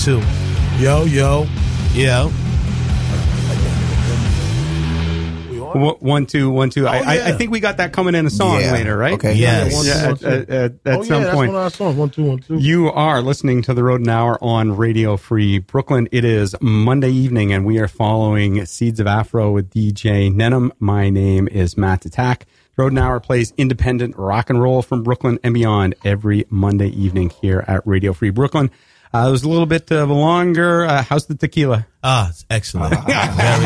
One, 0.00 0.22
two. 0.22 0.82
Yo, 0.82 1.04
yo. 1.04 1.46
Yeah. 1.92 2.24
We 5.50 5.60
on? 5.60 5.78
One, 5.78 5.94
one, 5.96 6.26
two, 6.26 6.48
one, 6.50 6.70
two. 6.70 6.88
I, 6.88 7.00
oh, 7.00 7.02
I, 7.02 7.28
I 7.28 7.32
think 7.32 7.50
we 7.50 7.60
got 7.60 7.76
that 7.76 7.92
coming 7.92 8.14
in 8.14 8.24
a 8.24 8.30
song 8.30 8.60
Yeah. 8.60 8.72
later, 8.72 8.96
right? 8.96 9.12
Okay. 9.12 9.34
Yes. 9.34 9.74
One, 9.74 9.84
Yeah, 9.84 10.02
one, 10.06 10.12
at, 10.12 10.18
two. 10.20 10.26
at, 10.26 10.48
at, 10.48 10.72
at 10.86 10.98
oh, 11.00 11.02
some 11.02 11.22
yeah, 11.22 11.34
point. 11.34 11.52
That's 11.52 11.52
one 11.52 11.54
of 11.54 11.54
our 11.56 11.70
songs. 11.70 11.96
One, 11.96 12.08
two, 12.08 12.24
one, 12.24 12.38
two. 12.38 12.56
You 12.56 12.90
are 12.90 13.20
listening 13.20 13.60
to 13.62 13.74
the 13.74 13.84
Rodent 13.84 14.08
Hour 14.08 14.42
on 14.42 14.74
Radio 14.74 15.18
Free 15.18 15.58
Brooklyn. 15.58 16.08
It 16.10 16.24
is 16.24 16.54
Monday 16.62 17.10
evening, 17.10 17.52
and 17.52 17.66
we 17.66 17.78
are 17.78 17.88
following 17.88 18.64
Seeds 18.64 19.00
of 19.00 19.06
Afro 19.06 19.52
with 19.52 19.68
DJ 19.68 20.32
Nenham. 20.34 20.70
My 20.78 21.10
name 21.10 21.46
is 21.46 21.76
Matt 21.76 22.06
Attack. 22.06 22.46
Rodent 22.78 22.98
Hour 23.00 23.20
plays 23.20 23.52
independent 23.58 24.16
rock 24.16 24.48
and 24.48 24.62
roll 24.62 24.80
from 24.80 25.02
Brooklyn 25.02 25.38
and 25.44 25.52
beyond 25.52 25.94
every 26.06 26.46
Monday 26.48 26.88
evening 26.88 27.28
here 27.28 27.66
at 27.68 27.86
Radio 27.86 28.14
Free 28.14 28.30
Brooklyn. 28.30 28.70
Uh, 29.12 29.26
it 29.26 29.30
was 29.32 29.42
a 29.42 29.48
little 29.48 29.66
bit 29.66 29.90
of 29.90 30.08
a 30.08 30.12
longer. 30.14 30.84
Uh, 30.84 31.02
how's 31.02 31.26
the 31.26 31.34
tequila? 31.34 31.84
Ah, 32.02 32.28
it's 32.28 32.44
excellent. 32.48 32.90
Very 32.94 33.12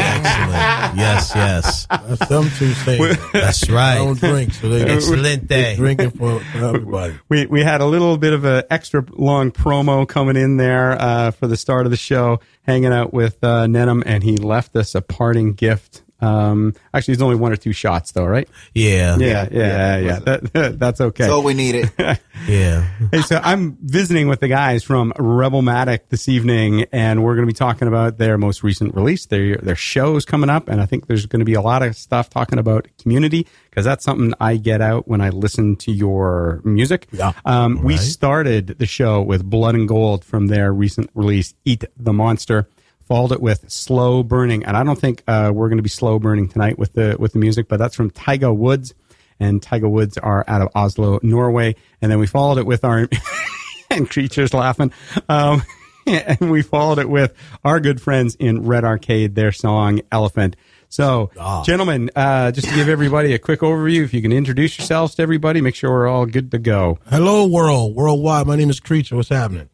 excellent. 0.00 0.96
Yes, 0.96 1.32
yes. 1.34 1.86
That's 1.86 2.28
them 2.28 2.44
two 2.58 2.72
saying. 2.72 3.16
That's 3.32 3.68
right. 3.68 3.96
don't 3.96 4.18
drink, 4.18 4.54
so 4.54 4.68
they 4.70 4.82
Excelente. 4.90 5.46
they 5.46 5.76
drinking 5.76 6.12
for, 6.12 6.40
for 6.40 6.64
everybody. 6.64 7.18
we 7.28 7.44
we 7.46 7.62
had 7.62 7.80
a 7.82 7.84
little 7.86 8.16
bit 8.16 8.32
of 8.32 8.44
an 8.44 8.62
extra 8.70 9.04
long 9.12 9.50
promo 9.52 10.08
coming 10.08 10.36
in 10.36 10.56
there 10.56 10.92
uh, 10.92 11.30
for 11.30 11.46
the 11.46 11.56
start 11.58 11.84
of 11.86 11.90
the 11.90 11.96
show, 11.98 12.40
hanging 12.62 12.92
out 12.92 13.12
with 13.12 13.36
uh, 13.44 13.66
Nenham, 13.66 14.02
and 14.06 14.22
he 14.24 14.36
left 14.38 14.74
us 14.76 14.94
a 14.94 15.02
parting 15.02 15.52
gift. 15.52 16.02
Um, 16.20 16.74
actually, 16.94 17.12
it's 17.14 17.22
only 17.22 17.36
one 17.36 17.52
or 17.52 17.56
two 17.56 17.72
shots, 17.72 18.12
though, 18.12 18.24
right? 18.24 18.48
Yeah. 18.74 19.16
Yeah, 19.18 19.48
yeah, 19.50 19.96
yeah. 19.98 20.18
That, 20.20 20.76
that's 20.78 21.00
okay. 21.00 21.26
So 21.26 21.40
we 21.40 21.54
need 21.54 21.74
it. 21.74 22.20
Yeah. 22.48 22.82
hey, 23.12 23.22
so 23.22 23.40
I'm 23.42 23.78
visiting 23.80 24.28
with 24.28 24.40
the 24.40 24.48
guys 24.48 24.82
from 24.82 25.12
Rebelmatic 25.16 26.08
this 26.08 26.28
evening, 26.28 26.84
and 26.92 27.22
we're 27.22 27.36
going 27.36 27.46
to 27.46 27.50
be 27.52 27.56
talking 27.56 27.86
about 27.88 28.18
their 28.18 28.36
most 28.36 28.62
recent 28.62 28.94
release, 28.94 29.26
their 29.26 29.56
their 29.58 29.76
shows 29.76 30.24
coming 30.24 30.50
up, 30.50 30.68
and 30.68 30.80
I 30.80 30.84
think 30.86 31.06
there's 31.06 31.26
going 31.26 31.38
to 31.38 31.44
be 31.46 31.54
a 31.54 31.60
lot 31.62 31.82
of 31.82 31.96
stuff 31.96 32.28
talking 32.28 32.58
about 32.58 32.88
community 33.00 33.46
because 33.70 33.84
that's 33.84 34.04
something 34.04 34.34
I 34.40 34.56
get 34.56 34.80
out 34.82 35.06
when 35.08 35.20
I 35.20 35.30
listen 35.30 35.76
to 35.76 35.92
your 35.92 36.60
music. 36.64 37.06
Yeah. 37.12 37.32
Um, 37.44 37.82
We 37.82 37.96
started 37.96 38.78
the 38.78 38.86
show 38.86 39.22
with 39.22 39.44
Blood 39.48 39.76
and 39.76 39.88
Gold 39.88 40.24
from 40.24 40.48
their 40.48 40.72
recent 40.72 41.10
release, 41.14 41.54
Eat 41.64 41.84
the 41.96 42.12
Monster. 42.12 42.68
Followed 43.06 43.32
it 43.32 43.42
with 43.42 43.70
Slow 43.70 44.22
Burning, 44.22 44.64
and 44.64 44.76
I 44.76 44.82
don't 44.82 44.98
think 44.98 45.22
uh, 45.28 45.50
we're 45.54 45.68
going 45.68 45.76
to 45.76 45.82
be 45.82 45.90
slow 45.90 46.18
burning 46.18 46.48
tonight 46.48 46.78
with 46.78 46.94
the 46.94 47.16
with 47.18 47.34
the 47.34 47.38
music, 47.38 47.68
but 47.68 47.78
that's 47.78 47.94
from 47.94 48.10
Taiga 48.10 48.52
Woods, 48.52 48.94
and 49.38 49.62
Taiga 49.62 49.88
Woods 49.88 50.16
are 50.16 50.42
out 50.48 50.62
of 50.62 50.68
Oslo, 50.74 51.20
Norway, 51.22 51.76
and 52.00 52.10
then 52.10 52.18
we 52.18 52.26
followed 52.26 52.56
it 52.56 52.64
with 52.64 52.82
our 52.82 53.06
and 53.90 54.08
creatures 54.08 54.54
laughing, 54.54 54.90
um, 55.28 55.62
and 56.06 56.50
we 56.50 56.62
followed 56.62 56.98
it 56.98 57.10
with 57.10 57.34
our 57.62 57.78
good 57.78 58.00
friends 58.00 58.36
in 58.36 58.64
Red 58.64 58.84
Arkade, 58.84 59.34
their 59.34 59.52
song 59.52 60.00
Elephant. 60.10 60.56
So, 60.88 61.30
gentlemen, 61.66 62.10
uh, 62.14 62.52
just 62.52 62.68
to 62.68 62.74
give 62.74 62.88
everybody 62.88 63.34
a 63.34 63.38
quick 63.38 63.60
overview, 63.60 64.04
if 64.04 64.14
you 64.14 64.22
can 64.22 64.32
introduce 64.32 64.78
yourselves 64.78 65.16
to 65.16 65.22
everybody, 65.22 65.60
make 65.60 65.74
sure 65.74 65.90
we're 65.90 66.06
all 66.06 66.24
good 66.24 66.52
to 66.52 66.58
go. 66.58 67.00
Hello, 67.10 67.46
world, 67.46 67.96
worldwide. 67.96 68.46
My 68.46 68.54
name 68.54 68.70
is 68.70 68.78
Creature. 68.78 69.16
What's 69.16 69.28
happening? 69.28 69.68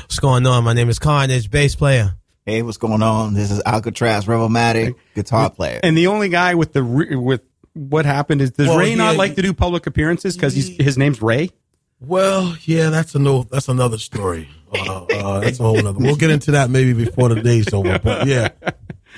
What's 0.00 0.18
going 0.18 0.46
on? 0.46 0.64
My 0.64 0.72
name 0.72 0.88
is 0.88 0.98
Carnage, 0.98 1.50
bass 1.50 1.76
player. 1.76 2.14
Hey, 2.44 2.62
what's 2.62 2.76
going 2.76 3.02
on? 3.02 3.34
This 3.34 3.52
is 3.52 3.62
Alcatraz 3.64 4.26
Rebelmatic 4.26 4.96
guitar 5.14 5.48
player. 5.48 5.78
And 5.84 5.96
the 5.96 6.08
only 6.08 6.28
guy 6.28 6.56
with 6.56 6.72
the 6.72 6.82
re- 6.82 7.14
with 7.14 7.42
what 7.72 8.04
happened 8.04 8.40
is 8.40 8.50
does 8.50 8.66
Well, 8.66 8.78
Ray 8.78 8.96
not 8.96 9.12
yeah, 9.12 9.18
like 9.18 9.36
to 9.36 9.42
do 9.42 9.52
public 9.52 9.86
appearances 9.86 10.34
because 10.34 10.52
he's 10.52 10.76
his 10.76 10.98
name's 10.98 11.22
Ray? 11.22 11.50
Well, 12.00 12.56
yeah, 12.62 12.90
that's 12.90 13.14
a 13.14 13.20
no, 13.20 13.44
that's 13.44 13.68
another 13.68 13.96
story. 13.96 14.48
Uh, 14.74 15.04
uh, 15.04 15.40
that's 15.40 15.60
a 15.60 15.62
whole 15.62 15.86
other. 15.86 15.98
We'll 16.00 16.16
get 16.16 16.30
into 16.30 16.50
that 16.52 16.68
maybe 16.68 16.94
before 16.94 17.28
the 17.28 17.40
day's 17.40 17.72
over. 17.72 18.00
But 18.00 18.26
yeah, 18.26 18.48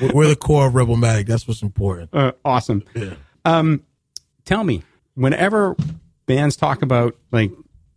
we're, 0.02 0.12
we're 0.12 0.28
the 0.28 0.36
core 0.36 0.66
of 0.66 0.74
Rebel 0.74 0.96
Mag. 0.96 1.26
That's 1.26 1.48
what's 1.48 1.62
important. 1.62 2.10
Uh, 2.12 2.32
awesome. 2.44 2.84
Yeah. 2.94 3.14
Um, 3.46 3.84
tell 4.44 4.64
me, 4.64 4.82
whenever 5.14 5.76
bands 6.26 6.56
talk 6.56 6.82
about 6.82 7.16
like 7.32 7.52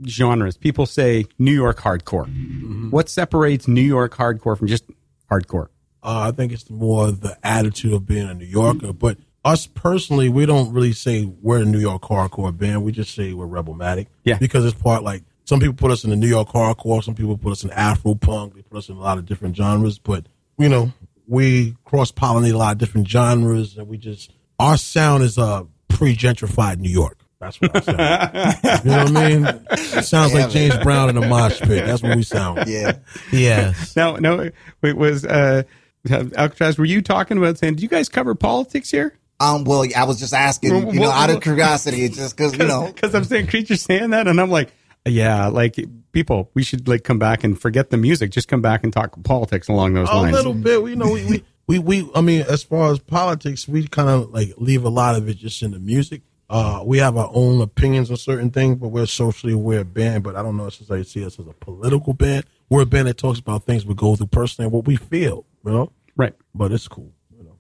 genres, 0.06 0.56
people 0.56 0.86
say 0.86 1.26
New 1.38 1.54
York 1.54 1.80
hardcore. 1.80 2.92
What 2.92 3.10
separates 3.10 3.68
New 3.68 3.82
York 3.82 4.16
hardcore 4.16 4.58
from 4.58 4.68
just 4.68 4.86
hardcore? 5.30 5.68
Uh, 6.04 6.30
I 6.30 6.32
think 6.32 6.52
it's 6.52 6.70
more 6.70 7.12
the 7.12 7.38
attitude 7.44 7.94
of 7.94 8.06
being 8.06 8.30
a 8.30 8.34
New 8.34 8.46
Yorker. 8.46 8.94
But 8.94 9.18
us 9.44 9.68
personally, 9.68 10.30
we 10.30 10.46
don't 10.46 10.72
really 10.74 10.94
say 10.94 11.26
we're 11.26 11.62
a 11.62 11.66
New 11.66 11.80
York 11.80 12.04
hardcore 12.04 12.56
band. 12.56 12.84
We 12.84 12.92
just 12.92 13.14
say 13.16 13.34
we're 13.34 13.48
Rebelmatic. 13.48 14.08
Yeah. 14.24 14.38
Because 14.38 14.66
it's 14.66 14.80
part 14.80 15.04
like 15.04 15.24
some 15.46 15.60
people 15.60 15.76
put 15.76 15.92
us 15.92 16.04
in 16.04 16.10
the 16.10 16.16
New 16.16 16.28
York 16.28 16.50
hardcore, 16.50 17.04
some 17.04 17.16
people 17.16 17.38
put 17.38 17.54
us 17.54 17.64
in 17.64 17.72
Afro 17.72 18.16
punk, 18.16 18.56
they 18.56 18.62
put 18.62 18.78
us 18.78 18.90
in 18.90 18.98
a 18.98 19.00
lot 19.00 19.18
of 19.18 19.26
different 19.26 19.56
genres. 19.56 19.98
But 19.98 20.26
you 20.58 20.70
know, 20.70 20.92
we 21.28 21.76
cross 21.86 22.12
pollinate 22.12 22.54
a 22.54 22.58
lot 22.58 22.74
of 22.74 22.78
different 22.78 23.08
genres, 23.08 23.78
and 23.78 23.88
we 23.88 23.98
just 23.98 24.32
our 24.60 24.78
sound 24.78 25.24
is 25.24 25.38
uh 25.38 25.64
pre 25.88 26.16
gentrified 26.16 26.80
New 26.80 26.90
York. 26.90 27.20
That's 27.40 27.62
what 27.62 27.76
I 27.76 27.80
sound. 27.82 28.84
you 28.86 28.92
know 28.92 29.04
what 29.04 29.18
I 29.18 29.30
mean? 29.30 29.46
It 29.72 30.06
sounds 30.06 30.34
like 30.34 30.50
James 30.50 30.78
Brown 30.78 31.10
in 31.10 31.18
a 31.18 31.28
mosh 31.28 31.60
pit. 31.62 31.86
That's 31.86 32.02
what 32.02 32.16
we 32.16 32.24
sound. 32.24 32.68
yeah. 32.68 32.98
Yes. 33.32 33.96
No, 33.96 34.16
no, 34.16 34.50
it 34.82 34.98
was 34.98 35.26
uh, 35.26 35.64
Alcatraz. 36.10 36.78
Were 36.78 36.86
you 36.86 37.02
talking 37.02 37.38
about 37.38 37.58
saying? 37.58 37.76
Do 37.76 37.84
you 37.84 37.90
guys 37.90 38.10
cover 38.10 38.36
politics 38.36 38.90
here? 38.90 39.18
Um. 39.40 39.66
Well, 39.66 39.86
I 39.96 40.06
was 40.06 40.20
just 40.20 40.34
asking, 40.34 40.72
Well, 40.72 40.94
you 40.94 41.00
know, 41.00 41.10
well, 41.10 41.12
out 41.12 41.30
of 41.30 41.42
curiosity, 41.42 42.10
just 42.10 42.36
because 42.36 42.58
you 42.58 42.64
know. 42.68 42.92
because 42.94 43.14
I'm 43.14 43.24
saying 43.24 43.48
creatures 43.48 43.82
saying 43.84 44.10
that, 44.10 44.28
and 44.28 44.42
I'm 44.42 44.50
like, 44.50 44.72
yeah, 45.06 45.48
like 45.48 45.78
people, 46.12 46.50
we 46.56 46.64
should 46.64 46.88
like 46.88 47.04
come 47.04 47.20
back 47.20 47.44
and 47.44 47.60
forget 47.60 47.92
the 47.92 47.98
music, 47.98 48.32
just 48.32 48.48
come 48.48 48.62
back 48.62 48.84
and 48.84 48.92
talk 48.92 49.16
politics 49.24 49.68
along 49.68 49.94
those 49.94 50.10
A 50.10 50.16
lines. 50.16 50.34
A 50.34 50.38
little 50.38 50.54
bit. 50.56 50.82
You 50.90 50.96
know, 50.96 51.12
we, 51.12 51.26
we, 51.26 51.44
we, 51.68 51.80
we, 51.80 52.10
I 52.16 52.22
mean, 52.22 52.42
as 52.50 52.64
far 52.64 52.92
as 52.92 53.00
politics, 53.00 53.68
we 53.68 53.88
kind 53.88 54.10
of 54.10 54.32
like 54.32 54.54
leave 54.58 54.84
a 54.84 54.90
lot 54.90 55.16
of 55.16 55.30
it 55.30 55.38
just 55.38 55.62
in 55.62 55.72
the 55.72 55.80
music. 55.80 56.24
Uh, 56.50 56.82
we 56.86 56.98
have 57.00 57.18
our 57.18 57.30
own 57.34 57.60
opinions 57.62 58.10
on 58.10 58.16
certain 58.18 58.50
things, 58.52 58.78
but 58.78 58.88
we're 58.88 59.06
socially 59.06 59.54
aware 59.54 59.84
band. 59.84 60.24
But 60.24 60.36
I 60.36 60.42
don't 60.42 60.56
know 60.56 60.68
if 60.68 60.90
I 60.92 61.02
see 61.02 61.26
us 61.26 61.38
as 61.40 61.48
a 61.48 61.54
political 61.54 62.14
band. 62.14 62.46
We're 62.70 62.84
a 62.84 62.86
band 62.86 63.08
that 63.08 63.18
talks 63.18 63.40
about 63.40 63.66
things 63.66 63.86
we 63.86 63.94
go 63.96 64.16
through 64.16 64.28
personally 64.28 64.68
and 64.68 64.74
what 64.74 64.86
we 64.86 64.96
feel, 64.96 65.46
you 65.66 65.72
know? 65.72 65.92
right. 66.16 66.34
But 66.56 66.72
it's 66.72 66.88
cool. 66.88 67.12
You 67.38 67.44
know? 67.44 67.58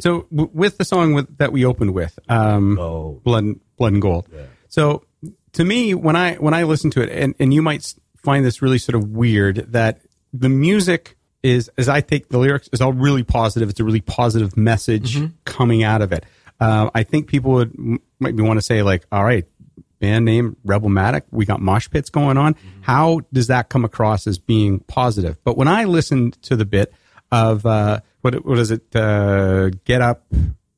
So 0.00 0.26
w- 0.30 0.50
with 0.54 0.78
the 0.78 0.84
song 0.84 1.14
with, 1.14 1.36
that 1.38 1.52
we 1.52 1.64
opened 1.64 1.94
with, 1.94 2.16
um, 2.28 2.78
Oh. 2.78 3.20
blood, 3.24 3.44
blood 3.76 3.92
and 3.94 4.02
gold. 4.02 4.28
So 4.68 5.04
to 5.54 5.64
me, 5.64 5.94
when 5.94 6.16
I 6.16 6.34
when 6.36 6.54
I 6.54 6.62
listen 6.64 6.90
to 6.92 7.02
it, 7.02 7.08
and, 7.10 7.34
and 7.40 7.52
you 7.52 7.62
might 7.62 7.94
find 8.16 8.44
this 8.44 8.62
really 8.62 8.78
sort 8.78 8.94
of 8.94 9.08
weird 9.10 9.72
that 9.72 10.00
the 10.32 10.48
music 10.48 11.16
is, 11.42 11.70
as 11.78 11.88
I 11.88 12.00
take 12.02 12.28
the 12.28 12.38
lyrics, 12.38 12.68
is 12.72 12.80
all 12.80 12.92
really 12.92 13.22
positive. 13.22 13.68
It's 13.70 13.80
a 13.80 13.84
really 13.84 14.00
positive 14.00 14.56
message 14.56 15.18
coming 15.44 15.82
out 15.84 16.02
of 16.02 16.12
it. 16.12 16.24
Uh, 16.60 16.90
I 16.94 17.02
think 17.02 17.28
people 17.28 17.52
would 17.52 17.72
m- 17.78 18.00
might 18.18 18.34
want 18.34 18.58
to 18.58 18.62
say 18.62 18.82
like, 18.82 19.04
all 19.12 19.24
right, 19.24 19.44
band 19.98 20.24
name 20.24 20.56
Rebelmatic. 20.64 21.22
We 21.30 21.44
got 21.44 21.60
mosh 21.60 21.88
pits 21.90 22.10
going 22.10 22.38
on. 22.38 22.56
How 22.82 23.20
does 23.32 23.48
that 23.48 23.68
come 23.68 23.84
across 23.84 24.26
as 24.26 24.38
being 24.38 24.80
positive? 24.80 25.42
But 25.44 25.56
when 25.56 25.68
I 25.68 25.84
listened 25.84 26.40
to 26.42 26.56
the 26.56 26.64
bit 26.64 26.92
of 27.30 27.66
uh, 27.66 28.00
what 28.20 28.44
what 28.44 28.58
is 28.58 28.70
it? 28.70 28.94
Uh, 28.94 29.70
get 29.84 30.00
up, 30.00 30.24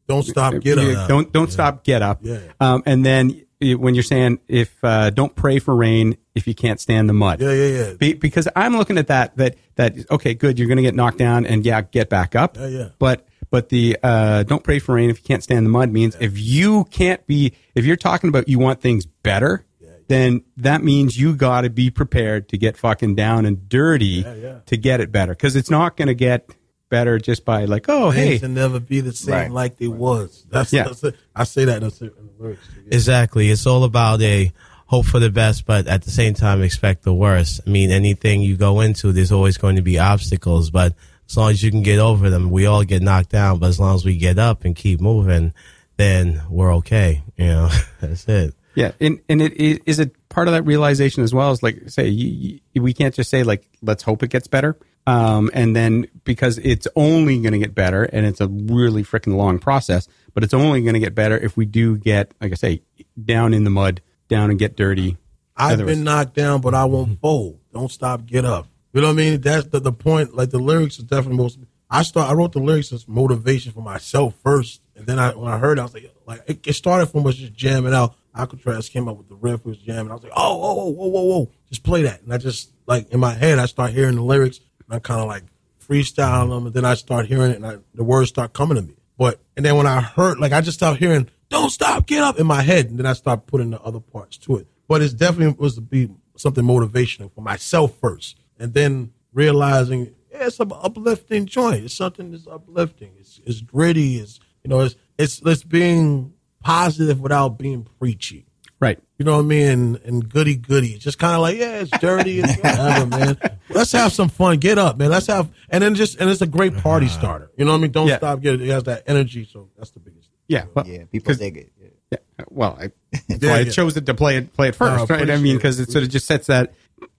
Don't 0.06 0.22
stop, 0.22 0.54
get 0.60 0.78
up. 0.78 1.08
Don't 1.08 1.32
don't 1.32 1.52
stop. 1.52 1.84
Get 1.84 2.02
up. 2.02 2.20
Yeah. 2.22 2.40
Um, 2.60 2.82
and 2.86 3.04
then 3.04 3.44
when 3.60 3.94
you're 3.94 4.04
saying 4.04 4.38
if 4.48 4.72
uh, 4.82 5.10
don't 5.10 5.34
pray 5.34 5.58
for 5.58 5.74
rain 5.74 6.16
if 6.34 6.46
you 6.46 6.54
can't 6.54 6.80
stand 6.80 7.08
the 7.08 7.12
mud. 7.12 7.40
Yeah, 7.40 7.52
yeah, 7.52 7.66
yeah. 7.66 7.92
Be, 7.94 8.14
because 8.14 8.48
I'm 8.54 8.76
looking 8.76 8.98
at 8.98 9.08
that 9.08 9.36
that 9.36 9.56
that 9.74 10.10
okay, 10.10 10.34
good. 10.34 10.58
You're 10.58 10.68
going 10.68 10.76
to 10.76 10.82
get 10.82 10.94
knocked 10.94 11.18
down 11.18 11.44
and 11.46 11.66
yeah, 11.66 11.82
get 11.82 12.08
back 12.08 12.34
up. 12.34 12.56
Yeah, 12.56 12.66
yeah. 12.68 12.88
But 12.98 13.26
but 13.50 13.68
the 13.68 13.96
uh, 14.02 14.42
don't 14.44 14.62
pray 14.62 14.78
for 14.78 14.94
rain 14.94 15.10
if 15.10 15.18
you 15.18 15.24
can't 15.24 15.42
stand 15.42 15.64
the 15.66 15.70
mud 15.70 15.90
means 15.90 16.16
if 16.20 16.38
you 16.38 16.84
can't 16.84 17.26
be 17.26 17.54
if 17.74 17.84
you're 17.84 17.96
talking 17.96 18.28
about 18.28 18.48
you 18.48 18.58
want 18.58 18.80
things 18.80 19.06
better. 19.06 19.64
Then 20.08 20.42
that 20.56 20.82
means 20.82 21.18
you 21.20 21.36
got 21.36 21.62
to 21.62 21.70
be 21.70 21.90
prepared 21.90 22.48
to 22.48 22.56
get 22.56 22.78
fucking 22.78 23.14
down 23.14 23.44
and 23.44 23.68
dirty 23.68 24.24
yeah. 24.26 24.60
to 24.64 24.76
get 24.78 25.00
it 25.02 25.12
better 25.12 25.32
because 25.34 25.54
it's 25.54 25.68
not 25.68 25.98
going 25.98 26.08
to 26.08 26.14
get 26.14 26.48
better 26.88 27.18
just 27.18 27.44
by 27.44 27.66
like 27.66 27.84
oh 27.90 28.08
hey 28.08 28.38
Things 28.38 28.54
never 28.54 28.80
be 28.80 29.00
the 29.02 29.12
same 29.12 29.34
Right. 29.34 29.50
like 29.50 29.76
they 29.76 29.86
was. 29.88 30.46
That's, 30.48 30.72
Yeah. 30.72 30.84
that's 30.84 31.04
it. 31.04 31.14
I 31.36 31.44
say 31.44 31.66
that 31.66 31.82
in 31.82 31.88
the, 31.90 32.04
in 32.04 32.26
the 32.38 32.42
lyrics. 32.42 32.66
Exactly. 32.86 33.50
It's 33.50 33.66
all 33.66 33.84
about 33.84 34.22
a 34.22 34.50
hope 34.86 35.04
for 35.04 35.18
the 35.18 35.28
best, 35.28 35.66
but 35.66 35.86
at 35.86 36.04
the 36.04 36.10
same 36.10 36.32
time 36.32 36.62
expect 36.62 37.02
the 37.02 37.12
worst. 37.12 37.60
I 37.66 37.68
mean, 37.68 37.90
anything 37.90 38.40
you 38.40 38.56
go 38.56 38.80
into, 38.80 39.12
there's 39.12 39.30
always 39.32 39.58
going 39.58 39.76
to 39.76 39.82
be 39.82 39.98
obstacles, 39.98 40.70
but 40.70 40.94
as 41.28 41.36
long 41.36 41.50
as 41.50 41.62
you 41.62 41.70
can 41.70 41.82
get 41.82 41.98
over 41.98 42.30
them, 42.30 42.50
we 42.50 42.66
all 42.66 42.84
get 42.84 43.02
knocked 43.02 43.30
down, 43.30 43.58
but 43.58 43.68
as 43.68 43.78
long 43.78 43.94
as 43.94 44.04
we 44.04 44.16
get 44.16 44.38
up 44.38 44.64
and 44.64 44.74
keep 44.74 45.00
moving, 45.00 45.52
then 45.96 46.42
we're 46.48 46.74
okay. 46.76 47.22
You 47.36 47.46
know, 47.46 47.70
that's 48.00 48.26
it. 48.28 48.54
Yeah, 48.74 48.92
and 49.00 49.20
and 49.28 49.42
it 49.42 49.54
is, 49.54 49.80
is 49.86 49.98
it 49.98 50.14
part 50.28 50.46
of 50.46 50.54
that 50.54 50.62
realization 50.62 51.22
as 51.24 51.34
well 51.34 51.50
as 51.50 51.62
like 51.62 51.88
say 51.90 52.08
you, 52.08 52.60
you, 52.72 52.82
we 52.82 52.92
can't 52.94 53.14
just 53.14 53.28
say 53.30 53.42
like 53.42 53.68
let's 53.82 54.02
hope 54.04 54.22
it 54.22 54.30
gets 54.30 54.46
better, 54.46 54.78
um, 55.06 55.50
and 55.52 55.74
then 55.74 56.06
because 56.22 56.58
it's 56.58 56.86
only 56.94 57.40
going 57.40 57.52
to 57.54 57.58
get 57.58 57.74
better 57.74 58.04
and 58.04 58.24
it's 58.24 58.40
a 58.40 58.46
really 58.46 59.02
freaking 59.02 59.36
long 59.36 59.58
process, 59.58 60.06
but 60.32 60.44
it's 60.44 60.54
only 60.54 60.82
going 60.82 60.94
to 60.94 61.00
get 61.00 61.14
better 61.14 61.36
if 61.36 61.56
we 61.56 61.66
do 61.66 61.96
get 61.98 62.32
like 62.40 62.52
I 62.52 62.54
say 62.54 62.82
down 63.22 63.52
in 63.52 63.64
the 63.64 63.70
mud, 63.70 64.00
down 64.28 64.50
and 64.50 64.58
get 64.58 64.76
dirty. 64.76 65.16
I've 65.56 65.72
Otherwise- 65.72 65.96
been 65.96 66.04
knocked 66.04 66.34
down, 66.36 66.60
but 66.60 66.72
I 66.74 66.84
won't 66.84 67.20
fold. 67.20 67.58
Don't 67.72 67.90
stop, 67.90 68.26
get 68.26 68.44
up. 68.44 68.68
You 68.98 69.02
know 69.02 69.10
what 69.10 69.22
I 69.22 69.30
mean? 69.30 69.40
That's 69.40 69.68
the, 69.68 69.78
the 69.78 69.92
point. 69.92 70.34
Like 70.34 70.50
the 70.50 70.58
lyrics 70.58 70.98
is 70.98 71.04
definitely 71.04 71.36
most. 71.36 71.56
I 71.88 72.02
start. 72.02 72.28
I 72.28 72.34
wrote 72.34 72.50
the 72.50 72.58
lyrics 72.58 72.92
as 72.92 73.06
motivation 73.06 73.70
for 73.70 73.80
myself 73.80 74.34
first, 74.42 74.82
and 74.96 75.06
then 75.06 75.20
I 75.20 75.36
when 75.36 75.52
I 75.52 75.56
heard, 75.56 75.78
it, 75.78 75.82
I 75.82 75.84
was 75.84 75.94
like, 75.94 76.12
like 76.26 76.42
it, 76.48 76.66
it 76.66 76.72
started 76.72 77.06
from 77.06 77.24
us 77.28 77.36
just 77.36 77.52
jamming 77.52 77.94
out. 77.94 78.16
Alcatraz 78.34 78.88
came 78.88 79.06
up 79.06 79.16
with 79.16 79.28
the 79.28 79.36
riff, 79.36 79.64
was 79.64 79.78
jamming. 79.78 80.10
I 80.10 80.14
was 80.14 80.24
like, 80.24 80.32
oh, 80.34 80.62
oh, 80.62 80.80
oh, 80.80 80.88
whoa, 80.88 81.06
whoa, 81.06 81.22
whoa, 81.22 81.50
just 81.68 81.84
play 81.84 82.02
that. 82.02 82.22
And 82.22 82.34
I 82.34 82.38
just 82.38 82.72
like 82.88 83.08
in 83.10 83.20
my 83.20 83.34
head, 83.34 83.60
I 83.60 83.66
start 83.66 83.92
hearing 83.92 84.16
the 84.16 84.22
lyrics, 84.22 84.58
and 84.84 84.96
I 84.96 84.98
kind 84.98 85.20
of 85.20 85.28
like 85.28 85.44
freestyle 85.78 86.48
them, 86.48 86.66
and 86.66 86.74
then 86.74 86.84
I 86.84 86.94
start 86.94 87.26
hearing 87.26 87.52
it, 87.52 87.56
and 87.58 87.66
I, 87.66 87.76
the 87.94 88.02
words 88.02 88.30
start 88.30 88.52
coming 88.52 88.74
to 88.74 88.82
me. 88.82 88.96
But 89.16 89.40
and 89.56 89.64
then 89.64 89.76
when 89.76 89.86
I 89.86 90.00
heard, 90.00 90.40
like, 90.40 90.50
I 90.50 90.60
just 90.60 90.78
start 90.78 90.98
hearing, 90.98 91.30
"Don't 91.50 91.70
stop, 91.70 92.08
get 92.08 92.24
up" 92.24 92.40
in 92.40 92.48
my 92.48 92.62
head, 92.62 92.86
and 92.86 92.98
then 92.98 93.06
I 93.06 93.12
start 93.12 93.46
putting 93.46 93.70
the 93.70 93.80
other 93.80 94.00
parts 94.00 94.38
to 94.38 94.56
it. 94.56 94.66
But 94.88 95.02
it's 95.02 95.14
definitely 95.14 95.54
was 95.56 95.76
to 95.76 95.82
be 95.82 96.10
something 96.34 96.64
motivational 96.64 97.32
for 97.32 97.42
myself 97.42 97.94
first, 98.00 98.40
and 98.58 98.74
then 98.74 99.12
realizing 99.32 100.14
yeah, 100.30 100.46
it's 100.46 100.60
an 100.60 100.72
uplifting 100.74 101.46
joint. 101.46 101.84
It's 101.84 101.94
something 101.94 102.30
that's 102.30 102.46
uplifting. 102.46 103.12
It's 103.18 103.40
it's 103.44 103.60
gritty. 103.60 104.16
It's 104.16 104.40
you 104.62 104.70
know, 104.70 104.80
it's 104.80 104.96
it's 105.18 105.40
it's 105.44 105.64
being 105.64 106.34
positive 106.62 107.20
without 107.20 107.58
being 107.58 107.86
preachy. 107.98 108.46
Right. 108.80 108.98
You 109.18 109.24
know 109.24 109.36
what 109.36 109.42
I 109.42 109.46
mean? 109.46 109.66
And, 109.66 109.96
and 110.04 110.28
goody 110.28 110.54
goody. 110.54 110.88
It's 110.90 111.02
Just 111.02 111.18
kind 111.18 111.34
of 111.34 111.40
like, 111.40 111.56
yeah, 111.56 111.80
it's 111.80 111.90
dirty. 111.98 112.38
It's 112.38 112.56
whatever, 112.62 113.06
man. 113.06 113.36
Let's 113.70 113.90
have 113.90 114.12
some 114.12 114.28
fun. 114.28 114.58
Get 114.58 114.78
up, 114.78 114.96
man. 114.98 115.10
Let's 115.10 115.26
have, 115.26 115.50
and 115.68 115.82
then 115.82 115.96
just, 115.96 116.20
and 116.20 116.30
it's 116.30 116.42
a 116.42 116.46
great 116.46 116.76
party 116.76 117.06
uh-huh. 117.06 117.18
starter. 117.18 117.50
You 117.56 117.64
know 117.64 117.72
what 117.72 117.78
I 117.78 117.80
mean? 117.80 117.90
Don't 117.90 118.06
Yeah. 118.06 118.18
stop. 118.18 118.40
Get 118.40 118.54
it. 118.54 118.62
It 118.62 118.68
has 118.68 118.84
that 118.84 119.02
energy. 119.08 119.48
So 119.52 119.68
that's 119.76 119.90
the 119.90 119.98
biggest. 119.98 120.28
Yeah. 120.46 120.66
Well, 120.72 120.86
Yeah, 120.86 121.04
people 121.10 121.34
dig 121.34 121.56
it. 121.56 121.72
Yeah. 121.80 121.88
Yeah, 122.10 122.44
well, 122.50 122.78
I, 122.80 122.90
that's 123.28 123.42
Yeah, 123.42 123.50
why 123.50 123.58
I 123.58 123.64
chose 123.64 123.96
it 123.96 124.06
to 124.06 124.14
play 124.14 124.36
it 124.36 124.52
play 124.54 124.68
it 124.68 124.80
No, 124.80 124.86
first, 124.86 125.10
right? 125.10 125.28
I 125.28 125.36
mean, 125.38 125.56
it. 125.56 125.58
because 125.58 125.80
it 125.80 125.90
sort 125.90 126.04
of 126.04 126.10
just 126.10 126.26
sets 126.26 126.46
that 126.46 126.72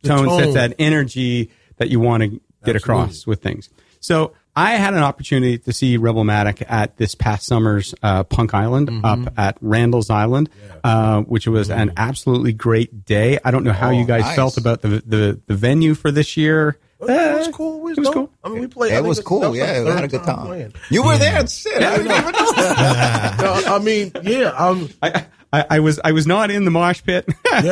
tone, 0.04 0.26
tone. 0.28 0.40
sets 0.40 0.54
that 0.54 0.76
energy 0.80 1.52
that 1.78 1.90
you 1.90 2.00
want 2.00 2.24
to 2.24 2.42
get 2.66 2.76
across 2.76 3.26
with 3.28 3.42
things. 3.42 3.70
So 4.02 4.34
I 4.56 4.72
had 4.72 4.94
an 4.94 5.04
opportunity 5.04 5.58
to 5.60 5.72
see 5.74 5.98
Rebelmatic 5.98 6.64
at 6.68 6.98
this 6.98 7.16
past 7.16 7.46
summer's 7.46 7.94
uh, 8.04 8.24
Punk 8.24 8.54
Island 8.54 8.90
Mm-hmm. 8.90 9.06
up 9.28 9.34
at 9.38 9.58
Randall's 9.62 10.10
Island, 10.10 10.50
uh, 10.84 11.22
which 11.22 11.48
was 11.48 11.70
an 11.70 11.94
absolutely 11.98 12.52
great 12.54 13.06
day. 13.06 13.40
I 13.44 13.52
don't 13.52 13.64
know 13.64 13.74
how 13.74 13.90
you 13.92 14.04
Oh, 14.04 14.08
guys 14.08 14.24
nice. 14.24 14.36
felt 14.36 14.58
about 14.58 14.82
the, 14.82 15.02
the 15.06 15.40
the 15.48 15.56
venue 15.56 15.94
for 15.96 16.12
this 16.12 16.36
year. 16.38 16.78
It 17.02 17.08
was 17.38 17.48
Eh, 17.48 17.52
cool. 17.52 17.88
It 17.88 17.98
was 17.98 18.06
dope. 18.08 18.14
cool. 18.14 18.32
I 18.44 18.50
mean, 18.50 18.62
we 18.62 18.68
played. 18.68 18.92
It 18.94 19.04
was 19.04 19.20
cool. 19.22 19.40
that 19.42 19.50
was 19.52 19.58
Yeah, 19.60 19.84
we 19.84 19.90
had 19.92 20.04
a 20.04 20.08
good 20.08 20.24
time. 20.24 20.46
playing. 20.48 20.74
You 20.90 21.04
were 21.04 21.18
there. 21.18 21.46
Shit, 21.48 21.82
I 21.82 21.98
didn't 21.98 22.12
even 22.12 22.32
know. 22.32 22.40
No, 23.66 23.76
I 23.76 23.80
mean, 23.82 24.12
yeah, 24.24 24.50
um, 24.50 24.90
I, 25.02 25.26
I, 25.54 25.66
I 25.70 25.80
was 25.80 26.00
I 26.04 26.12
was 26.12 26.28
not 26.28 26.52
in 26.52 26.66
the 26.66 26.72
mosh 26.72 27.02
pit. 27.04 27.26
yeah, 27.52 27.64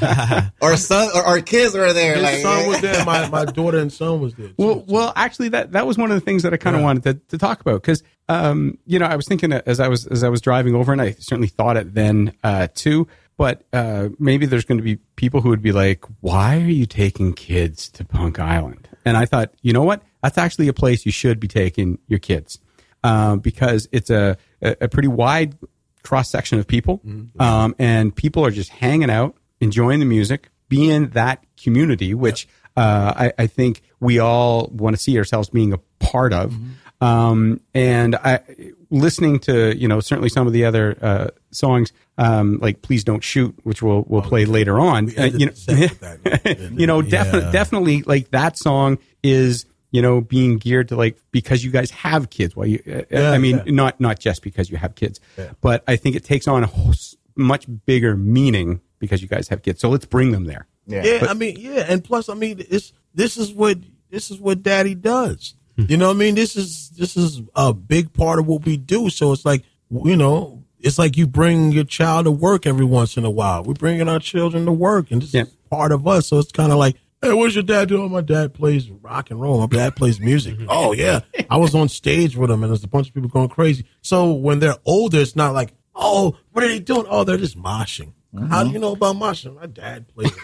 yeah. 0.00 0.48
Our 0.62 0.76
son, 0.76 1.08
or 1.14 1.22
our 1.22 1.40
kids 1.40 1.74
were 1.74 1.92
there. 1.92 2.14
His 2.14 2.22
like, 2.22 2.36
son 2.38 2.66
was 2.66 2.80
there. 2.80 3.04
My 3.04 3.28
my 3.28 3.44
daughter 3.44 3.78
and 3.78 3.92
son 3.92 4.20
was 4.20 4.34
there. 4.34 4.48
too. 4.48 4.54
Well, 4.56 4.84
well, 4.88 5.12
actually, 5.16 5.50
that 5.50 5.72
that 5.72 5.86
was 5.86 5.98
one 5.98 6.10
of 6.10 6.14
the 6.16 6.20
things 6.24 6.42
that 6.42 6.52
I 6.54 6.56
kind 6.56 6.74
of 6.74 6.82
wanted 6.82 7.02
to, 7.04 7.14
to 7.28 7.38
talk 7.38 7.60
about 7.60 7.82
because, 7.82 8.02
um, 8.28 8.78
you 8.86 8.98
know, 8.98 9.06
I 9.06 9.14
was 9.16 9.28
thinking 9.28 9.52
as 9.52 9.78
I 9.80 9.88
was 9.88 10.06
as 10.06 10.24
I 10.24 10.30
was 10.30 10.40
driving 10.40 10.74
over, 10.74 10.92
and 10.92 11.00
I 11.00 11.12
certainly 11.12 11.48
thought 11.48 11.76
it 11.76 11.94
then 11.94 12.32
uh, 12.42 12.68
too. 12.74 13.06
But 13.42 13.64
uh, 13.72 14.10
maybe 14.20 14.46
there's 14.46 14.64
going 14.64 14.78
to 14.78 14.84
be 14.84 15.00
people 15.16 15.40
who 15.40 15.48
would 15.48 15.62
be 15.62 15.72
like, 15.72 16.04
"Why 16.20 16.58
are 16.58 16.70
you 16.70 16.86
taking 16.86 17.32
kids 17.32 17.88
to 17.88 18.04
Punk 18.04 18.38
Island?" 18.38 18.88
And 19.04 19.16
I 19.16 19.24
thought, 19.24 19.52
you 19.62 19.72
know 19.72 19.82
what? 19.82 20.00
That's 20.22 20.38
actually 20.38 20.68
a 20.68 20.72
place 20.72 21.04
you 21.04 21.10
should 21.10 21.40
be 21.40 21.48
taking 21.48 21.98
your 22.06 22.20
kids 22.20 22.60
um, 23.02 23.40
because 23.40 23.88
it's 23.90 24.10
a 24.10 24.36
a 24.62 24.86
pretty 24.86 25.08
wide 25.08 25.56
cross 26.04 26.30
section 26.30 26.60
of 26.60 26.68
people, 26.68 27.00
um, 27.40 27.74
and 27.80 28.14
people 28.14 28.46
are 28.46 28.52
just 28.52 28.70
hanging 28.70 29.10
out, 29.10 29.34
enjoying 29.60 29.98
the 29.98 30.06
music, 30.06 30.48
being 30.68 31.08
that 31.08 31.44
community, 31.60 32.14
which 32.14 32.46
uh, 32.76 33.12
I, 33.16 33.32
I 33.36 33.46
think 33.48 33.82
we 33.98 34.20
all 34.20 34.68
want 34.72 34.94
to 34.94 35.02
see 35.02 35.18
ourselves 35.18 35.50
being 35.50 35.72
a 35.72 35.78
part 35.98 36.32
of. 36.32 36.54
Um, 37.00 37.60
and 37.74 38.14
I, 38.14 38.38
listening 38.92 39.40
to 39.40 39.76
you 39.76 39.88
know 39.88 39.98
certainly 40.00 40.28
some 40.28 40.46
of 40.46 40.52
the 40.52 40.64
other 40.64 40.96
uh, 41.02 41.28
songs 41.50 41.92
um, 42.18 42.58
like 42.60 42.82
"Please 42.82 43.02
Don't 43.02 43.24
Shoot," 43.24 43.58
which 43.64 43.82
we'll 43.82 44.04
we'll 44.06 44.22
play 44.22 44.44
later 44.44 44.78
on. 44.78 45.08
Uh, 45.18 45.24
you 45.24 45.46
know, 45.46 45.52
the 45.52 45.56
set 45.56 45.78
with 45.78 46.00
that. 46.00 46.72
you 46.78 46.86
know, 46.86 47.02
definitely, 47.02 47.52
definitely, 47.52 48.02
like 48.02 48.30
that 48.30 48.56
song 48.56 48.98
is 49.22 49.66
you 49.90 50.02
know 50.02 50.20
being 50.20 50.58
geared 50.58 50.88
to 50.88 50.96
like 50.96 51.18
because 51.32 51.64
you 51.64 51.70
guys 51.70 51.90
have 51.90 52.30
kids. 52.30 52.54
Well, 52.54 52.68
you, 52.68 52.82
uh, 52.86 53.02
Yeah, 53.10 53.30
I 53.32 53.38
mean, 53.38 53.62
yeah. 53.64 53.72
not 53.72 54.00
not 54.00 54.18
just 54.20 54.42
because 54.42 54.70
you 54.70 54.76
have 54.76 54.94
kids, 54.94 55.18
but 55.60 55.82
I 55.88 55.96
think 55.96 56.14
it 56.14 56.24
takes 56.24 56.46
on 56.46 56.62
a 56.62 56.66
whole, 56.66 56.94
much 57.34 57.66
bigger 57.86 58.16
meaning 58.16 58.80
because 58.98 59.22
you 59.22 59.28
guys 59.28 59.48
have 59.48 59.62
kids. 59.62 59.80
So 59.80 59.88
let's 59.88 60.06
bring 60.06 60.30
them 60.32 60.44
there. 60.44 60.66
Yeah. 60.86 61.04
Yeah, 61.04 61.26
I 61.28 61.34
mean, 61.34 61.56
yeah, 61.58 61.84
and 61.88 62.02
plus, 62.02 62.28
I 62.28 62.34
mean, 62.34 62.64
it's 62.68 62.92
this 63.14 63.36
is 63.36 63.52
what 63.52 63.78
this 64.10 64.30
is 64.30 64.38
what 64.38 64.62
Daddy 64.62 64.94
does. 64.94 65.54
Hmm. 65.76 65.84
You 65.88 65.96
know 65.96 66.08
what 66.08 66.16
I 66.16 66.18
mean? 66.18 66.34
This 66.34 66.56
is 66.56 66.90
this 66.90 67.16
is 67.16 67.42
a 67.54 67.72
big 67.72 68.12
part 68.12 68.38
of 68.38 68.46
what 68.46 68.64
we 68.64 68.76
do. 68.76 69.10
So 69.10 69.32
it's 69.32 69.44
like 69.44 69.62
you 69.90 70.16
know, 70.16 70.62
it's 70.80 70.98
like 70.98 71.16
you 71.16 71.26
bring 71.26 71.72
your 71.72 71.84
child 71.84 72.24
to 72.24 72.30
work 72.30 72.66
every 72.66 72.84
once 72.84 73.16
in 73.16 73.24
a 73.24 73.30
while. 73.30 73.62
We're 73.62 73.74
bringing 73.74 74.08
our 74.08 74.18
children 74.18 74.66
to 74.66 74.72
work, 74.72 75.10
and 75.10 75.22
this 75.22 75.34
Yeah. 75.34 75.42
is 75.42 75.56
part 75.70 75.92
of 75.92 76.06
us. 76.06 76.28
So 76.28 76.38
it's 76.38 76.52
kind 76.52 76.72
of 76.72 76.78
like, 76.78 76.96
hey, 77.20 77.32
what's 77.32 77.54
your 77.54 77.62
dad 77.62 77.88
doing? 77.88 78.10
My 78.10 78.20
dad 78.20 78.54
plays 78.54 78.90
rock 78.90 79.30
and 79.30 79.40
roll. 79.40 79.60
My 79.60 79.66
dad 79.66 79.96
plays 79.96 80.20
music. 80.20 80.54
Mm-hmm. 80.54 80.66
oh 80.68 80.92
yeah, 80.92 81.20
I 81.50 81.56
was 81.56 81.74
on 81.74 81.88
stage 81.88 82.36
with 82.36 82.50
him, 82.50 82.62
and 82.62 82.70
there's 82.70 82.84
a 82.84 82.88
bunch 82.88 83.08
of 83.08 83.14
people 83.14 83.30
going 83.30 83.48
crazy. 83.48 83.84
So 84.02 84.32
when 84.32 84.58
they're 84.58 84.76
older, 84.84 85.20
it's 85.20 85.36
not 85.36 85.54
like, 85.54 85.72
oh, 85.94 86.36
what 86.52 86.64
are 86.64 86.68
they 86.68 86.80
doing? 86.80 87.06
Oh, 87.08 87.24
they're 87.24 87.36
just 87.36 87.58
moshing. 87.58 88.12
How 88.48 88.62
do 88.62 88.68
mm-hmm. 88.68 88.74
you 88.74 88.78
know 88.78 88.92
about 88.92 89.16
moshing? 89.16 89.54
My 89.56 89.66
dad 89.66 90.08
plays 90.08 90.32
a 90.32 90.36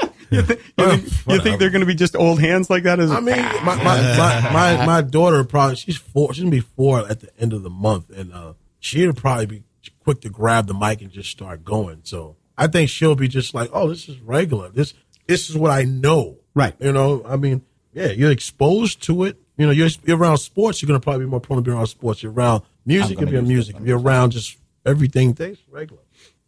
band. 0.42 0.60
Yeah. 0.78 0.92
You 0.92 0.98
think, 0.98 1.26
you 1.28 1.40
think 1.40 1.58
they're 1.60 1.70
going 1.70 1.80
to 1.80 1.86
be 1.86 1.94
just 1.94 2.16
old 2.16 2.40
hands 2.40 2.68
like 2.70 2.82
that? 2.84 3.00
As 3.00 3.10
I 3.10 3.20
mean, 3.20 3.36
my 3.36 3.76
my, 3.76 3.82
my, 3.82 4.50
my, 4.52 4.86
my 4.86 5.00
daughter 5.02 5.42
probably 5.44 5.76
she's 5.76 5.96
four. 5.96 6.32
She's 6.34 6.42
gonna 6.42 6.50
be 6.50 6.60
four 6.60 7.08
at 7.08 7.20
the 7.20 7.30
end 7.38 7.52
of 7.52 7.62
the 7.62 7.70
month, 7.70 8.10
and 8.10 8.32
uh, 8.32 8.54
she'll 8.80 9.12
probably 9.12 9.46
be 9.46 9.62
quick 10.02 10.20
to 10.22 10.28
grab 10.28 10.66
the 10.66 10.74
mic 10.74 11.00
and 11.00 11.10
just 11.10 11.30
start 11.30 11.64
going. 11.64 12.00
So 12.04 12.36
I 12.58 12.66
think 12.66 12.90
she'll 12.90 13.14
be 13.14 13.28
just 13.28 13.54
like, 13.54 13.70
oh, 13.72 13.88
this 13.88 14.08
is 14.08 14.18
regular. 14.20 14.68
This 14.68 14.94
this 15.26 15.48
is 15.50 15.56
what 15.56 15.70
I 15.70 15.84
know. 15.84 16.38
Right. 16.54 16.74
You 16.78 16.92
know. 16.92 17.22
I 17.26 17.36
mean, 17.36 17.62
yeah, 17.92 18.08
you're 18.08 18.30
exposed 18.30 19.02
to 19.04 19.24
it. 19.24 19.36
You 19.56 19.66
know, 19.66 19.72
you're, 19.72 19.88
you're 20.04 20.18
around 20.18 20.38
sports. 20.38 20.82
You're 20.82 20.88
gonna 20.88 21.00
probably 21.00 21.24
be 21.26 21.30
more 21.30 21.40
prone 21.40 21.58
to 21.58 21.62
be 21.62 21.70
around 21.70 21.86
sports. 21.86 22.22
You're 22.22 22.32
around 22.32 22.62
music. 22.84 23.16
gonna 23.16 23.28
If 23.28 23.32
you're 23.32 23.42
use 23.42 23.48
music, 23.48 23.76
if 23.80 23.86
you're 23.86 23.98
around 24.00 24.30
just 24.32 24.58
everything, 24.84 25.32
things 25.34 25.58
regular. 25.70 26.02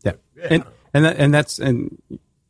yeah, 0.04 0.12
Yeah. 0.36 0.46
and 0.50 0.64
and 0.92 1.04
that, 1.04 1.16
and 1.18 1.32
that's 1.34 1.58
and 1.58 2.00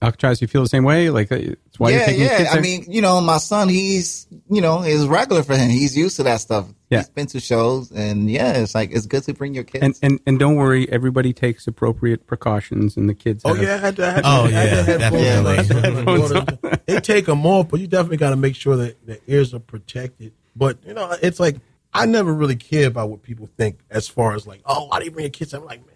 Alcatraz, 0.02 0.42
you 0.42 0.46
feel 0.46 0.62
the 0.62 0.68
same 0.68 0.84
way. 0.84 1.08
Like 1.10 1.32
uh, 1.32 1.36
it's 1.36 1.78
why 1.80 1.90
you're 1.90 2.04
taking 2.04 2.20
your 2.22 2.30
yeah. 2.30 2.36
kids 2.38 2.50
I 2.54 2.60
mean, 2.60 2.84
you 2.86 3.00
know, 3.00 3.20
my 3.22 3.38
son, 3.38 3.68
he's, 3.68 4.26
you 4.50 4.60
know, 4.60 4.82
is 4.82 5.06
regular 5.06 5.42
for 5.42 5.56
him. 5.56 5.70
He's 5.70 5.96
used 5.96 6.16
to 6.16 6.22
that 6.24 6.40
stuff. 6.40 6.66
Yeah. 6.90 6.98
He's 6.98 7.08
been 7.08 7.26
to 7.28 7.40
shows, 7.40 7.90
and 7.90 8.30
yeah, 8.30 8.58
it's 8.58 8.74
like 8.74 8.90
it's 8.92 9.06
good 9.06 9.22
to 9.24 9.32
bring 9.34 9.54
your 9.54 9.64
kids. 9.64 9.82
and 9.82 9.98
and 10.02 10.20
and 10.26 10.38
don't 10.38 10.56
worry, 10.56 10.88
everybody 10.92 11.32
takes 11.32 11.66
appropriate 11.66 12.26
precautions, 12.26 12.96
and 12.96 13.08
the 13.08 13.14
kids. 13.14 13.42
Oh 13.44 13.54
have- 13.54 13.62
yeah, 13.64 13.74
I 13.74 13.78
had 13.78 13.96
to. 13.96 14.06
I 14.06 14.10
had 14.10 14.22
to 14.22 14.28
Oh, 14.28 14.44
I 14.44 14.50
had 14.50 14.68
yeah, 14.68 14.82
to 14.92 14.98
definitely. 14.98 15.30
on. 15.30 15.46
I 15.46 15.62
had 15.62 15.68
my 15.72 15.80
Headphones 16.12 16.30
daughter- 16.32 16.80
They 16.86 17.00
take 17.00 17.26
them 17.26 17.44
off, 17.46 17.68
but 17.68 17.80
you 17.80 17.86
definitely 17.86 18.18
got 18.18 18.30
to 18.30 18.36
make 18.36 18.54
sure 18.54 18.76
that 18.76 19.04
the 19.06 19.18
ears 19.26 19.54
are 19.54 19.58
protected. 19.60 20.32
But 20.54 20.78
you 20.86 20.94
know, 20.94 21.16
it's 21.22 21.40
like 21.40 21.56
I 21.92 22.04
never 22.06 22.32
really 22.32 22.56
care 22.56 22.86
about 22.86 23.08
what 23.08 23.22
people 23.22 23.48
think 23.56 23.80
as 23.90 24.06
far 24.06 24.34
as 24.34 24.46
like, 24.46 24.60
oh, 24.66 24.86
why 24.86 24.98
do 24.98 25.06
you 25.06 25.10
bring 25.10 25.24
your 25.24 25.30
kids? 25.30 25.54
I'm 25.54 25.64
like, 25.64 25.80
man, 25.86 25.95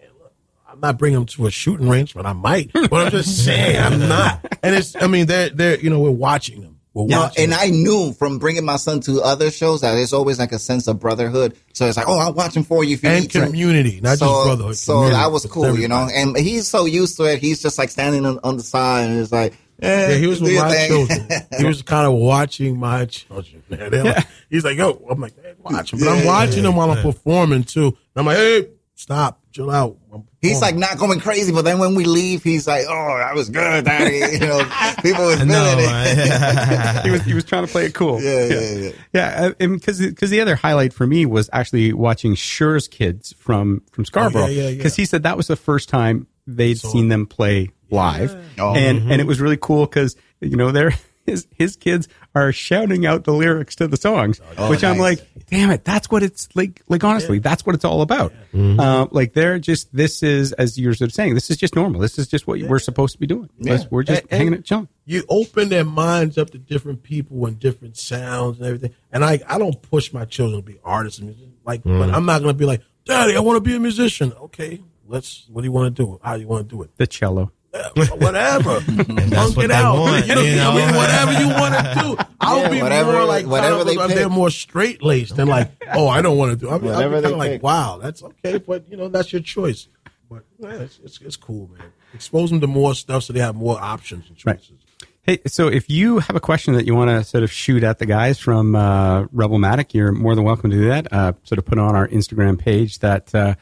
I'm 0.71 0.79
not 0.79 0.97
bringing 0.97 1.19
them 1.19 1.25
to 1.27 1.47
a 1.47 1.51
shooting 1.51 1.89
range, 1.89 2.13
but 2.13 2.25
I 2.25 2.33
might. 2.33 2.71
But 2.89 2.93
I'm 2.93 3.11
just 3.11 3.43
saying, 3.45 3.77
I'm 3.77 4.07
not. 4.07 4.39
And 4.63 4.75
it's, 4.75 4.95
I 4.95 5.07
mean, 5.07 5.25
they're 5.25 5.49
they're 5.49 5.79
you 5.79 5.89
know, 5.89 5.99
we're 5.99 6.11
watching 6.11 6.61
them. 6.61 6.79
We're 6.93 7.07
No, 7.07 7.21
watching. 7.21 7.43
and 7.45 7.51
them. 7.53 7.59
I 7.61 7.67
knew 7.69 8.13
from 8.13 8.37
bringing 8.39 8.65
my 8.65 8.75
son 8.75 8.99
to 9.01 9.21
other 9.21 9.49
shows 9.51 9.81
that 9.81 9.93
there's 9.95 10.11
always 10.13 10.39
like 10.39 10.51
a 10.51 10.59
sense 10.59 10.87
of 10.87 10.99
brotherhood. 10.99 11.55
So 11.73 11.87
it's 11.87 11.95
like, 11.97 12.07
oh, 12.07 12.19
I'm 12.19 12.33
watching 12.35 12.63
for 12.63 12.83
you 12.83 12.95
if 12.95 13.03
you 13.03 13.09
and 13.09 13.21
need 13.21 13.31
to. 13.31 13.45
community, 13.45 14.01
not 14.01 14.17
so, 14.17 14.25
just 14.27 14.43
brotherhood. 14.45 14.75
So 14.77 14.93
community. 14.93 15.15
that 15.15 15.31
was 15.31 15.45
cool, 15.45 15.77
you 15.79 15.87
know. 15.87 16.07
And 16.13 16.35
he's 16.37 16.67
so 16.67 16.85
used 16.85 17.15
to 17.17 17.23
it. 17.25 17.39
He's 17.39 17.61
just 17.61 17.77
like 17.77 17.89
standing 17.89 18.25
on, 18.25 18.39
on 18.43 18.57
the 18.57 18.63
side 18.63 19.09
and 19.09 19.19
it's 19.19 19.31
like, 19.31 19.53
eh, 19.81 20.11
Yeah, 20.11 20.17
he 20.17 20.27
was 20.27 20.39
do 20.39 20.45
with 20.45 20.55
my 20.55 20.71
thing. 20.71 20.87
children. 20.89 21.29
He 21.57 21.63
was 21.65 21.81
kind 21.81 22.05
of 22.07 22.13
watching 22.13 22.77
my 22.79 23.05
children. 23.05 23.63
Man. 23.69 24.03
Like- 24.05 24.27
he's 24.49 24.65
like, 24.65 24.77
yo, 24.77 25.01
I'm 25.09 25.19
like, 25.21 25.33
hey, 25.41 25.53
watch 25.59 25.93
him. 25.93 25.99
But 25.99 26.09
I'm 26.09 26.19
Yeah, 26.19 26.25
watching 26.25 26.65
him 26.65 26.75
while 26.75 26.91
I'm 26.91 27.01
performing 27.01 27.63
too. 27.63 27.85
And 27.87 27.95
I'm 28.17 28.25
like, 28.25 28.37
hey, 28.37 28.67
stop, 28.95 29.40
chill 29.51 29.69
out. 29.69 29.97
I'm 30.13 30.23
He's 30.41 30.61
like 30.61 30.75
not 30.75 30.97
going 30.97 31.19
crazy, 31.19 31.51
but 31.51 31.63
then 31.65 31.77
when 31.79 31.93
we 31.95 32.05
leave, 32.05 32.41
he's 32.43 32.65
like, 32.67 32.85
"Oh, 32.89 33.17
that 33.17 33.35
was 33.35 33.49
good, 33.49 33.85
daddy." 33.85 34.17
You 34.33 34.39
know, 34.39 34.57
people 35.01 35.25
was 35.25 35.35
feeling 35.35 35.47
No, 35.49 35.75
it. 35.77 35.85
right? 35.87 37.01
he 37.05 37.11
was 37.11 37.21
he 37.23 37.33
was 37.33 37.43
trying 37.43 37.65
to 37.65 37.71
play 37.71 37.85
it 37.85 37.93
cool. 37.93 38.19
Yeah, 38.21 38.45
yeah, 38.45 38.69
yeah. 39.13 39.49
yeah. 39.59 39.67
Because 39.67 39.99
because 39.99 40.29
the 40.31 40.41
other 40.41 40.55
highlight 40.55 40.93
for 40.93 41.05
me 41.05 41.25
was 41.25 41.49
actually 41.53 41.93
watching 41.93 42.35
Sure's 42.35 42.87
kids 42.87 43.33
from 43.37 43.83
from 43.91 44.03
Scarboro. 44.05 44.43
Oh, 44.43 44.47
yeah, 44.47 44.69
yeah, 44.69 44.75
Because 44.77 44.97
yeah. 44.97 45.01
he 45.03 45.05
said 45.05 45.23
that 45.23 45.37
was 45.37 45.47
the 45.47 45.55
first 45.55 45.89
time 45.89 46.27
they'd 46.47 46.79
seen 46.79 47.09
them 47.09 47.27
play 47.27 47.69
live, 47.91 48.35
Oh. 48.57 48.73
and 48.73 48.99
Mm-hmm. 49.01 49.11
and 49.11 49.21
it 49.21 49.27
was 49.27 49.39
really 49.39 49.57
cool 49.57 49.85
because 49.85 50.15
you 50.39 50.55
know 50.57 50.71
they're 50.71 50.93
his 51.25 51.47
his 51.55 51.75
kids 51.75 52.07
are 52.33 52.51
shouting 52.51 53.05
out 53.05 53.23
the 53.25 53.33
lyrics 53.33 53.75
to 53.75 53.87
the 53.87 53.97
songs, 53.97 54.39
which 54.69 54.83
I'm 54.83 54.97
like, 54.97 55.25
damn 55.49 55.69
it, 55.71 55.83
that's 55.85 56.09
what 56.09 56.23
it's 56.23 56.47
like. 56.55 56.81
Like 56.87 57.03
honestly, 57.03 57.39
that's 57.39 57.65
what 57.65 57.75
it's 57.75 57.85
all 57.85 58.01
about. 58.01 58.33
Mm-hmm. 58.53 58.79
Uh, 58.79 59.07
like 59.11 59.33
they're 59.33 59.59
just 59.59 59.93
this 59.95 60.23
is 60.23 60.51
as 60.53 60.77
you're 60.77 60.93
sort 60.93 61.09
of 61.09 61.13
saying, 61.13 61.33
this 61.35 61.49
is 61.49 61.57
just 61.57 61.75
normal. 61.75 62.01
This 62.01 62.17
is 62.17 62.27
just 62.27 62.47
what 62.47 62.59
we're 62.61 62.79
supposed 62.79 63.13
to 63.13 63.19
be 63.19 63.27
doing. 63.27 63.49
We're 63.89 64.03
just 64.03 64.21
And- 64.23 64.31
hanging 64.31 64.53
out, 64.55 64.63
chilling. 64.63 64.87
you 65.05 65.23
open 65.29 65.69
their 65.69 65.85
minds 65.85 66.37
up 66.37 66.49
to 66.51 66.57
different 66.57 67.03
people 67.03 67.45
and 67.45 67.59
different 67.59 67.97
sounds 67.97 68.57
and 68.57 68.65
everything. 68.67 68.95
And 69.11 69.23
I, 69.25 69.39
I 69.47 69.57
don't 69.57 69.81
push 69.81 70.13
my 70.13 70.25
children 70.25 70.61
to 70.61 70.65
be 70.65 70.79
artists 70.83 71.19
and 71.19 71.27
musicians. 71.29 71.55
Like, 71.65 71.83
but 71.83 72.09
I'm 72.13 72.25
not 72.25 72.41
going 72.41 72.53
to 72.53 72.57
be 72.57 72.65
like, 72.65 72.81
Daddy, 73.05 73.35
I 73.35 73.39
want 73.41 73.57
to 73.57 73.61
be 73.61 73.75
a 73.75 73.79
musician. 73.79 74.31
Okay, 74.33 74.81
let's. 75.07 75.45
What 75.49 75.61
do 75.61 75.65
you 75.67 75.71
want 75.71 75.95
to 75.95 76.03
do? 76.03 76.19
How 76.23 76.35
do 76.35 76.41
you 76.41 76.47
want 76.47 76.67
to 76.69 76.75
do 76.75 76.81
it? 76.83 76.95
The 76.97 77.05
cello. 77.07 77.51
Yeah, 77.73 78.05
whatever. 78.17 78.81
Punk 78.85 79.55
what 79.55 79.65
it 79.65 79.67
they 79.69 79.73
out. 79.73 79.97
want, 79.97 80.27
you 80.27 80.35
know, 80.35 80.41
you 80.41 80.55
know? 80.57 80.71
I 80.71 80.75
mean, 80.85 80.95
whatever 80.95 81.31
you 81.33 81.47
want 81.47 81.73
to 81.75 82.01
do. 82.17 82.23
I'll 82.41 82.61
Yeah, 82.63 82.69
be 82.69 82.81
whatever- 82.81 83.11
more 83.13 83.25
like 83.25 83.45
whatever 83.45 83.77
kind 83.77 83.89
of- 83.89 83.95
they 83.95 84.01
I'm 84.01 84.09
there 84.09 84.29
more 84.29 84.49
straight 84.49 85.01
laced 85.01 85.35
than 85.37 85.47
like, 85.47 85.71
oh, 85.93 86.07
I 86.07 86.21
don't 86.21 86.37
want 86.37 86.51
to 86.51 86.57
do. 86.57 86.69
I 86.69 86.77
mean, 86.79 86.91
I'll 86.91 87.07
be 87.09 87.13
kind 87.21 87.25
of 87.25 87.37
like, 87.37 87.63
wow, 87.63 87.97
that's 88.01 88.21
okay, 88.23 88.57
but 88.57 88.89
you 88.89 88.97
know, 88.97 89.07
that's 89.07 89.31
your 89.31 89.41
choice. 89.41 89.87
But 90.29 90.43
yeah, 90.59 90.69
it's, 90.73 90.99
it's, 91.03 91.21
it's 91.21 91.35
cool, 91.37 91.69
man. 91.77 91.87
Expose 92.13 92.49
them 92.49 92.59
to 92.61 92.67
more 92.67 92.93
stuff 92.93 93.23
so 93.23 93.33
they 93.33 93.39
have 93.39 93.55
more 93.55 93.79
options 93.79 94.27
and 94.27 94.37
Right. 94.45 94.57
choices. 94.57 94.75
Hey, 95.23 95.39
so 95.45 95.67
if 95.67 95.87
you 95.89 96.17
have 96.19 96.35
a 96.35 96.39
question 96.39 96.73
that 96.73 96.85
you 96.85 96.95
want 96.95 97.09
to 97.11 97.23
sort 97.23 97.43
of 97.43 97.51
shoot 97.51 97.83
at 97.83 97.99
the 97.99 98.05
guys 98.07 98.39
from 98.39 98.75
uh, 98.75 99.23
Rebelmatic, 99.27 99.93
you're 99.93 100.11
more 100.11 100.33
than 100.35 100.43
welcome 100.43 100.71
to 100.71 100.75
do 100.75 100.87
that. 100.87 101.13
Uh, 101.13 101.33
sort 101.43 101.59
of 101.59 101.65
put 101.65 101.77
on 101.77 101.95
our 101.95 102.07
Instagram 102.07 102.57
page 102.57 102.99
that, 102.99 103.33
uh, 103.35 103.53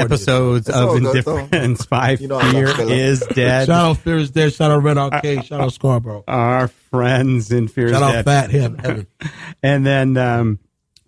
Episodes 0.00 0.68
It's 0.68 0.76
of. 0.76 0.96
Indifference 0.96 1.86
by 1.86 2.12
You 2.12 2.28
know 2.28 2.40
Fear 2.40 2.80
is 2.90 3.20
Dead. 3.20 3.66
Shout 3.66 3.90
out 3.90 3.96
Fear 3.98 4.16
is 4.18 4.30
Dead. 4.30 4.52
Shout 4.52 4.70
out 4.70 4.82
Red 4.82 4.96
Arkade. 4.96 5.44
Shout 5.44 5.60
out 5.60 5.72
Scarboro. 5.72 6.24
Our 6.26 6.68
friends 6.68 7.50
in 7.52 7.68
Fear 7.68 7.86
is 7.86 7.92
Shout 7.92 8.02
out 8.02 8.12
Dead. 8.12 8.24
Fat 8.24 8.50
Him. 8.50 8.78
Heaven. 8.78 9.06
And 9.62 9.84
then, 9.84 10.16
um, 10.16 10.58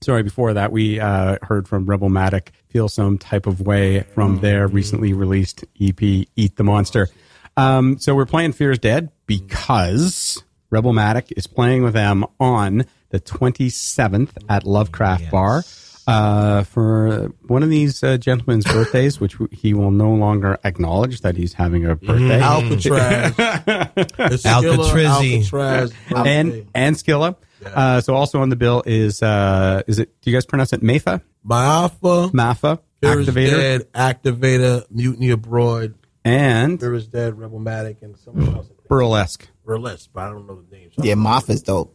sorry, 0.03 0.23
before 0.23 0.53
that, 0.55 0.73
we 0.73 1.01
uh, 1.01 1.39
heard 1.43 1.67
from 1.67 1.87
Rebelmatic, 1.87 2.53
Feel 2.69 2.89
Some 2.89 3.17
Type 3.17 3.47
of 3.47 3.61
Way 3.63 4.03
from 4.15 4.41
their 4.41 4.67
recently 4.69 5.15
released 5.15 5.65
EP, 5.81 6.03
Eat 6.03 6.57
the 6.57 6.65
Monster. 6.65 7.09
Um, 7.57 7.99
so 7.99 8.15
we're 8.15 8.27
playing 8.27 8.53
Fear 8.53 8.73
is 8.73 8.79
Dead 8.79 9.11
because 9.27 10.43
Rebelmatic 10.71 11.33
is 11.37 11.47
playing 11.47 11.83
with 11.83 11.95
them 11.95 12.25
on 12.41 12.85
the 13.11 13.21
27th 13.21 14.31
at 14.49 14.65
Lovecraft 14.65 15.31
Bar. 15.31 15.63
Uh, 16.07 16.65
for 16.65 17.29
one 17.47 17.63
of 17.63 17.69
these 17.71 18.03
uh, 18.03 18.17
gentlemen's 18.19 18.65
birthdays, 18.65 19.21
which 19.21 19.37
he 19.53 19.73
will 19.75 19.91
no 19.93 20.13
longer 20.13 20.59
acknowledge 20.65 21.21
that 21.21 21.37
he's 21.37 21.53
having 21.55 21.87
a 21.87 21.95
birthday. 21.97 22.41
Alcatraz. 22.41 23.35
It's 24.33 24.43
Alcatrizzy. 24.45 25.37
Alcatraz. 25.39 25.93
and 26.11 26.69
and 26.75 26.97
Skilla. 26.97 27.37
Uh, 27.65 28.01
so 28.01 28.15
also 28.15 28.41
on 28.41 28.49
the 28.49 28.57
bill 28.57 28.83
is 28.87 29.23
uh, 29.23 29.83
is 29.87 29.99
it? 30.01 30.21
Do 30.21 30.31
you 30.31 30.37
guys 30.37 30.45
pronounce 30.47 30.73
it 30.73 30.83
Mafa? 30.83 31.23
Maafa. 31.47 32.31
Mafa 32.33 32.81
activator 33.03 33.51
Dead. 33.51 33.93
Activator. 33.93 34.85
Mutiny 34.91 35.31
Abroad. 35.31 35.95
and 36.25 36.81
Fear 36.81 36.95
is 36.95 37.07
Dead. 37.07 37.35
Rebelmatic. 37.39 38.03
And 38.03 38.17
someone 38.19 38.55
else. 38.57 38.69
burlesque. 38.89 39.49
Burlesque, 39.65 40.11
but 40.13 40.25
I 40.25 40.31
don't 40.31 40.47
know 40.49 40.61
the 40.69 40.77
names. 40.77 40.95
Yeah, 40.99 41.15
Moff 41.15 41.49
is 41.51 41.63
dope. 41.63 41.95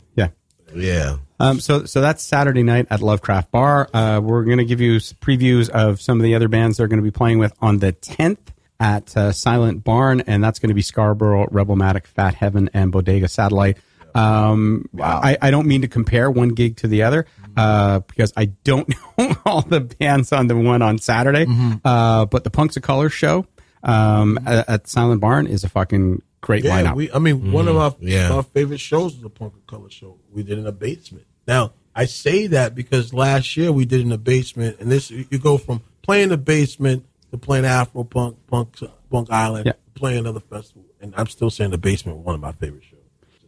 Yeah. 0.73 1.17
Um, 1.39 1.59
so 1.59 1.85
so 1.85 2.01
that's 2.01 2.23
Saturday 2.23 2.63
night 2.63 2.87
at 2.89 3.01
Lovecraft 3.01 3.51
Bar. 3.51 3.89
Uh, 3.93 4.19
we're 4.23 4.43
going 4.43 4.57
to 4.57 4.65
give 4.65 4.81
you 4.81 4.97
previews 4.97 5.69
of 5.69 6.01
some 6.01 6.17
of 6.19 6.23
the 6.23 6.35
other 6.35 6.47
bands 6.47 6.77
they're 6.77 6.87
going 6.87 6.99
to 6.99 7.03
be 7.03 7.11
playing 7.11 7.39
with 7.39 7.53
on 7.61 7.77
the 7.77 7.93
10th 7.93 8.37
at 8.79 9.15
uh, 9.17 9.31
Silent 9.31 9.83
Barn, 9.83 10.21
and 10.21 10.43
that's 10.43 10.59
going 10.59 10.69
to 10.69 10.73
be 10.75 10.81
Scarboro, 10.83 11.47
Rebelmatic, 11.51 12.05
Fat 12.07 12.35
Heaven, 12.35 12.69
and 12.73 12.91
Bodega 12.91 13.27
Satellite. 13.27 13.77
Um, 14.15 14.89
I, 15.01 15.37
I 15.41 15.51
don't 15.51 15.67
mean 15.67 15.81
to 15.81 15.87
compare 15.87 16.29
one 16.31 16.49
gig 16.49 16.77
to 16.77 16.87
the 16.87 17.03
other 17.03 17.27
uh, 17.55 17.99
because 17.99 18.33
I 18.35 18.45
don't 18.45 18.87
know 19.17 19.35
all 19.45 19.61
the 19.61 19.81
bands 19.81 20.31
on 20.33 20.47
the 20.47 20.55
one 20.57 20.81
on 20.81 20.97
Saturday. 20.97 21.45
Uh, 21.85 22.25
but 22.25 22.43
the 22.43 22.49
Punks 22.49 22.77
of 22.77 22.83
Color 22.83 23.09
show 23.09 23.45
um, 23.83 24.39
at, 24.45 24.67
at 24.69 24.87
Silent 24.87 25.21
Barn 25.21 25.45
is 25.45 25.63
a 25.63 25.69
fucking 25.69 26.23
great 26.41 26.63
Yeah, 26.63 26.81
lineup. 26.83 26.95
we. 26.95 27.11
I 27.11 27.19
mean, 27.19 27.51
one 27.51 27.67
of 27.67 27.75
my, 27.75 27.93
Yeah. 27.99 28.29
my 28.29 28.41
favorite 28.41 28.79
shows 28.79 29.13
is 29.15 29.21
the 29.21 29.29
Punk 29.29 29.53
of 29.55 29.67
Color 29.67 29.89
show. 29.91 30.17
We 30.37 30.43
did 30.43 30.59
in 30.59 30.67
a 30.67 30.71
basement. 30.71 31.25
Now, 31.47 31.73
I 31.95 32.05
say 32.05 32.45
that 32.45 32.75
because 32.75 33.11
last 33.11 33.57
year 33.57 33.71
we 33.71 33.85
did 33.85 34.01
in 34.01 34.09
the 34.09 34.19
basement, 34.19 34.77
and 34.79 34.91
this 34.91 35.09
you 35.09 35.39
go 35.39 35.57
from 35.57 35.81
playing 36.03 36.29
the 36.29 36.37
basement 36.37 37.07
to 37.31 37.39
playing 37.39 37.65
Afro 37.65 38.03
Punk, 38.03 38.37
Punk, 38.45 38.75
Punk 39.09 39.31
Island, 39.31 39.65
Yeah. 39.65 39.71
playing 39.95 40.19
another 40.19 40.39
festival, 40.39 40.83
and 41.01 41.11
I'm 41.17 41.25
still 41.25 41.49
saying 41.49 41.71
the 41.71 41.79
basement 41.79 42.19
one 42.19 42.35
of 42.35 42.41
my 42.41 42.51
favorite 42.51 42.83
shows. 42.83 42.99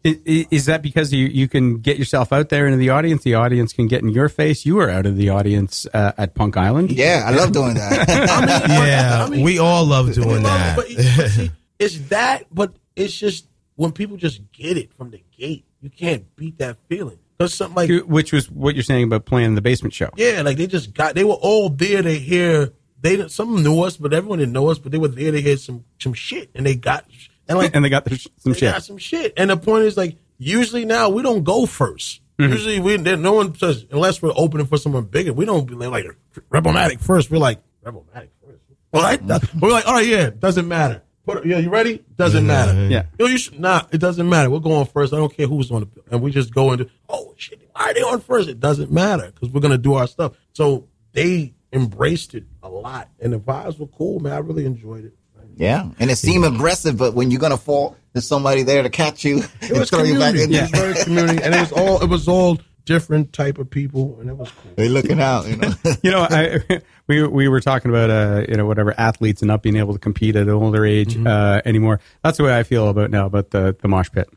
I- 0.03 0.17
i- 0.27 0.47
Is 0.49 0.65
that 0.65 0.81
because 0.81 1.13
you, 1.13 1.27
you 1.27 1.47
can 1.47 1.77
get 1.77 1.99
yourself 1.99 2.33
out 2.33 2.49
there 2.49 2.65
into 2.65 2.79
the 2.79 2.89
audience? 2.89 3.21
The 3.21 3.35
audience 3.35 3.71
can 3.71 3.85
get 3.87 4.01
in 4.01 4.09
your 4.09 4.27
face. 4.27 4.65
You 4.65 4.75
were 4.77 4.89
out 4.89 5.05
of 5.05 5.15
the 5.15 5.29
audience 5.29 5.85
uh, 5.93 6.13
at 6.17 6.33
Punk 6.33 6.57
Island. 6.57 6.91
Yeah, 6.91 7.21
I 7.27 7.29
love 7.35 7.51
doing 7.51 7.75
that. 7.75 8.07
Yeah. 8.67 9.25
I 9.25 9.29
mean- 9.29 9.43
we 9.43 9.59
all 9.59 9.85
love 9.85 10.11
doing 10.15 10.41
that. 10.41 10.75
But, 10.75 10.87
but 10.95 11.27
see, 11.29 11.51
it's 11.77 11.99
that, 12.09 12.45
but 12.51 12.73
it's 12.95 13.13
just 13.13 13.45
when 13.75 13.91
people 13.91 14.17
just 14.17 14.41
get 14.51 14.75
it 14.75 14.91
from 14.95 15.11
the 15.11 15.21
gate, 15.37 15.65
you 15.81 15.89
can't 15.89 16.35
beat 16.35 16.57
that 16.59 16.77
feeling. 16.89 17.19
Because 17.37 17.53
something 17.53 17.75
like 17.75 18.05
Which 18.05 18.33
was 18.33 18.49
what 18.51 18.75
you're 18.75 18.83
saying 18.83 19.05
about 19.05 19.25
playing 19.25 19.55
the 19.55 19.61
basement 19.61 19.93
show. 19.93 20.09
Yeah, 20.17 20.41
like 20.43 20.57
they 20.57 20.67
just 20.67 20.93
got 20.93 21.15
they 21.15 21.23
were 21.23 21.33
all 21.33 21.69
there 21.69 22.01
to 22.01 22.11
hear 22.11 22.73
they 23.01 23.27
some 23.29 23.63
knew 23.63 23.81
us, 23.83 23.95
but 23.95 24.13
everyone 24.13 24.39
didn't 24.39 24.51
know 24.53 24.67
us, 24.67 24.77
but 24.77 24.91
they 24.91 24.97
were 24.97 25.07
there 25.07 25.31
to 25.31 25.41
hear 25.41 25.55
some 25.57 25.85
some 25.99 26.13
shit 26.13 26.49
and 26.53 26.65
they 26.65 26.75
got 26.75 27.05
and 27.47 27.57
like 27.57 27.73
And 27.73 27.85
they 27.85 27.89
got 27.89 28.09
some 28.09 28.51
they 28.51 28.53
shit. 28.59 28.73
got 28.73 28.83
some 28.83 28.97
shit. 28.97 29.33
And 29.37 29.49
the 29.49 29.57
point 29.57 29.85
is 29.85 29.95
like 29.95 30.17
usually 30.37 30.83
now 30.85 31.09
we 31.09 31.21
don't 31.23 31.43
go 31.43 31.65
1st 31.65 32.19
Mm-hmm. 32.39 32.51
Usually 32.53 32.79
we 32.79 32.95
there- 32.95 33.17
no 33.17 33.33
one 33.33 33.53
says 33.55 33.85
unless 33.91 34.21
we're 34.21 34.31
opening 34.33 34.65
for 34.65 34.77
someone 34.77 35.03
bigger, 35.03 35.33
we 35.33 35.43
don't 35.43 35.65
be 35.67 35.75
like 35.75 36.05
Rebelmatic 36.49 37.01
first. 37.01 37.29
We're 37.29 37.37
like 37.37 37.61
Rebelmatic 37.85 38.29
first. 38.45 38.61
Well, 38.93 39.05
I, 39.05 39.19
we're 39.59 39.71
like, 39.71 39.85
all 39.85 39.93
right, 39.95 40.07
yeah, 40.07 40.29
doesn't 40.29 40.65
matter. 40.67 41.03
Put, 41.33 41.45
yeah, 41.45 41.57
you 41.59 41.69
ready? 41.69 42.03
Doesn't 42.15 42.45
matter. 42.47 42.87
Yeah. 42.87 43.05
Yo, 43.19 43.27
you 43.27 43.37
should 43.37 43.59
not. 43.59 43.93
It 43.93 43.99
doesn't 43.99 44.27
matter. 44.27 44.49
We're 44.49 44.59
going 44.59 44.85
first. 44.85 45.13
I 45.13 45.17
don't 45.17 45.35
care 45.35 45.47
who's 45.47 45.71
on 45.71 45.81
the 45.81 45.85
bill. 45.85 46.03
And 46.11 46.21
we 46.21 46.31
just 46.31 46.53
go 46.53 46.71
into, 46.71 46.89
oh 47.07 47.33
shit, 47.37 47.61
why 47.73 47.89
are 47.89 47.93
they 47.93 48.01
on 48.01 48.21
first? 48.21 48.49
It 48.49 48.59
doesn't 48.59 48.91
matter 48.91 49.31
because 49.33 49.49
we're 49.49 49.61
gonna 49.61 49.77
do 49.77 49.93
our 49.95 50.07
stuff. 50.07 50.33
So 50.53 50.87
they 51.13 51.53
embraced 51.73 52.33
it 52.35 52.45
a 52.63 52.69
lot, 52.69 53.09
and 53.19 53.33
the 53.33 53.39
vibes 53.39 53.79
were 53.79 53.87
cool, 53.87 54.19
man. 54.19 54.33
I 54.33 54.37
really 54.37 54.65
enjoyed 54.65 55.05
it. 55.05 55.13
yeah, 55.55 55.89
and 55.99 56.09
it 56.09 56.15
seemed 56.17 56.45
aggressive, 56.45 56.97
but 56.97 57.13
when 57.13 57.31
you're 57.31 57.39
gonna 57.41 57.57
fall, 57.57 57.95
there's 58.13 58.27
somebody 58.27 58.63
there 58.63 58.81
to 58.83 58.89
catch 58.89 59.23
you 59.23 59.39
It 59.61 59.69
and 59.69 59.79
was 59.79 59.89
throw 59.89 60.03
you 60.03 60.17
back 60.17 60.33
in. 60.35 60.41
community. 60.49 60.55
It 60.57 60.61
was 60.71 60.71
very 60.95 61.03
community, 61.03 61.43
and 61.43 61.53
it 61.53 61.59
was 61.59 61.71
all 61.71 62.01
it 62.01 62.09
was 62.09 62.27
all 62.27 62.57
different 62.89 63.31
type 63.33 63.57
of 63.59 63.69
people, 63.69 64.17
and 64.19 64.29
it 64.29 64.33
was 64.35 64.49
cool. 64.51 64.71
They're 64.75 64.89
looking 64.89 65.21
out, 65.21 65.47
you 65.47 65.55
know. 65.57 65.71
you 66.03 66.11
know, 66.11 66.25
I, 66.29 66.81
we 67.07 67.25
we 67.25 67.47
were 67.47 67.61
talking 67.61 67.91
about 67.91 68.09
uh, 68.09 68.45
you 68.49 68.55
know 68.57 68.65
whatever 68.65 68.93
athletes 68.99 69.41
and 69.43 69.47
not 69.47 69.61
being 69.61 69.75
able 69.77 69.93
to 69.93 69.99
compete 69.99 70.35
at 70.35 70.43
an 70.43 70.49
older 70.49 70.83
age 70.85 71.13
Mm-hmm. 71.13 71.27
uh, 71.27 71.61
anymore. 71.65 71.99
That's 72.23 72.37
the 72.37 72.43
way 72.43 72.57
I 72.57 72.63
feel 72.63 72.89
about 72.89 73.11
now 73.11 73.25
about 73.27 73.51
the 73.51 73.75
the 73.79 73.87
mosh 73.87 74.09
pit. 74.11 74.27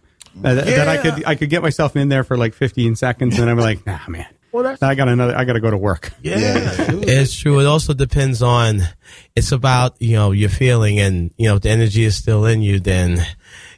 Uh, 0.44 0.54
that- 0.54 0.66
That 0.66 0.88
I 0.88 0.96
could 0.98 1.24
I 1.26 1.34
could 1.34 1.50
get 1.50 1.62
myself 1.62 1.96
in 1.96 2.08
there 2.08 2.24
for 2.24 2.36
like 2.36 2.54
15 2.54 2.94
seconds, 2.96 3.38
and 3.38 3.48
I'm 3.50 3.58
like, 3.58 3.84
nah, 3.86 3.98
man. 4.08 4.26
Well, 4.52 4.64
that's- 4.64 4.82
I 4.82 4.94
got 4.94 5.08
another. 5.08 5.34
I 5.34 5.44
got 5.46 5.54
to 5.54 5.60
go 5.60 5.70
to 5.70 5.78
work. 5.78 6.12
Yeah. 6.22 6.36
It's 6.88 7.34
true. 7.34 7.58
It 7.60 7.66
also 7.66 7.94
depends 7.94 8.42
on. 8.42 8.82
It's 9.34 9.50
about 9.50 9.96
you 10.00 10.16
know 10.16 10.32
your 10.32 10.50
feeling, 10.50 11.00
and 11.00 11.32
you 11.38 11.48
know 11.48 11.56
if 11.56 11.62
the 11.62 11.70
energy 11.70 12.04
is 12.04 12.16
still 12.16 12.44
in 12.44 12.60
you, 12.62 12.78
then 12.78 13.24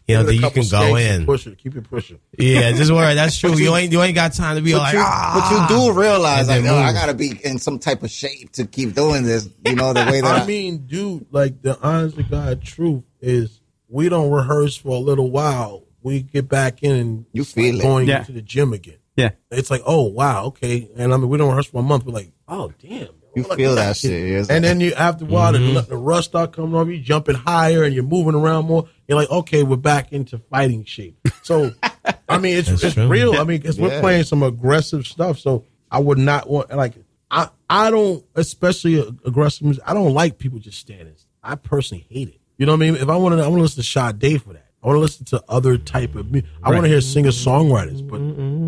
you 0.07 0.15
know 0.17 0.21
Give 0.25 0.29
it 0.29 0.33
then 0.41 0.45
a 0.45 0.47
you 0.47 0.51
can 0.63 0.69
go 0.91 0.97
in. 0.97 1.25
Push 1.27 1.47
it. 1.47 1.59
Keep 1.59 1.77
it 1.77 1.85
pushing. 1.89 2.19
Yeah, 2.39 2.73
just 2.73 2.91
worry. 2.93 3.15
That's 3.15 3.37
true. 3.41 3.57
You 3.57 3.75
ain't 3.77 3.91
you 3.93 4.03
ain't 4.03 4.15
got 4.15 4.33
time 4.35 4.57
to 4.57 4.63
be 4.63 4.73
But 4.73 4.79
like 4.79 4.95
you, 4.95 5.01
ah. 5.03 5.67
but 5.69 5.77
you 5.77 5.93
do 5.93 5.99
realize, 5.99 6.49
like, 6.49 6.65
oh, 6.65 6.77
I 6.77 6.93
gotta 6.93 7.15
be 7.15 7.39
in 7.45 7.59
some 7.59 7.79
type 7.79 8.03
of 8.03 8.11
shape 8.11 8.53
to 8.53 8.67
keep 8.67 8.95
doing 8.95 9.23
this. 9.25 9.49
You 9.67 9.75
know, 9.77 9.93
the 9.93 10.05
way 10.11 10.21
that 10.23 10.41
I, 10.41 10.43
I 10.43 10.47
mean, 10.47 10.87
dude, 10.87 11.27
like 11.31 11.63
the 11.63 11.79
honest 11.81 12.17
to 12.17 12.23
God 12.23 12.63
truth 12.63 13.05
is, 13.21 13.61
we 13.89 14.09
don't 14.09 14.31
rehearse 14.31 14.77
for 14.77 14.97
a 14.97 15.01
little 15.01 15.31
while. 15.31 15.85
We 16.03 16.21
get 16.23 16.49
back 16.51 16.83
in 16.83 16.93
and 16.97 17.27
You 17.33 17.45
start 17.45 17.65
feel 17.65 17.79
it. 17.81 17.83
going 17.83 18.07
Yeah. 18.09 18.25
to 18.25 18.33
the 18.33 18.43
gym 18.43 18.73
again. 18.75 18.99
Yeah. 19.17 19.31
It's 19.51 19.71
like, 19.71 19.83
oh 19.87 20.03
wow, 20.09 20.45
okay. 20.47 20.91
And 20.97 21.15
I 21.15 21.17
mean, 21.17 21.29
we 21.31 21.39
don't 21.39 21.49
rehearse 21.49 21.67
for 21.69 21.79
a 21.79 21.83
month. 21.83 22.05
We're 22.05 22.13
like, 22.13 22.31
oh 22.47 22.73
damn. 22.83 23.09
You 23.35 23.43
Look 23.43 23.57
feel 23.57 23.73
at 23.73 23.75
that 23.77 23.97
shit, 23.97 24.29
yeah. 24.29 24.39
And 24.39 24.49
like- 24.49 24.63
then 24.63 24.81
you 24.81 24.95
after 24.95 25.25
a 25.25 25.29
while, 25.29 25.53
mm-hmm. 25.53 25.75
the, 25.75 25.81
the 25.83 25.97
rust 25.97 26.31
start 26.31 26.53
coming 26.53 26.75
off. 26.75 26.89
You 26.89 27.01
jumping 27.01 27.35
higher 27.35 27.83
and 27.83 27.95
you're 27.95 28.05
moving 28.05 28.35
around 28.35 28.67
more. 28.67 28.89
You're 29.09 29.19
like, 29.19 29.31
okay, 29.31 29.63
we're 29.63 29.77
back 29.77 30.13
into 30.13 30.39
fighting 30.39 30.85
shape. 30.85 31.17
So, 31.43 31.73
I 32.29 32.39
mean, 32.39 32.57
it's, 32.57 32.69
That's 32.69 32.85
it's 32.85 32.95
true. 32.95 33.09
real. 33.09 33.35
I 33.35 33.39
mean, 33.39 33.61
because 33.61 33.79
we're 33.79 34.01
playing 34.01 34.25
some 34.25 34.43
aggressive 34.43 35.07
stuff. 35.07 35.39
So 35.39 35.65
I 35.91 35.99
would 35.99 36.19
not 36.19 36.49
want 36.49 36.75
like 36.75 36.95
I 37.31 37.49
I 37.69 37.91
don't 37.91 38.25
especially 38.35 38.99
aggressive. 39.25 39.63
music, 39.63 39.83
I 39.87 39.95
don't 39.95 40.15
like 40.15 40.39
people 40.39 40.59
just 40.59 40.79
standing. 40.79 41.15
I 41.43 41.57
personally 41.57 42.07
hate 42.09 42.29
it. 42.29 42.41
You 42.57 42.67
know 42.67 42.73
what 42.73 42.83
I 42.83 42.91
mean? 42.91 42.97
If 42.97 43.09
I 43.09 43.17
want 43.17 43.37
to, 43.37 43.43
I 43.43 43.49
want 43.49 43.59
to 43.59 43.63
listen 43.63 43.83
to 43.83 43.89
Sade 43.89 44.43
for 44.43 44.53
that. 44.53 44.67
I 44.83 44.87
want 44.87 44.97
to 44.97 45.01
listen 45.01 45.25
to 45.27 45.43
other 45.49 45.79
type 45.79 46.15
of 46.15 46.31
music. 46.31 46.51
I 46.63 46.71
want 46.71 46.83
to 46.83 46.89
hear 46.89 47.01
singer 47.01 47.31
songwriters, 47.31 48.07
but 48.07 48.21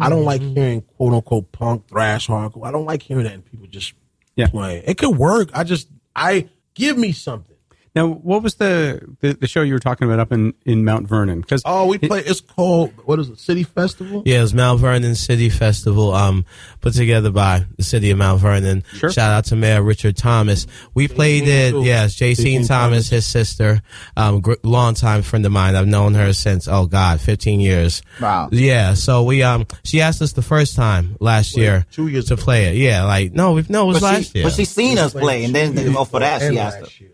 I 0.05 0.09
don't 0.09 0.24
like 0.24 0.40
mm-hmm. 0.40 0.55
hearing 0.55 0.81
quote 0.81 1.12
unquote 1.12 1.52
punk, 1.52 1.88
thrash, 1.88 2.26
hardcore. 2.26 2.66
I 2.66 2.72
don't 2.72 2.87
like 2.87 3.02
hearing 3.02 3.24
that 3.24 3.35
and 3.35 3.44
people 3.44 3.66
just 3.66 3.92
Yeah. 4.37 4.49
playing. 4.49 4.85
It 4.87 4.99
could 4.99 5.16
work. 5.16 5.51
I 5.55 5.64
just 5.64 5.88
I 6.14 6.49
give 6.75 6.99
me 6.99 7.12
something. 7.12 7.55
Now, 7.96 8.06
what 8.09 8.42
was 8.42 8.56
the, 8.56 9.00
the 9.20 9.32
the 9.32 9.46
show 9.48 9.62
you 9.62 9.72
were 9.72 9.78
talking 9.80 10.06
about 10.06 10.20
up 10.20 10.30
in 10.30 10.52
in 10.66 10.85
Mount 10.85 11.09
Vernon? 11.09 11.40
Because 11.40 11.62
Oh, 11.64 11.87
we 11.87 11.96
play. 11.96 12.20
It's 12.20 12.42
called 12.42 12.92
what 13.06 13.18
is 13.18 13.30
it? 13.30 13.38
City 13.40 13.62
Festival. 13.62 14.22
Yeah, 14.26 14.42
it's 14.42 14.52
Mount 14.52 14.80
Vernon 14.80 15.14
City 15.14 15.48
Festival, 15.48 16.12
um, 16.12 16.44
put 16.82 16.92
together 16.92 17.30
by 17.30 17.64
the 17.78 17.82
city 17.82 18.11
of 18.11 18.18
Mount 18.18 18.40
Vernon. 18.42 18.85
Sure. 18.92 19.11
Shout 19.11 19.32
out 19.32 19.46
to 19.46 19.56
Mayor 19.56 19.82
Richard 19.82 20.14
Thomas. 20.16 20.66
We 20.92 21.09
played 21.09 21.48
it, 21.48 21.74
yes, 21.85 22.14
JC 22.16 22.59
JC 22.59 22.68
Thomas, 22.68 23.09
his 23.09 23.24
sister, 23.24 23.80
um, 24.14 24.42
gr- 24.42 24.54
longtime 24.62 25.22
friend 25.22 25.46
of 25.46 25.52
mine. 25.52 25.74
I've 25.74 25.87
known 25.87 26.12
her 26.14 26.35
since, 26.35 26.68
oh 26.68 26.85
God, 26.85 27.18
15 27.18 27.61
years. 27.61 28.02
Wow. 28.20 28.50
Yeah, 28.52 28.92
so 28.92 29.22
we, 29.22 29.42
um, 29.42 29.66
she 29.85 30.02
asked 30.02 30.20
us 30.20 30.32
the 30.35 30.42
first 30.42 30.76
time 30.76 31.16
last 31.18 31.56
year 31.56 31.87
two 31.92 32.09
years 32.09 32.26
to 32.26 32.35
ago. 32.35 32.42
play 32.42 32.66
it. 32.66 32.74
Yeah, 32.76 33.04
like, 33.04 33.32
no, 33.32 33.52
we 33.52 33.64
no, 33.70 33.85
it 33.85 33.87
was 33.87 34.00
but, 34.00 34.12
last 34.12 34.32
she, 34.32 34.38
year. 34.40 34.46
but 34.48 34.52
she 34.52 34.66
seen 34.66 34.98
us 34.98 35.14
play, 35.14 35.44
and 35.44 35.54
then 35.54 35.96
oh, 35.96 36.04
for 36.04 36.20
that 36.20 36.40
she 36.42 36.59
asked 36.59 36.80
last 36.80 36.82
us. 36.82 37.00
year. 37.00 37.11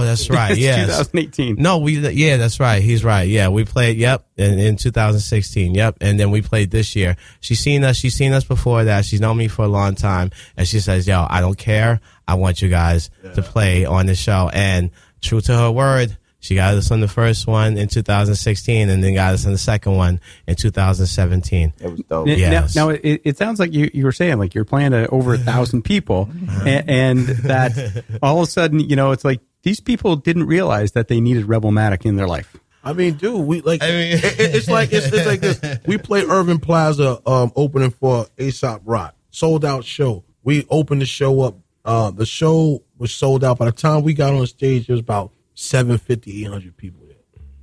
This 0.00 0.20
is 0.20 0.26
2000. 0.26 0.32
Oh, 0.32 0.36
that's 0.48 0.50
right. 0.50 0.56
Yes. 0.58 0.86
2018. 1.08 1.56
No, 1.56 1.78
we 1.78 1.98
yeah, 2.10 2.36
that's 2.36 2.60
right. 2.60 2.82
He's 2.82 3.04
right. 3.04 3.28
Yeah, 3.28 3.48
we 3.48 3.64
played. 3.64 3.96
Yep, 3.96 4.26
in, 4.36 4.58
in 4.58 4.76
2016. 4.76 5.74
Yep, 5.74 5.98
and 6.00 6.18
then 6.20 6.30
we 6.30 6.42
played 6.42 6.70
this 6.70 6.94
year. 6.96 7.16
She's 7.40 7.60
seen 7.60 7.84
us. 7.84 7.96
She's 7.96 8.14
seen 8.14 8.32
us 8.32 8.44
before 8.44 8.84
that. 8.84 9.04
She's 9.04 9.20
known 9.20 9.36
me 9.36 9.48
for 9.48 9.64
a 9.64 9.68
long 9.68 9.94
time, 9.94 10.30
and 10.56 10.66
she 10.66 10.80
says, 10.80 11.06
"Yo, 11.06 11.26
I 11.28 11.40
don't 11.40 11.58
care. 11.58 12.00
I 12.28 12.34
want 12.34 12.62
you 12.62 12.68
guys 12.68 13.10
to 13.34 13.42
play 13.42 13.84
on 13.84 14.06
the 14.06 14.14
show." 14.14 14.50
And 14.52 14.90
true 15.22 15.40
to 15.40 15.56
her 15.56 15.70
word, 15.70 16.16
She 16.38 16.54
got 16.54 16.74
us 16.74 16.92
on 16.92 17.00
the 17.00 17.08
first 17.08 17.46
one 17.48 17.76
in 17.76 17.88
2016, 17.88 18.88
and 18.88 19.02
then 19.02 19.14
got 19.14 19.34
us 19.34 19.46
on 19.46 19.52
the 19.52 19.58
second 19.58 19.96
one 19.96 20.20
in 20.46 20.54
2017. 20.54 21.72
It 21.80 21.90
was 21.90 22.00
dope. 22.08 22.28
N- 22.28 22.38
Yes. 22.38 22.76
Now, 22.76 22.88
now 22.90 22.94
it, 23.02 23.22
it 23.24 23.36
sounds 23.38 23.58
like 23.58 23.72
you, 23.72 23.90
you 23.92 24.04
were 24.04 24.12
saying 24.12 24.38
like 24.38 24.54
you're 24.54 24.64
playing 24.64 24.92
to 24.92 25.08
over 25.08 25.34
a 25.34 25.38
thousand 25.38 25.82
people, 25.82 26.28
and, 26.64 26.88
and 26.88 27.18
that 27.48 28.04
all 28.22 28.42
of 28.42 28.48
a 28.48 28.50
sudden, 28.50 28.78
you 28.80 28.94
know, 28.94 29.10
it's 29.12 29.24
like 29.24 29.40
these 29.66 29.80
people 29.80 30.14
didn't 30.14 30.46
realize 30.46 30.92
that 30.92 31.08
they 31.08 31.20
needed 31.20 31.44
Rebelmatic 31.46 32.04
in 32.06 32.14
their 32.14 32.28
life. 32.28 32.56
I 32.84 32.92
mean, 32.92 33.14
dude, 33.14 33.44
we 33.44 33.62
like. 33.62 33.82
I 33.82 33.86
mean- 33.90 34.12
it- 34.12 34.24
it- 34.24 34.54
it's 34.54 34.68
like 34.68 34.92
it's, 34.92 35.06
it's 35.12 35.26
like 35.26 35.40
this. 35.40 35.60
We 35.86 35.98
played 35.98 36.28
Irving 36.28 36.60
Plaza 36.60 37.20
um, 37.28 37.50
opening 37.56 37.90
for 37.90 38.26
Aesop 38.38 38.82
Rock, 38.84 39.16
sold 39.30 39.64
out 39.64 39.84
show. 39.84 40.24
We 40.44 40.64
opened 40.70 41.02
the 41.02 41.06
show 41.06 41.40
up. 41.42 41.56
Uh, 41.84 42.12
the 42.12 42.26
show 42.26 42.84
was 42.96 43.12
sold 43.12 43.42
out. 43.42 43.58
By 43.58 43.64
the 43.64 43.72
time 43.72 44.02
we 44.04 44.14
got 44.14 44.32
on 44.34 44.46
stage, 44.46 44.86
there 44.86 44.94
was 44.94 45.00
about 45.00 45.32
750, 45.54 46.44
800 46.44 46.76
people 46.76 47.04
there. 47.06 47.16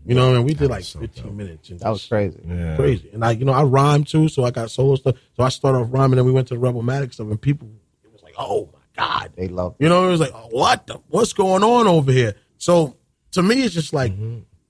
You 0.05 0.15
know 0.15 0.27
what 0.27 0.33
I 0.35 0.37
mean? 0.39 0.45
We 0.47 0.53
did 0.55 0.69
like 0.69 0.83
15 0.83 1.37
minutes. 1.37 1.69
And 1.69 1.79
That 1.79 1.89
was 1.89 1.99
just- 1.99 2.09
crazy. 2.09 2.39
crazy. 2.75 3.09
And 3.13 3.23
I, 3.23 3.31
you 3.31 3.45
know, 3.45 3.53
I 3.53 3.63
rhymed 3.63 4.07
too, 4.07 4.27
so 4.27 4.43
I 4.43 4.51
got 4.51 4.69
solo 4.71 4.95
stuff. 4.95 5.15
So 5.37 5.43
I 5.43 5.49
started 5.49 5.77
off 5.79 5.87
rhyming, 5.91 6.19
and 6.19 6.25
we 6.25 6.33
went 6.33 6.49
to 6.49 6.55
the 6.55 6.59
Rebelmatic 6.59 7.13
stuff, 7.13 7.27
and 7.27 7.39
people, 7.41 7.69
it 8.03 8.11
was 8.11 8.21
like, 8.23 8.33
oh 8.37 8.69
my 8.73 8.79
god, 8.97 9.31
They 9.35 9.47
loved 9.47 9.77
you 9.79 9.89
know, 9.89 10.07
it 10.07 10.11
was 10.11 10.19
like, 10.19 10.33
what 10.51 10.87
the, 10.87 10.99
what's 11.09 11.33
going 11.33 11.63
on 11.63 11.87
over 11.87 12.11
here? 12.11 12.35
So 12.57 12.95
to 13.31 13.41
me, 13.41 13.63
it's 13.63 13.73
just 13.73 13.93
like 13.93 14.13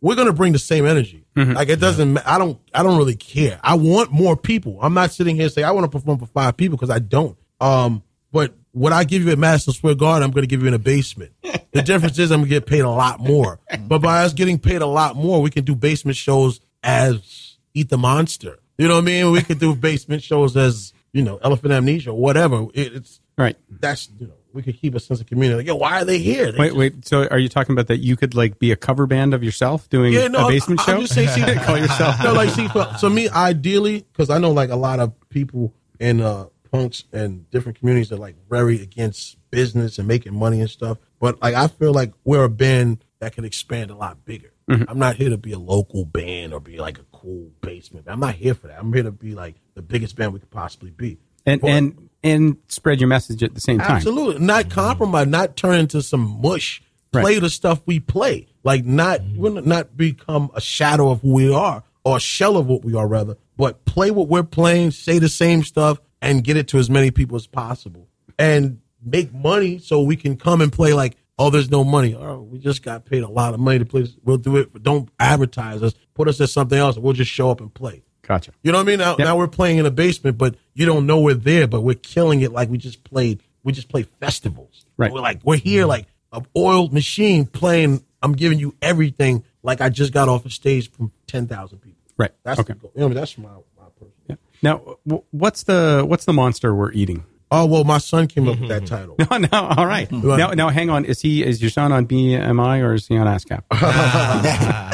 we're 0.02 0.16
gonna 0.16 0.34
bring 0.34 0.54
the 0.54 0.60
same 0.60 0.86
energy. 0.86 1.26
Like 1.36 1.70
it 1.70 1.80
doesn't. 1.80 2.14
ma- 2.14 2.22
I 2.26 2.38
don't. 2.38 2.60
I 2.74 2.84
don't 2.84 2.98
really 2.98 3.16
care. 3.16 3.60
I 3.64 3.74
want 3.76 4.12
more 4.12 4.38
people. 4.38 4.78
I'm 4.82 4.94
not 4.94 5.12
sitting 5.12 5.36
here 5.36 5.50
saying 5.50 5.66
I 5.66 5.72
want 5.72 5.86
to 5.86 5.90
perform 5.90 6.20
for 6.20 6.28
five 6.28 6.56
people 6.58 6.78
because 6.78 6.92
I 6.92 7.00
don't. 7.00 7.38
Um, 7.60 8.04
but 8.32 8.54
what 8.72 8.94
I 8.94 9.04
give 9.04 9.24
you 9.24 9.32
at 9.32 9.40
Madison 9.40 9.74
Square 9.74 9.96
Garden, 9.96 10.24
I'm 10.24 10.32
going 10.32 10.44
to 10.44 10.48
give 10.48 10.62
you 10.62 10.68
in 10.68 10.74
a 10.76 10.80
basement. 10.80 11.32
The 11.72 11.82
difference 11.86 12.20
is 12.20 12.32
I'm 12.32 12.42
going 12.42 12.50
to 12.50 12.56
get 12.56 12.66
paid 12.68 12.82
a 12.82 12.90
lot 12.90 13.20
more. 13.20 13.60
But 13.88 14.00
by 14.00 14.24
us 14.24 14.34
getting 14.34 14.60
paid 14.60 14.82
a 14.82 14.88
lot 14.88 15.16
more, 15.16 15.42
we 15.42 15.50
can 15.50 15.64
do 15.64 15.76
basement 15.76 16.18
shows 16.18 16.60
as 16.84 17.58
Eat 17.74 17.90
the 17.90 17.98
Monster. 17.98 18.60
You 18.78 18.88
know 18.88 18.96
what 18.96 19.02
I 19.04 19.06
mean? 19.06 19.32
We 19.32 19.42
could 19.42 19.60
do 19.60 19.76
basement 19.76 20.22
shows 20.24 20.56
as 20.58 20.94
you 21.14 21.24
know 21.24 21.40
Elephant 21.44 21.74
Amnesia 21.74 22.12
or 22.12 22.18
whatever. 22.20 22.66
It, 22.74 22.94
it's 22.96 23.20
Right. 23.38 23.58
that's 23.70 24.10
you 24.20 24.28
know 24.28 24.34
we 24.54 24.62
could 24.62 24.80
keep 24.80 24.94
a 24.94 25.00
sense 25.00 25.20
of 25.20 25.26
community. 25.26 25.58
Like, 25.58 25.66
yo, 25.68 25.76
why 25.76 26.00
are 26.02 26.06
they 26.06 26.20
here? 26.20 26.52
They 26.52 26.60
Wait, 26.60 26.68
just- 26.68 26.78
wait. 26.78 27.06
So, 27.08 27.28
are 27.30 27.40
you 27.40 27.50
talking 27.50 27.74
about 27.74 27.88
that 27.88 27.98
you 27.98 28.16
could 28.16 28.36
like 28.36 28.60
be 28.60 28.72
a 28.72 28.76
cover 28.76 29.08
band 29.08 29.34
of 29.34 29.44
yourself 29.44 29.90
doing 29.90 30.14
Yeah, 30.14 30.28
no, 30.28 30.46
a 30.48 30.52
basement 30.52 30.82
I- 30.82 30.84
show? 30.86 30.94
I'm 30.94 31.02
just 31.02 31.16
saying, 31.16 31.30
see, 31.30 31.42
Call 31.66 31.78
yourself. 31.80 32.16
No, 32.24 32.34
like, 32.34 32.50
see, 32.52 32.68
for, 32.68 32.88
so 33.00 33.10
me, 33.10 33.28
ideally, 33.30 34.06
because 34.12 34.30
I 34.30 34.38
know 34.38 34.52
like 34.52 34.70
a 34.70 34.76
lot 34.76 35.00
of 35.00 35.14
people 35.30 35.74
in 36.00 36.22
uh, 36.22 36.46
punks 36.72 37.06
and 37.12 37.50
different 37.50 37.80
communities 37.80 38.12
are 38.12 38.18
like 38.18 38.36
very 38.48 38.80
against 38.80 39.38
business 39.50 39.98
and 39.98 40.08
making 40.08 40.36
money 40.36 40.60
and 40.62 40.70
stuff. 40.70 41.00
But 41.20 41.42
like, 41.42 41.56
I 41.56 41.68
feel 41.68 41.92
like 41.94 42.12
we're 42.24 42.44
a 42.44 42.50
band 42.50 43.04
that 43.20 43.34
can 43.34 43.46
expand 43.46 43.90
a 43.90 43.96
lot 43.96 44.24
bigger. 44.24 44.52
Mm-hmm. 44.70 44.84
I'm 44.88 45.00
not 45.00 45.16
here 45.16 45.32
to 45.32 45.38
be 45.38 45.52
a 45.54 45.60
local 45.60 46.06
band 46.06 46.54
or 46.54 46.60
be 46.60 46.78
like 46.78 47.00
a 47.00 47.04
cool 47.12 47.50
basement. 47.62 48.06
I'm 48.08 48.20
not 48.20 48.36
here 48.36 48.54
for 48.54 48.68
that. 48.68 48.78
I'm 48.80 48.94
here 48.94 49.04
to 49.04 49.12
be 49.12 49.34
like 49.34 49.56
the 49.74 49.82
biggest 49.82 50.16
band 50.16 50.32
we 50.34 50.40
could 50.40 50.52
possibly 50.52 50.92
be. 50.92 51.18
and 51.46 51.60
But- 51.60 51.70
and 51.72 52.10
and 52.24 52.58
spread 52.68 53.00
your 53.02 53.08
message 53.10 53.44
at 53.44 53.54
the 53.54 53.62
same 53.62 53.80
time. 53.80 53.98
Absolutely. 53.98 54.44
Not 54.46 54.70
compromise, 54.70 55.28
not 55.28 55.56
turn 55.56 55.76
into 55.80 56.02
some 56.02 56.40
mush. 56.42 56.82
Right. 57.14 57.22
Play 57.22 57.40
the 57.40 57.50
stuff 57.50 57.82
we 57.86 58.00
play. 58.00 58.48
Like 58.64 58.86
not 58.86 59.22
we're 59.36 59.52
not- 59.52 59.66
not 59.68 59.98
become 59.98 60.50
a 60.56 60.62
shadow 60.62 61.12
of 61.12 61.22
who 61.22 61.34
we 61.34 61.54
are 61.54 61.84
or 62.04 62.18
a 62.18 62.20
shell 62.20 62.58
of 62.58 62.66
what 62.68 62.84
we 62.84 62.96
are 62.96 63.08
rather, 63.08 63.38
but 63.58 63.86
play 63.86 64.10
what 64.12 64.28
we're 64.30 64.44
playing, 64.44 64.92
say 64.92 65.20
the 65.20 65.30
same 65.30 65.64
stuff 65.64 66.00
and 66.22 66.44
get 66.44 66.58
it 66.58 66.68
to 66.70 66.80
as 66.80 66.90
many 66.90 67.12
people 67.12 67.36
as 67.36 67.46
possible. 67.46 68.08
And 68.40 68.80
make 69.06 69.34
money 69.34 69.78
so 69.80 70.02
we 70.02 70.16
can 70.16 70.38
come 70.38 70.62
and 70.62 70.72
play 70.72 70.94
like, 70.94 71.18
oh, 71.38 71.50
there's 71.50 71.70
no 71.70 71.84
money. 71.84 72.16
Oh, 72.16 72.42
we 72.42 72.58
just 72.60 72.82
got 72.84 73.06
paid 73.06 73.24
a 73.24 73.28
lot 73.30 73.54
of 73.54 73.60
money 73.60 73.80
to 73.80 73.86
play. 73.86 74.08
We'll 74.24 74.38
do 74.38 74.58
it, 74.58 74.72
but 74.74 74.82
don't 74.84 75.10
advertise 75.20 75.84
us. 75.84 75.94
Put 76.14 76.28
us 76.28 76.40
as 76.42 76.52
something 76.54 76.78
else. 76.78 76.98
We'll 76.98 77.14
just 77.14 77.32
show 77.32 77.50
up 77.52 77.60
and 77.62 77.74
play. 77.74 78.03
Gotcha. 78.28 78.52
You 78.64 78.72
know 78.72 78.78
what 78.78 78.86
I 78.86 78.88
mean? 78.88 79.00
Now, 79.00 79.12
Yep. 79.12 79.20
now 79.20 79.38
we're 79.38 79.48
playing 79.48 79.78
in 79.78 79.86
a 79.86 79.92
basement, 79.92 80.38
but 80.38 80.56
you 80.74 80.86
don't 80.86 81.06
know 81.06 81.20
we're 81.20 81.34
there, 81.34 81.68
but 81.68 81.82
we're 81.82 81.94
killing 81.96 82.42
it 82.42 82.52
like 82.52 82.70
we 82.70 82.78
just 82.78 83.04
played. 83.04 83.44
We 83.64 83.72
just 83.74 83.90
play 83.90 84.04
festivals. 84.20 84.86
Right. 84.98 85.12
We're 85.12 85.20
like 85.22 85.42
we're 85.44 85.58
here 85.58 85.86
like 85.86 86.08
an 86.32 86.46
oiled 86.58 86.94
machine 86.94 87.46
playing. 87.46 88.04
I'm 88.22 88.34
giving 88.34 88.60
you 88.60 88.76
everything 88.82 89.44
like 89.62 89.82
I 89.82 89.90
just 89.90 90.14
got 90.14 90.30
off 90.30 90.46
a 90.46 90.50
stage 90.50 90.90
from 90.92 91.12
ten 91.28 91.48
thousand 91.48 91.80
people. 91.80 92.00
Right. 92.18 92.32
That's 92.44 92.60
okay. 92.62 92.74
the 92.74 92.80
goal. 92.80 92.92
You 92.96 93.02
know, 93.02 93.08
what 93.08 93.12
I 93.12 93.14
mean? 93.16 93.22
that's 93.22 93.38
my 93.38 93.50
my 93.78 93.90
person. 94.00 94.14
Yeah. 94.30 94.36
Now, 94.62 94.98
what's 95.32 95.64
the 95.64 96.04
what's 96.08 96.26
the 96.26 96.34
monster 96.34 96.74
we're 96.74 96.92
eating? 96.94 97.26
Oh 97.56 97.68
well, 97.68 97.84
my 97.84 98.00
son 98.00 98.26
came 98.26 98.50
up 98.50 98.60
with 98.60 98.70
that 98.70 98.88
title. 98.88 99.16
No, 99.30 99.38
no. 99.38 99.48
All 99.78 99.86
right. 99.96 100.12
Now, 100.12 100.50
now, 100.52 100.70
hang 100.70 100.90
on. 100.90 101.06
Is 101.06 101.22
he 101.22 101.44
is 101.44 101.62
your 101.62 101.70
son 101.70 101.92
on 101.92 102.08
BMI 102.08 102.84
or 102.84 102.96
is 102.96 103.08
he 103.08 103.16
on 103.16 103.28
ASCAP? 103.28 103.62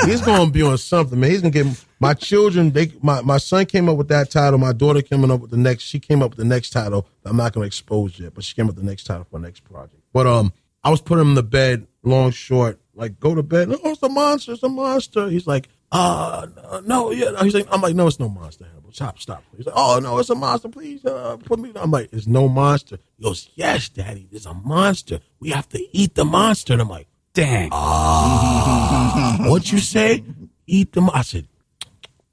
He's 0.06 0.22
gonna 0.22 0.52
be 0.52 0.62
on 0.62 0.78
something, 0.78 1.18
man. 1.18 1.32
He's 1.32 1.42
gonna 1.42 1.52
get 1.52 1.68
my 2.02 2.14
children. 2.14 2.72
They 2.72 2.92
my 3.02 3.22
my 3.22 3.38
son 3.38 3.66
came 3.66 3.88
up 3.88 3.96
with 3.96 4.10
that 4.10 4.30
title. 4.30 4.60
My 4.60 4.74
daughter 4.74 5.02
came 5.02 5.24
up 5.32 5.40
with 5.40 5.52
the 5.52 5.58
next. 5.58 5.84
She 5.84 6.00
came 6.00 6.22
up 6.22 6.32
with 6.32 6.38
the 6.40 6.44
next 6.46 6.72
title. 6.72 7.08
I'm 7.24 7.38
not 7.38 7.54
gonna 7.54 7.66
expose 7.66 8.20
yet, 8.20 8.34
but 8.34 8.44
she 8.44 8.56
came 8.56 8.66
up 8.66 8.76
with 8.76 8.84
the 8.84 8.90
next 8.90 9.06
title 9.06 9.24
for 9.24 9.40
the 9.40 9.46
next 9.46 9.62
project. 9.62 10.04
But 10.12 10.28
um, 10.28 10.52
I 10.84 10.90
was 10.90 11.00
putting 11.00 11.22
him 11.22 11.30
in 11.30 11.36
the 11.36 11.44
bed, 11.44 11.88
long 12.04 12.32
short, 12.32 12.80
like 12.94 13.22
go 13.22 13.36
to 13.36 13.44
bed. 13.44 13.70
No, 13.70 13.80
it's 13.86 14.04
a 14.04 14.10
monster. 14.10 14.52
It's 14.52 14.64
a 14.64 14.70
monster. 14.70 15.30
He's 15.30 15.48
like, 15.48 15.70
uh, 15.92 16.48
no, 16.86 17.12
yeah. 17.12 17.42
He's 17.44 17.54
like, 17.54 17.68
I'm 17.72 17.82
like, 17.82 17.96
no, 17.96 18.08
it's 18.08 18.20
no 18.20 18.30
monster. 18.30 18.66
Hannibal. 18.66 18.92
Stop, 18.92 19.20
stop. 19.20 19.44
He's 19.56 19.66
like, 19.66 19.76
oh 19.78 20.00
no, 20.00 20.18
it's 20.20 20.30
a 20.30 20.36
monster. 20.36 20.70
Please, 20.70 21.06
uh, 21.06 21.38
put 21.38 21.60
me. 21.60 21.72
I'm 21.76 21.92
like, 21.92 22.10
it's 22.12 22.28
no 22.28 22.48
monster. 22.50 22.98
He 23.18 23.24
goes, 23.24 23.50
yes, 23.56 23.90
daddy, 23.90 24.28
there's 24.32 24.46
a 24.46 24.54
monster. 24.54 25.20
We 25.40 25.50
have 25.50 25.70
to 25.70 25.84
eat 25.92 26.16
the 26.16 26.26
monster. 26.26 26.74
And 26.74 26.82
I'm 26.82 26.90
like. 26.90 27.08
Dang. 27.34 27.70
What'd 29.50 29.72
you 29.72 29.80
say? 29.80 30.24
Eat 30.68 30.94
them. 30.94 31.10
I 31.12 31.22
said, 31.22 31.48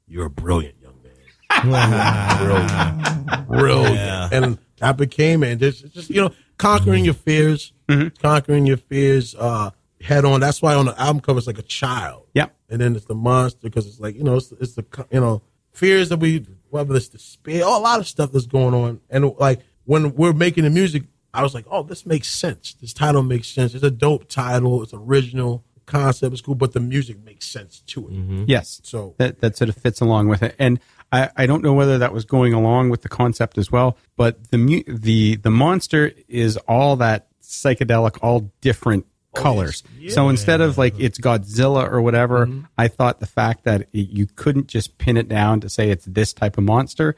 You're 0.06 0.28
brilliant, 0.28 0.76
young 0.80 0.98
man. 1.02 2.28
brilliant. 3.46 3.48
Brilliant. 3.48 4.32
And 4.32 4.58
I 4.80 4.92
became, 4.92 5.42
and 5.42 5.60
just, 5.60 5.92
just, 5.92 6.10
you 6.10 6.22
know, 6.22 6.30
conquering 6.58 7.04
your 7.04 7.14
fears, 7.14 7.72
conquering 8.20 8.66
your 8.66 8.78
fears 8.78 9.34
uh, 9.38 9.70
head 10.00 10.24
on. 10.24 10.40
That's 10.40 10.60
why 10.60 10.74
on 10.74 10.86
the 10.86 11.00
album 11.00 11.20
cover 11.20 11.38
it's 11.38 11.46
like 11.46 11.58
a 11.58 11.62
child. 11.62 12.26
Yep. 12.34 12.54
And 12.68 12.80
then 12.80 12.96
it's 12.96 13.06
the 13.06 13.14
monster 13.14 13.58
because 13.62 13.86
it's 13.86 14.00
like, 14.00 14.16
you 14.16 14.24
know, 14.24 14.36
it's, 14.36 14.52
it's 14.52 14.74
the, 14.74 14.84
you 15.10 15.20
know, 15.20 15.42
fears 15.72 16.08
that 16.08 16.18
we, 16.18 16.46
whether 16.70 16.94
it's 16.96 17.08
despair, 17.08 17.62
a 17.64 17.68
lot 17.68 18.00
of 18.00 18.06
stuff 18.06 18.32
that's 18.32 18.46
going 18.46 18.74
on. 18.74 19.00
And 19.10 19.32
like 19.38 19.60
when 19.84 20.14
we're 20.14 20.32
making 20.32 20.64
the 20.64 20.70
music, 20.70 21.04
I 21.32 21.42
was 21.42 21.54
like, 21.54 21.66
oh, 21.70 21.82
this 21.82 22.06
makes 22.06 22.28
sense. 22.28 22.74
This 22.80 22.92
title 22.92 23.22
makes 23.22 23.48
sense. 23.48 23.74
It's 23.74 23.84
a 23.84 23.90
dope 23.90 24.28
title. 24.28 24.82
It's 24.82 24.94
original. 24.94 25.64
The 25.74 25.80
concept 25.80 26.32
is 26.32 26.40
cool, 26.40 26.54
but 26.54 26.72
the 26.72 26.80
music 26.80 27.22
makes 27.22 27.46
sense 27.46 27.80
to 27.88 28.08
it. 28.08 28.14
Mm-hmm. 28.14 28.44
Yes. 28.46 28.80
So 28.84 29.14
that 29.18 29.40
that 29.40 29.56
sort 29.56 29.68
of 29.68 29.76
fits 29.76 30.00
along 30.00 30.28
with 30.28 30.42
it. 30.42 30.56
And 30.58 30.80
I, 31.12 31.30
I 31.36 31.46
don't 31.46 31.62
know 31.62 31.74
whether 31.74 31.98
that 31.98 32.12
was 32.12 32.24
going 32.24 32.52
along 32.52 32.88
with 32.90 33.02
the 33.02 33.08
concept 33.08 33.58
as 33.58 33.70
well, 33.70 33.98
but 34.16 34.50
the 34.50 34.58
mu- 34.58 34.82
the 34.88 35.36
the 35.36 35.50
monster 35.50 36.12
is 36.26 36.56
all 36.68 36.96
that 36.96 37.28
psychedelic, 37.42 38.18
all 38.22 38.50
different 38.60 39.06
colors. 39.36 39.82
So 40.08 40.28
instead 40.28 40.60
of 40.60 40.78
like 40.78 40.98
it's 40.98 41.18
Godzilla 41.18 41.90
or 41.90 42.00
whatever, 42.00 42.46
mm-hmm. 42.46 42.64
I 42.76 42.88
thought 42.88 43.20
the 43.20 43.26
fact 43.26 43.64
that 43.64 43.82
it, 43.92 44.08
you 44.10 44.26
couldn't 44.26 44.68
just 44.68 44.98
pin 44.98 45.16
it 45.16 45.28
down 45.28 45.60
to 45.60 45.68
say 45.68 45.90
it's 45.90 46.04
this 46.04 46.32
type 46.32 46.58
of 46.58 46.64
monster 46.64 47.16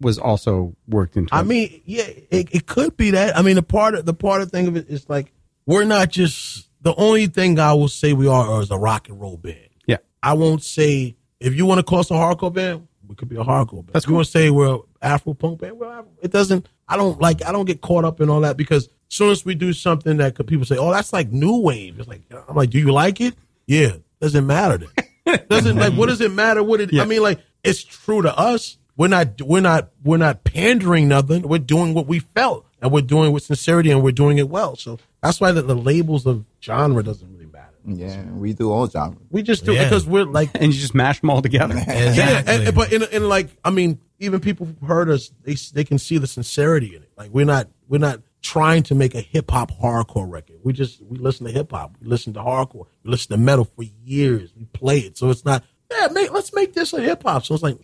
was 0.00 0.18
also 0.18 0.74
worked 0.88 1.16
into. 1.16 1.34
I 1.34 1.40
it. 1.40 1.46
mean, 1.46 1.82
yeah, 1.84 2.04
it, 2.06 2.54
it 2.54 2.66
could 2.66 2.96
be 2.96 3.12
that. 3.12 3.36
I 3.36 3.42
mean, 3.42 3.54
the 3.54 3.62
part 3.62 3.94
of 3.94 4.04
the 4.04 4.14
part 4.14 4.42
of 4.42 4.50
thing 4.50 4.66
of 4.66 4.76
it 4.76 4.88
is 4.88 5.08
like 5.08 5.32
we're 5.66 5.84
not 5.84 6.10
just 6.10 6.68
the 6.82 6.94
only 6.96 7.26
thing 7.26 7.58
I 7.58 7.72
will 7.74 7.88
say 7.88 8.12
we 8.12 8.26
are 8.26 8.60
is 8.60 8.70
a 8.70 8.78
rock 8.78 9.08
and 9.08 9.20
roll 9.20 9.36
band. 9.36 9.58
yeah, 9.86 9.98
I 10.22 10.34
won't 10.34 10.62
say 10.62 11.16
if 11.40 11.54
you 11.54 11.66
want 11.66 11.78
to 11.78 11.84
call 11.84 12.00
us 12.00 12.10
a 12.10 12.14
hardcore 12.14 12.52
band, 12.52 12.88
we 13.06 13.14
could 13.14 13.28
be 13.28 13.36
a 13.36 13.44
hardcore 13.44 13.76
band. 13.76 13.90
That's 13.92 14.04
If 14.04 14.10
you 14.10 14.14
want 14.14 14.26
to 14.26 14.30
say 14.30 14.50
we're 14.50 14.78
Afro 15.00 15.34
punk 15.34 15.60
band, 15.60 15.78
well, 15.78 16.06
it 16.20 16.30
doesn't. 16.30 16.68
I 16.88 16.96
don't 16.96 17.20
like. 17.20 17.44
I 17.44 17.52
don't 17.52 17.64
get 17.64 17.80
caught 17.80 18.04
up 18.04 18.20
in 18.20 18.28
all 18.28 18.40
that 18.40 18.56
because 18.56 18.88
soon 19.12 19.30
as 19.30 19.44
we 19.44 19.54
do 19.54 19.72
something 19.72 20.16
that 20.18 20.34
could 20.34 20.46
people 20.46 20.64
say, 20.64 20.76
"Oh, 20.76 20.90
that's 20.90 21.12
like 21.12 21.30
new 21.32 21.58
wave," 21.60 21.98
it's 21.98 22.08
like 22.08 22.22
I'm 22.48 22.56
like, 22.56 22.70
"Do 22.70 22.78
you 22.78 22.92
like 22.92 23.20
it?" 23.20 23.34
Yeah, 23.66 23.92
doesn't 24.20 24.46
matter. 24.46 24.78
Then. 25.24 25.38
doesn't 25.48 25.76
like 25.76 25.94
what 25.94 26.08
does 26.08 26.20
it 26.20 26.32
matter? 26.32 26.62
What 26.62 26.80
it? 26.80 26.92
Yeah. 26.92 27.02
I 27.02 27.04
mean, 27.06 27.22
like 27.22 27.40
it's 27.62 27.82
true 27.84 28.22
to 28.22 28.36
us. 28.36 28.78
We're 28.96 29.08
not. 29.08 29.40
We're 29.40 29.60
not. 29.60 29.90
We're 30.04 30.16
not 30.18 30.44
pandering 30.44 31.08
nothing. 31.08 31.42
We're 31.48 31.58
doing 31.58 31.94
what 31.94 32.06
we 32.06 32.18
felt, 32.18 32.66
and 32.80 32.92
we're 32.92 33.00
doing 33.02 33.28
it 33.28 33.32
with 33.32 33.42
sincerity, 33.44 33.90
and 33.90 34.02
we're 34.02 34.12
doing 34.12 34.38
it 34.38 34.48
well. 34.50 34.76
So 34.76 34.98
that's 35.22 35.40
why 35.40 35.52
the, 35.52 35.62
the 35.62 35.74
labels 35.74 36.26
of 36.26 36.44
genre 36.62 37.02
doesn't 37.02 37.30
really 37.32 37.46
matter. 37.46 37.68
Yeah, 37.86 38.22
we 38.24 38.52
do 38.52 38.70
all 38.70 38.86
genres. 38.88 39.18
We 39.30 39.42
just 39.42 39.64
do 39.64 39.72
it 39.72 39.76
Yeah. 39.76 39.84
because 39.84 40.06
we're 40.06 40.24
like 40.24 40.50
and 40.54 40.72
you 40.74 40.78
just 40.78 40.94
mash 40.94 41.20
them 41.20 41.30
all 41.30 41.40
together. 41.40 41.74
yeah, 41.86 42.08
Exactly. 42.08 42.66
and, 42.66 42.74
but 42.74 42.92
in, 42.92 43.02
in 43.04 43.28
like, 43.28 43.48
I 43.64 43.70
mean, 43.70 43.98
even 44.18 44.40
people 44.40 44.66
who 44.66 44.86
heard 44.86 45.08
us, 45.08 45.32
they 45.42 45.54
they 45.72 45.84
can 45.84 45.98
see 45.98 46.18
the 46.18 46.26
sincerity 46.26 46.94
in 46.94 47.02
it. 47.02 47.10
Like 47.16 47.30
we're 47.30 47.46
not 47.46 47.68
we're 47.88 47.98
not 47.98 48.20
trying 48.42 48.82
to 48.84 48.94
make 48.94 49.14
a 49.14 49.20
hip 49.20 49.50
hop 49.50 49.70
hardcore 49.70 50.30
record. 50.30 50.56
We 50.62 50.72
just 50.72 51.00
we 51.02 51.16
listen 51.18 51.46
to 51.46 51.52
hip 51.52 51.70
hop, 51.70 51.96
we 52.00 52.08
listen 52.08 52.34
to 52.34 52.40
hardcore, 52.40 52.86
we 53.04 53.10
listen 53.10 53.30
to 53.30 53.42
metal 53.42 53.64
for 53.64 53.84
years. 54.04 54.52
We 54.56 54.64
play 54.66 54.98
it, 54.98 55.16
so 55.16 55.30
it's 55.30 55.44
not 55.44 55.64
yeah. 55.90 56.08
Make, 56.12 56.32
let's 56.32 56.52
make 56.54 56.72
this 56.74 56.92
a 56.92 57.00
hip 57.00 57.22
hop. 57.22 57.44
So 57.44 57.54
it's 57.54 57.62
like, 57.62 57.78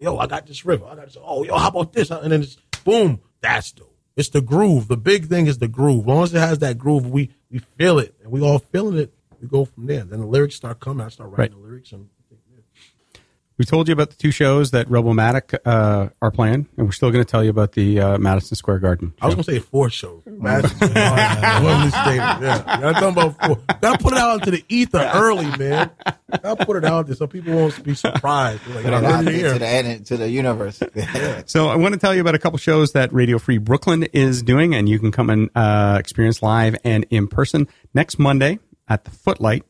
yo, 0.00 0.18
I 0.18 0.26
got 0.26 0.46
this 0.46 0.64
riff. 0.64 0.82
I 0.82 0.94
got 0.96 1.06
this. 1.06 1.16
Oh, 1.20 1.44
yo, 1.44 1.56
how 1.56 1.68
about 1.68 1.92
this? 1.92 2.10
And 2.10 2.32
then 2.32 2.42
it's 2.42 2.56
boom. 2.84 3.20
That's 3.40 3.72
dope. 3.72 3.96
It's 4.16 4.28
the 4.28 4.40
groove. 4.40 4.88
The 4.88 4.96
big 4.96 5.26
thing 5.26 5.46
is 5.46 5.58
the 5.58 5.68
groove. 5.68 6.00
As 6.02 6.06
long 6.06 6.22
as 6.24 6.34
it 6.34 6.38
has 6.38 6.58
that 6.60 6.78
groove, 6.78 7.08
we 7.10 7.30
we 7.50 7.58
feel 7.78 7.98
it, 7.98 8.14
and 8.22 8.30
we 8.30 8.40
all 8.42 8.58
feeling 8.58 8.98
it. 8.98 9.12
we 9.40 9.48
go 9.48 9.64
from 9.64 9.86
there. 9.86 10.04
Then 10.04 10.20
the 10.20 10.26
lyrics 10.26 10.54
start 10.56 10.80
coming. 10.80 11.04
I 11.04 11.08
start 11.10 11.30
writing 11.30 11.38
Right. 11.38 11.50
the 11.62 11.68
lyrics 11.68 11.92
and 11.92 12.08
We 13.56 13.64
told 13.64 13.86
you 13.86 13.92
about 13.92 14.10
the 14.10 14.16
two 14.16 14.32
shows 14.32 14.72
that 14.72 14.88
Rebelmatic 14.88 15.54
uh, 15.64 16.08
are 16.20 16.30
playing, 16.32 16.66
and 16.76 16.86
we're 16.86 16.92
still 16.92 17.12
going 17.12 17.24
to 17.24 17.30
tell 17.30 17.44
you 17.44 17.50
about 17.50 17.72
the 17.72 18.00
uh, 18.00 18.18
Madison 18.18 18.56
Square 18.56 18.80
Garden. 18.80 19.14
I 19.20 19.26
was 19.26 19.36
gonna 19.36 19.44
say 19.44 19.60
four 19.60 19.90
shows. 19.90 20.22
Madison 20.26 20.76
Square 20.76 20.92
Garden, 20.94 21.64
Wembley 21.64 22.16
Yeah, 22.16 22.80
y'all 22.80 22.92
talking 22.94 23.08
about 23.10 23.46
four. 23.46 23.60
Gotta 23.80 23.98
put 24.02 24.12
it 24.12 24.18
out 24.18 24.40
into 24.40 24.50
the 24.50 24.64
ether 24.68 25.08
early, 25.14 25.46
man. 25.56 25.90
Gotta 26.42 26.66
put 26.66 26.76
it 26.76 26.84
out 26.84 27.06
there 27.06 27.14
so 27.14 27.28
people 27.28 27.54
won't 27.54 27.84
be 27.84 27.94
surprised. 27.94 28.66
Like, 28.66 28.84
Put 28.84 28.92
"Oh, 28.92 28.98
it 28.98 29.04
out 29.04 29.28
here?" 29.28 29.52
to 29.52 29.58
the 29.60 30.00
to 30.04 30.16
the 30.16 30.28
universe. 30.28 30.82
So 31.46 31.68
I 31.68 31.76
want 31.76 31.94
to 31.94 32.00
tell 32.00 32.14
you 32.14 32.20
about 32.22 32.34
a 32.34 32.38
couple 32.38 32.58
shows 32.58 32.92
that 32.92 33.12
Radio 33.12 33.38
Free 33.38 33.58
Brooklyn 33.58 34.04
is 34.12 34.42
doing, 34.42 34.74
and 34.74 34.88
you 34.88 34.98
can 34.98 35.12
come 35.12 35.30
and 35.30 35.50
uh, 35.54 35.96
experience 36.00 36.42
live 36.42 36.74
and 36.84 37.06
in 37.10 37.28
person 37.28 37.68
next 37.92 38.18
Monday 38.18 38.58
at 38.88 39.04
the 39.04 39.10
Footlight. 39.10 39.64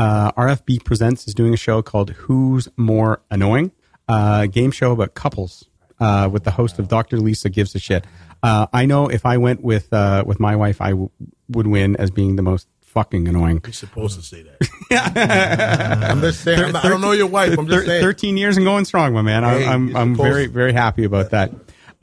Uh, 0.00 0.32
RFB 0.32 0.82
Presents 0.82 1.28
is 1.28 1.34
doing 1.34 1.52
a 1.52 1.58
show 1.58 1.82
called 1.82 2.10
"Who's 2.10 2.68
More 2.78 3.20
Annoying," 3.30 3.70
uh, 4.08 4.46
game 4.46 4.70
show 4.70 4.92
about 4.92 5.12
couples 5.12 5.66
uh, 6.00 6.26
with 6.32 6.44
the 6.44 6.52
host 6.52 6.78
of 6.78 6.88
Dr. 6.88 7.18
Lisa 7.18 7.50
Gives 7.50 7.74
a 7.74 7.78
Shit. 7.78 8.06
Uh, 8.42 8.66
I 8.72 8.86
know 8.86 9.08
if 9.08 9.26
I 9.26 9.36
went 9.36 9.62
with 9.62 9.92
uh, 9.92 10.24
with 10.26 10.40
my 10.40 10.56
wife, 10.56 10.80
I 10.80 10.90
w- 10.90 11.10
would 11.50 11.66
win 11.66 11.96
as 11.96 12.10
being 12.10 12.36
the 12.36 12.42
most 12.42 12.66
fucking 12.80 13.28
annoying. 13.28 13.60
You're 13.62 13.74
supposed 13.74 14.18
to 14.18 14.24
say 14.24 14.42
that. 14.42 16.06
I'm 16.10 16.22
just 16.22 16.40
saying. 16.44 16.60
I'm 16.60 16.72
not- 16.72 16.84
I 16.84 16.88
don't 16.88 17.02
know 17.02 17.12
your 17.12 17.26
wife. 17.26 17.58
I'm 17.58 17.66
just 17.66 17.80
Thir- 17.80 17.86
saying. 17.86 18.02
13 18.02 18.36
years 18.38 18.56
and 18.56 18.64
going 18.64 18.86
strong, 18.86 19.12
my 19.12 19.20
man. 19.22 19.42
Hey, 19.42 19.66
I, 19.66 19.72
I'm, 19.74 19.94
I'm 19.94 20.16
very, 20.16 20.46
very 20.46 20.72
happy 20.72 21.04
about 21.04 21.30
that. 21.30 21.52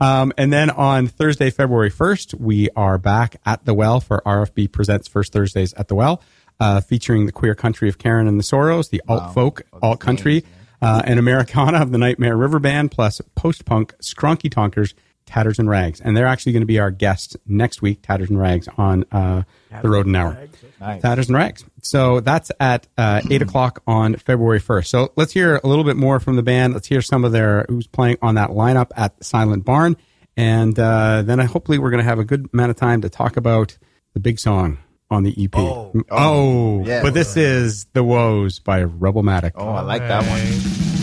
Um, 0.00 0.32
and 0.38 0.52
then 0.52 0.70
on 0.70 1.08
Thursday, 1.08 1.50
February 1.50 1.90
1st, 1.90 2.34
we 2.38 2.68
are 2.76 2.96
back 2.98 3.40
at 3.44 3.64
the 3.64 3.74
Well 3.74 3.98
for 3.98 4.22
RFB 4.24 4.70
Presents 4.70 5.08
First 5.08 5.32
Thursdays 5.32 5.74
at 5.74 5.88
the 5.88 5.96
Well, 5.96 6.22
uh, 6.60 6.80
featuring 6.80 7.26
the 7.26 7.32
queer 7.32 7.54
country 7.54 7.88
of 7.88 7.98
Karen 7.98 8.26
and 8.26 8.38
the 8.38 8.44
Sorrows, 8.44 8.88
the 8.88 9.02
alt 9.08 9.34
folk, 9.34 9.62
alt 9.82 10.00
country, 10.00 10.44
uh, 10.82 11.02
and 11.04 11.18
Americana 11.18 11.78
of 11.78 11.90
the 11.90 11.98
Nightmare 11.98 12.36
River 12.36 12.58
Band, 12.58 12.90
plus 12.90 13.20
post 13.34 13.64
punk 13.64 13.94
Skronky 13.98 14.50
Tonkers, 14.50 14.94
Tatters 15.26 15.58
and 15.58 15.68
Rags. 15.68 16.00
And 16.00 16.16
they're 16.16 16.26
actually 16.26 16.52
going 16.52 16.62
to 16.62 16.66
be 16.66 16.78
our 16.78 16.90
guests 16.90 17.36
next 17.46 17.82
week, 17.82 18.02
Tatters 18.02 18.30
and 18.30 18.38
Rags, 18.38 18.68
on 18.78 19.04
uh, 19.12 19.42
the 19.82 19.88
Rodent 19.88 20.16
Hour. 20.16 20.48
Nice. 20.80 21.02
Tatters 21.02 21.28
and 21.28 21.36
Rags. 21.36 21.64
So 21.82 22.20
that's 22.20 22.50
at 22.58 22.86
uh, 22.96 23.20
eight 23.30 23.42
o'clock 23.42 23.82
on 23.86 24.16
February 24.16 24.58
first. 24.58 24.90
So 24.90 25.12
let's 25.16 25.32
hear 25.32 25.60
a 25.62 25.66
little 25.66 25.84
bit 25.84 25.96
more 25.96 26.18
from 26.18 26.36
the 26.36 26.42
band. 26.42 26.72
Let's 26.72 26.88
hear 26.88 27.02
some 27.02 27.24
of 27.24 27.32
their 27.32 27.66
who's 27.68 27.86
playing 27.86 28.18
on 28.22 28.36
that 28.36 28.50
lineup 28.50 28.90
at 28.96 29.22
Silent 29.22 29.64
Barn, 29.64 29.96
and 30.36 30.78
uh, 30.78 31.22
then 31.22 31.40
I, 31.40 31.44
hopefully 31.44 31.78
we're 31.78 31.90
going 31.90 32.02
to 32.02 32.08
have 32.08 32.18
a 32.18 32.24
good 32.24 32.48
amount 32.52 32.70
of 32.70 32.76
time 32.76 33.02
to 33.02 33.10
talk 33.10 33.36
about 33.36 33.76
the 34.14 34.20
big 34.20 34.38
song 34.38 34.78
on 35.10 35.22
the 35.22 35.34
EP. 35.44 35.50
Oh. 35.56 35.92
oh. 35.94 36.02
Oh, 36.10 36.84
Yeah. 36.84 37.02
but 37.02 37.14
this 37.14 37.36
is 37.36 37.86
the 37.94 38.04
Woes 38.04 38.58
by 38.58 38.82
Rebelmatic. 38.84 39.52
Oh, 39.56 39.68
I 39.68 39.80
like 39.80 40.02
that 40.02 40.24
one. 40.28 40.97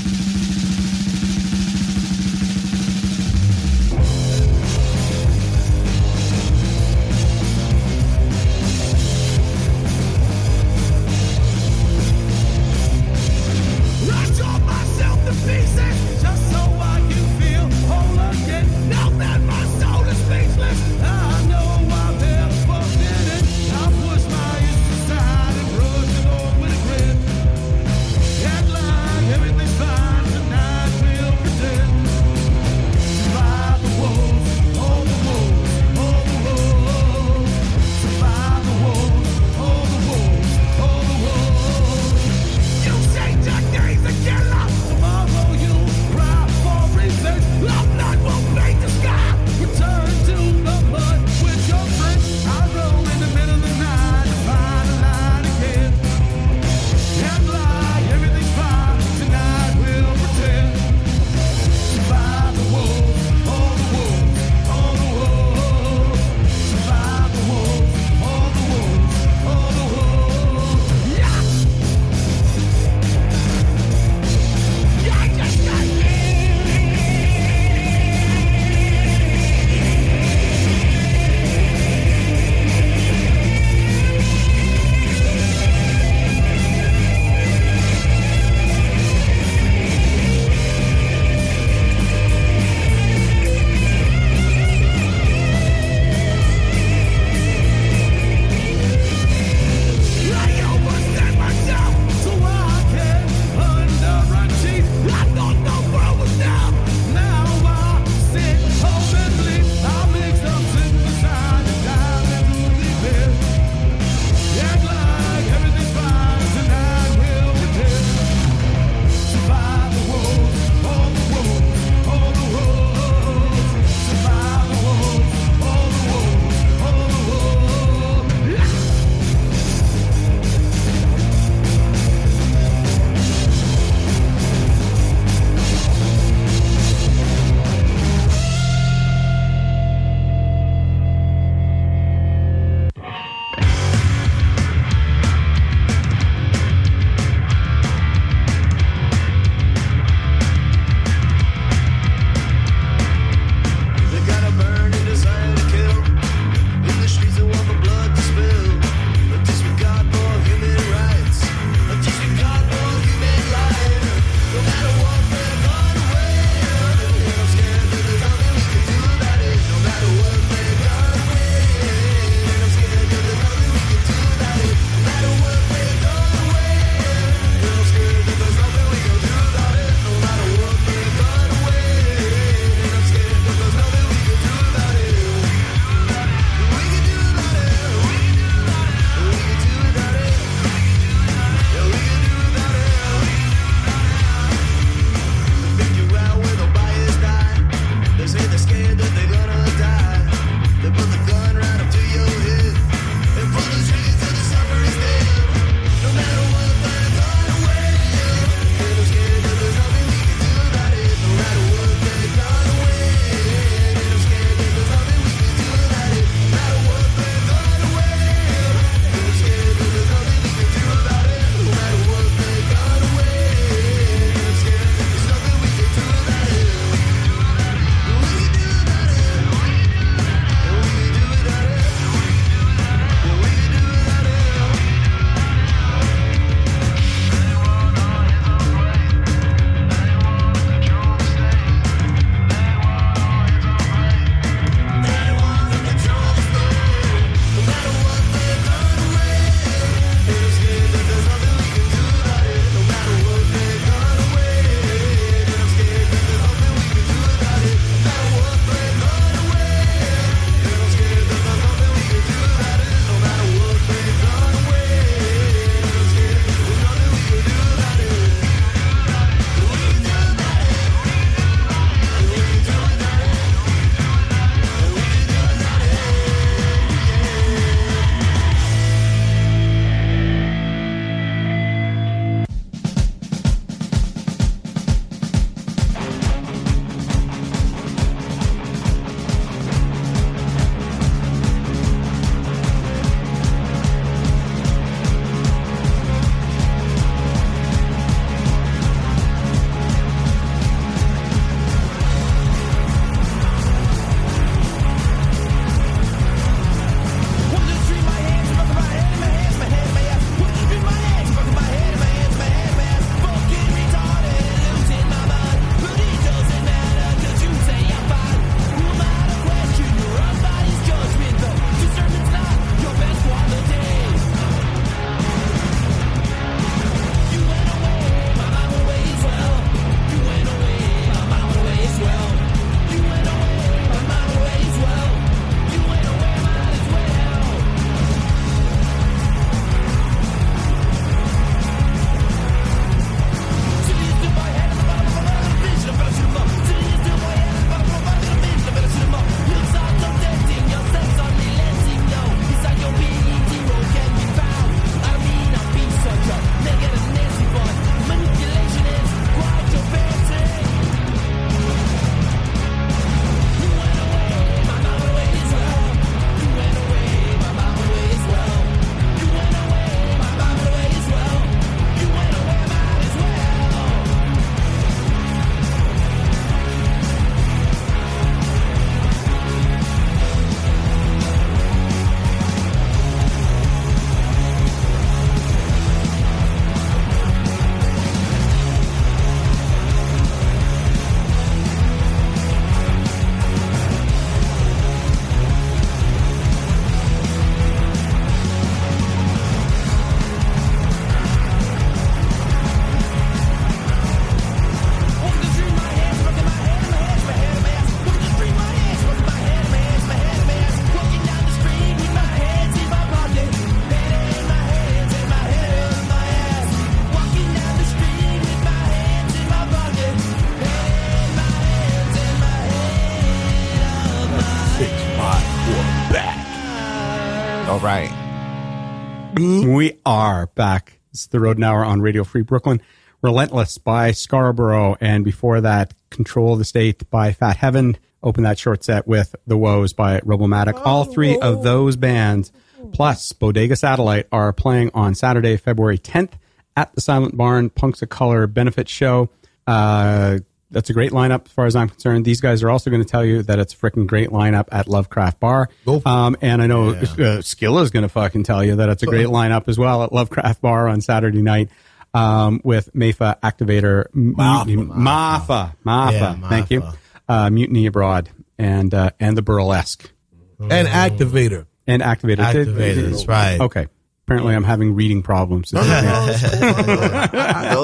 Are 430.36 430.47
back. 430.47 430.99
It's 431.11 431.27
the 431.27 431.39
Rodent 431.39 431.63
Hour 431.63 431.86
on 431.86 432.01
Radio 432.01 432.25
Free 432.25 432.41
Brooklyn. 432.41 432.81
Relentless 433.21 433.77
by 433.77 434.11
Scarboro, 434.11 434.97
and 434.99 435.23
before 435.23 435.61
that, 435.61 435.93
Control 436.09 436.51
of 436.51 436.59
the 436.59 436.65
State 436.65 437.09
by 437.09 437.31
Fat 437.31 437.55
Heaven. 437.55 437.95
Open 438.21 438.43
that 438.43 438.59
short 438.59 438.83
set 438.83 439.07
with 439.07 439.33
The 439.47 439.55
Woes 439.57 439.93
by 439.93 440.19
Rebelmatic. 440.25 440.86
All 440.86 441.05
three 441.05 441.39
of 441.39 441.63
those 441.63 441.95
bands, 441.95 442.51
plus 442.91 443.31
Bodega 443.31 443.77
Satellite, 443.77 444.27
are 444.29 444.51
playing 444.51 444.91
on 444.93 445.15
Saturday, 445.15 445.55
February 445.55 445.97
10th 445.97 446.33
at 446.75 446.93
the 446.93 446.99
Silent 446.99 447.38
Barn 447.38 447.69
Punks 447.69 448.01
of 448.01 448.09
Color 448.09 448.45
benefit 448.47 448.89
show. 448.89 449.29
Uh, 449.65 450.39
that's 450.76 450.89
a 450.89 450.93
great 450.93 451.11
lineup 451.11 451.45
as 451.47 451.51
far 451.53 451.65
as 451.65 451.76
I'm 451.76 451.89
concerned. 451.89 452.26
These 452.26 452.41
guys 452.41 452.61
are 452.61 452.69
also 452.69 452.89
going 452.91 453.01
to 453.01 453.07
tell 453.09 453.23
you 453.26 453.41
that 453.43 453.57
it's 453.57 453.73
a 453.73 453.78
freaking 453.78 454.05
great 454.05 454.30
lineup 454.30 454.67
at 454.71 454.88
Lovecraft 454.88 455.39
Bar. 455.39 455.69
Go 455.86 455.99
for 456.01 456.07
it. 456.07 456.11
Um, 456.11 456.36
and 456.41 456.61
I 456.61 456.67
know 456.67 456.89
uh, 456.89 457.01
Skilla 457.41 457.82
is 457.82 457.89
going 457.89 458.03
to 458.03 458.09
fucking 458.09 458.43
tell 458.43 458.63
you 458.63 458.76
that 458.76 458.89
it's 458.89 459.01
a 459.01 459.05
great 459.07 459.28
lineup 459.39 459.67
as 459.69 459.80
well 459.80 460.03
at 460.03 460.11
Lovecraft 460.13 460.61
Bar 460.61 460.88
on 460.89 460.99
Saturday 461.01 461.41
night 461.41 461.69
um, 462.13 462.59
with 462.63 462.93
Mafa 462.93 463.39
Activator, 463.41 464.05
Mutiny, 464.13 464.76
Mafa, 464.76 465.76
Mafa, 465.86 466.11
Yeah, 466.11 466.49
thank 466.49 466.69
you, 466.71 466.84
uh, 467.28 467.49
Mutiny 467.49 467.86
Abroad, 467.88 468.30
and 468.57 468.93
uh, 468.93 469.11
and 469.19 469.38
the 469.38 469.41
Burlesque 469.41 470.11
And 470.59 470.88
activator. 470.88 471.65
and 471.88 472.01
Activator. 472.03 472.38
Activator, 472.38 473.09
that's 473.11 473.28
right. 473.28 473.59
Okay. 473.59 473.88
Apparently, 474.28 474.55
I'm 474.55 474.63
having 474.63 474.95
reading 474.95 475.21
problems. 475.21 475.69
Those 475.71 475.86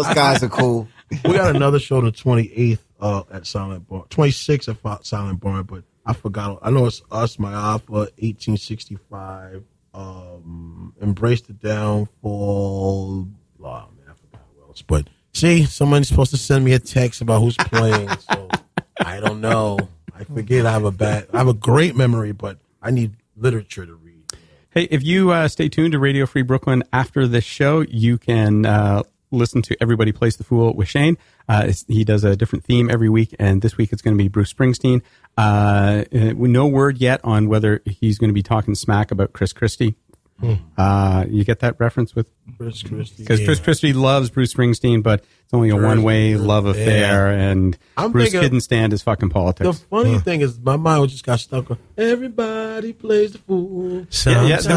guys 0.07 0.41
are 0.43 0.49
cool. 0.49 0.87
We 1.25 1.33
got 1.33 1.55
another 1.55 1.79
show 1.79 1.97
on 1.97 2.05
the 2.05 2.11
28th 2.11 2.79
uh, 2.99 3.23
at 3.31 3.45
Silent 3.45 3.87
Barn, 3.87 4.03
26th 4.09 4.69
at 4.69 5.05
Silent 5.05 5.39
Barn, 5.39 5.63
but 5.63 5.83
I 6.05 6.13
forgot. 6.13 6.59
I 6.61 6.71
know 6.71 6.85
it's 6.85 7.01
us, 7.11 7.37
my 7.37 7.53
Alpha, 7.53 7.91
1865, 7.91 9.63
um, 9.93 10.93
Embrace 11.01 11.41
the 11.41 11.53
Downfall. 11.53 13.27
Oh, 13.63 13.63
man, 13.63 14.05
I 14.09 14.13
forgot 14.13 14.45
who 14.55 14.63
else. 14.63 14.81
But 14.81 15.09
see, 15.33 15.65
somebody's 15.65 16.07
supposed 16.07 16.31
to 16.31 16.37
send 16.37 16.65
me 16.65 16.73
a 16.73 16.79
text 16.79 17.21
about 17.21 17.41
who's 17.41 17.57
playing, 17.57 18.09
so 18.31 18.49
I 18.99 19.19
don't 19.19 19.41
know. 19.41 19.77
I 20.15 20.23
forget. 20.23 20.65
I 20.65 20.71
have 20.71 20.85
a 20.85 20.91
bad, 20.91 21.27
I 21.33 21.39
have 21.39 21.47
a 21.47 21.53
great 21.53 21.95
memory, 21.95 22.31
but 22.31 22.57
I 22.81 22.91
need 22.91 23.13
literature 23.35 23.85
to 23.85 23.93
read. 23.93 24.23
Hey, 24.69 24.83
if 24.83 25.03
you 25.03 25.31
uh, 25.31 25.47
stay 25.49 25.67
tuned 25.67 25.91
to 25.91 25.99
Radio 25.99 26.25
Free 26.25 26.43
Brooklyn 26.43 26.83
after 26.93 27.27
this 27.27 27.43
show, 27.43 27.81
you 27.81 28.17
can 28.17 28.65
uh, 28.65 29.03
listen 29.31 29.61
to 29.63 29.77
Everybody 29.81 30.11
Plays 30.11 30.37
the 30.37 30.43
Fool 30.43 30.73
with 30.73 30.87
Shane. 30.87 31.17
Uh, 31.47 31.71
he 31.87 32.03
does 32.03 32.23
a 32.23 32.35
different 32.35 32.65
theme 32.65 32.89
every 32.89 33.09
week, 33.09 33.35
and 33.39 33.61
this 33.61 33.77
week 33.77 33.91
it's 33.91 34.01
going 34.01 34.17
to 34.17 34.21
be 34.21 34.27
Bruce 34.27 34.53
Springsteen. 34.53 35.01
Uh, 35.37 36.03
uh, 36.13 36.33
no 36.37 36.67
word 36.67 36.97
yet 36.97 37.21
on 37.23 37.47
whether 37.47 37.81
he's 37.85 38.17
going 38.17 38.29
to 38.29 38.33
be 38.33 38.43
talking 38.43 38.75
smack 38.75 39.11
about 39.11 39.33
Chris 39.33 39.53
Christie. 39.53 39.95
Uh, 40.77 41.25
you 41.29 41.43
get 41.43 41.59
that 41.59 41.75
reference 41.79 42.15
with 42.15 42.27
Chris 42.57 42.83
Christie. 42.83 43.23
because 43.23 43.43
Chris 43.43 43.59
Christie 43.59 43.93
loves 43.93 44.29
Bruce 44.29 44.53
Springsteen, 44.53 45.03
but 45.03 45.19
it's 45.21 45.53
only 45.53 45.69
a 45.69 45.75
one-way 45.75 46.35
love 46.35 46.65
affair, 46.65 47.27
and 47.31 47.77
I'm 47.97 48.11
Bruce 48.11 48.25
thinking- 48.25 48.41
couldn't 48.41 48.61
stand 48.61 48.91
his 48.91 49.01
fucking 49.03 49.29
politics. 49.29 49.79
The 49.79 49.85
politics. 49.87 50.11
funny 50.13 50.19
thing 50.23 50.41
is, 50.41 50.59
my 50.59 50.75
mind 50.77 51.09
just 51.09 51.25
got 51.25 51.39
stuck 51.39 51.69
on 51.71 51.77
everybody 51.97 52.93
plays 52.93 53.33
the 53.33 53.37
fool. 53.39 54.05
Yeah, 54.25 54.45
yeah, 54.45 54.57
so, 54.57 54.75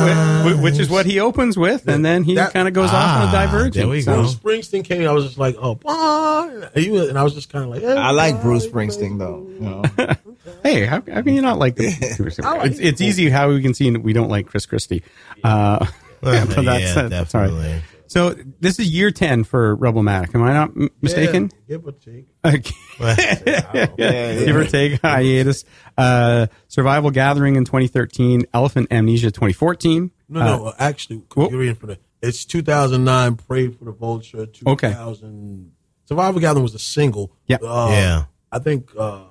wh- 0.57 0.63
which 0.63 0.79
is 0.79 0.89
what 0.91 1.07
he 1.07 1.21
opens 1.21 1.57
with, 1.57 1.89
and 1.89 2.05
then 2.05 2.25
he 2.25 2.37
kind 2.37 2.69
of 2.69 2.75
goes 2.75 2.91
off 2.91 2.95
on 2.95 3.23
a 3.23 3.27
Ah, 3.27 3.33
divergence. 3.33 3.77
there 3.77 3.89
we 3.89 4.03
So- 4.03 4.15
go. 4.17 4.23
When 4.43 4.61
Springsteen 4.61 4.85
came, 4.85 5.07
I 5.09 5.13
was 5.13 5.25
just 5.25 5.39
like, 5.39 5.57
oh, 5.61 5.77
bye. 5.77 6.69
And, 6.75 6.85
you- 6.85 7.09
and 7.09 7.19
I 7.19 7.23
was 7.23 7.35
just 7.35 7.51
kind 7.51 7.65
of 7.65 7.71
like, 7.71 7.85
I 7.85 8.11
like 8.11 8.43
Bruce 8.43 8.67
Springsteen 8.67 9.19
though. 9.19 9.47
You 9.55 9.61
know? 9.61 10.15
Hey, 10.63 10.85
how, 10.85 10.97
how 11.11 11.23
can 11.23 11.35
you 11.35 11.43
not 11.43 11.59
like 11.59 11.77
the? 11.77 11.87
it's, 12.65 12.79
it's 12.79 13.01
easy 13.01 13.31
how 13.31 13.49
we 13.49 13.63
can 13.63 13.75
see 13.75 13.89
that 13.91 14.01
we 14.03 14.13
don't 14.13 14.29
like 14.29 14.47
Chris 14.47 14.67
Christie. 14.67 15.03
Uh, 15.43 15.87
Yeah, 16.23 16.45
but 16.55 16.65
that's, 16.65 16.97
yeah, 16.97 17.03
that's 17.09 17.35
all 17.35 17.41
right. 17.43 17.49
definitely. 17.51 17.83
So 18.07 18.35
this 18.61 18.79
is 18.79 18.91
year 18.91 19.11
ten 19.11 19.45
for 19.45 19.75
Rebelmatic. 19.77 20.35
Am 20.35 20.43
I 20.43 20.53
not 20.53 20.69
m- 20.71 20.91
mistaken? 21.03 21.51
Yeah, 21.67 21.77
give 21.77 21.87
or 21.87 21.93
take. 21.93 22.27
Okay. 22.45 22.75
Give 24.45 24.57
or 24.57 24.65
take 24.67 25.01
hiatus. 25.01 25.65
Uh, 25.99 26.47
Survival 26.69 27.11
Gathering 27.11 27.57
in 27.57 27.65
2013. 27.65 28.45
Elephant 28.55 28.89
Amnesia 28.93 29.31
2014. 29.31 30.11
No, 30.29 30.41
no, 30.45 30.65
uh, 30.67 30.75
actually, 30.79 31.23
whoop. 31.35 31.51
you're 31.51 31.61
reading 31.61 31.75
for 31.77 31.87
the. 31.87 31.99
It's 32.23 32.45
2009. 32.45 33.37
Pray 33.37 33.69
for 33.69 33.85
the 33.87 33.93
Vulture. 33.93 34.47
2000. 34.47 35.73
Survival 36.07 36.41
Gathering 36.41 36.63
was 36.63 36.75
a 36.75 36.79
single. 36.79 37.33
Yeah. 37.47 37.57
Uh, 37.63 37.89
Yeah. 37.91 38.25
I 38.53 38.59
think 38.61 38.91
uh, 38.97 39.25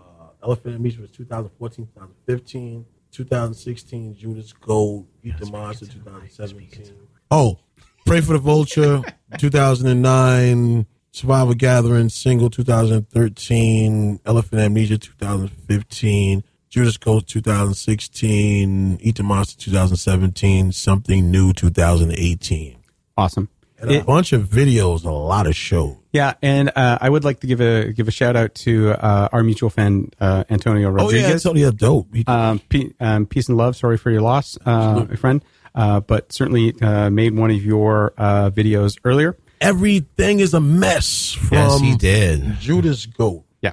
Elephant 0.44 0.76
Amnesia 0.76 1.02
was 1.02 1.12
2014, 1.12 1.88
2015, 1.88 2.86
2016. 3.12 4.16
Judas 4.16 4.54
Gold, 4.54 5.08
Eat 5.24 5.38
the 5.40 5.46
Monster, 5.46 5.86
2017. 5.86 6.94
Oh, 7.32 7.60
Pray 8.06 8.22
for 8.22 8.34
the 8.34 8.40
Vulture, 8.40 9.02
2009. 9.38 10.86
Survival 11.12 11.54
Gathering 11.54 12.10
single 12.10 12.50
2013, 12.50 14.20
Elephant 14.26 14.62
Amnesia 14.62 14.98
2015, 14.98 16.44
Judas 16.72 16.98
Ghost 16.98 17.28
2016, 17.28 18.98
Eat 19.00 19.16
the 19.18 19.22
Monster 19.22 19.60
2017, 19.60 20.72
Something 20.72 21.30
New 21.30 21.54
2018. 21.54 22.78
Awesome. 23.16 23.48
And 23.84 23.92
a 23.92 24.00
It- 24.00 24.06
bunch 24.06 24.34
of 24.34 24.50
videos, 24.50 25.04
a 25.06 25.12
lot 25.12 25.46
of 25.48 25.56
shows. 25.56 25.98
Yeah, 26.12 26.34
and 26.42 26.72
uh, 26.76 26.98
I 27.02 27.10
would 27.10 27.24
like 27.24 27.40
to 27.42 27.48
give 27.48 27.60
a 27.60 27.92
give 27.92 28.08
a 28.08 28.12
shout 28.12 28.36
out 28.36 28.54
to 28.56 28.92
uh, 28.92 29.30
our 29.32 29.42
mutual 29.44 29.70
friend 29.72 30.16
uh, 30.22 30.44
Antonio 30.50 30.90
Oh 30.90 30.92
yeah, 30.92 31.04
Rodriguez. 31.26 31.44
totally 31.44 31.72
dope. 31.72 32.08
Um, 32.28 32.60
pe- 32.70 32.92
um, 33.00 33.26
peace 33.26 33.50
and 33.50 33.58
love. 33.58 33.76
Sorry 33.76 33.98
for 33.98 34.12
your 34.12 34.22
loss, 34.22 34.58
uh, 34.66 35.06
my 35.10 35.16
friend. 35.16 35.44
Uh, 35.76 36.02
but 36.02 36.32
certainly 36.32 36.76
uh, 36.82 37.10
made 37.10 37.36
one 37.36 37.50
of 37.50 37.64
your 37.66 38.14
uh, 38.18 38.52
videos 38.52 38.98
earlier. 39.04 39.36
Everything 39.60 40.40
is 40.40 40.54
a 40.54 40.60
mess 40.60 41.32
from 41.34 41.58
Yes, 41.58 41.80
he 41.80 41.96
did. 41.96 42.60
Judas 42.60 43.08
Goat. 43.08 43.44
Yeah. 43.62 43.72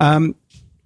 Um, 0.00 0.34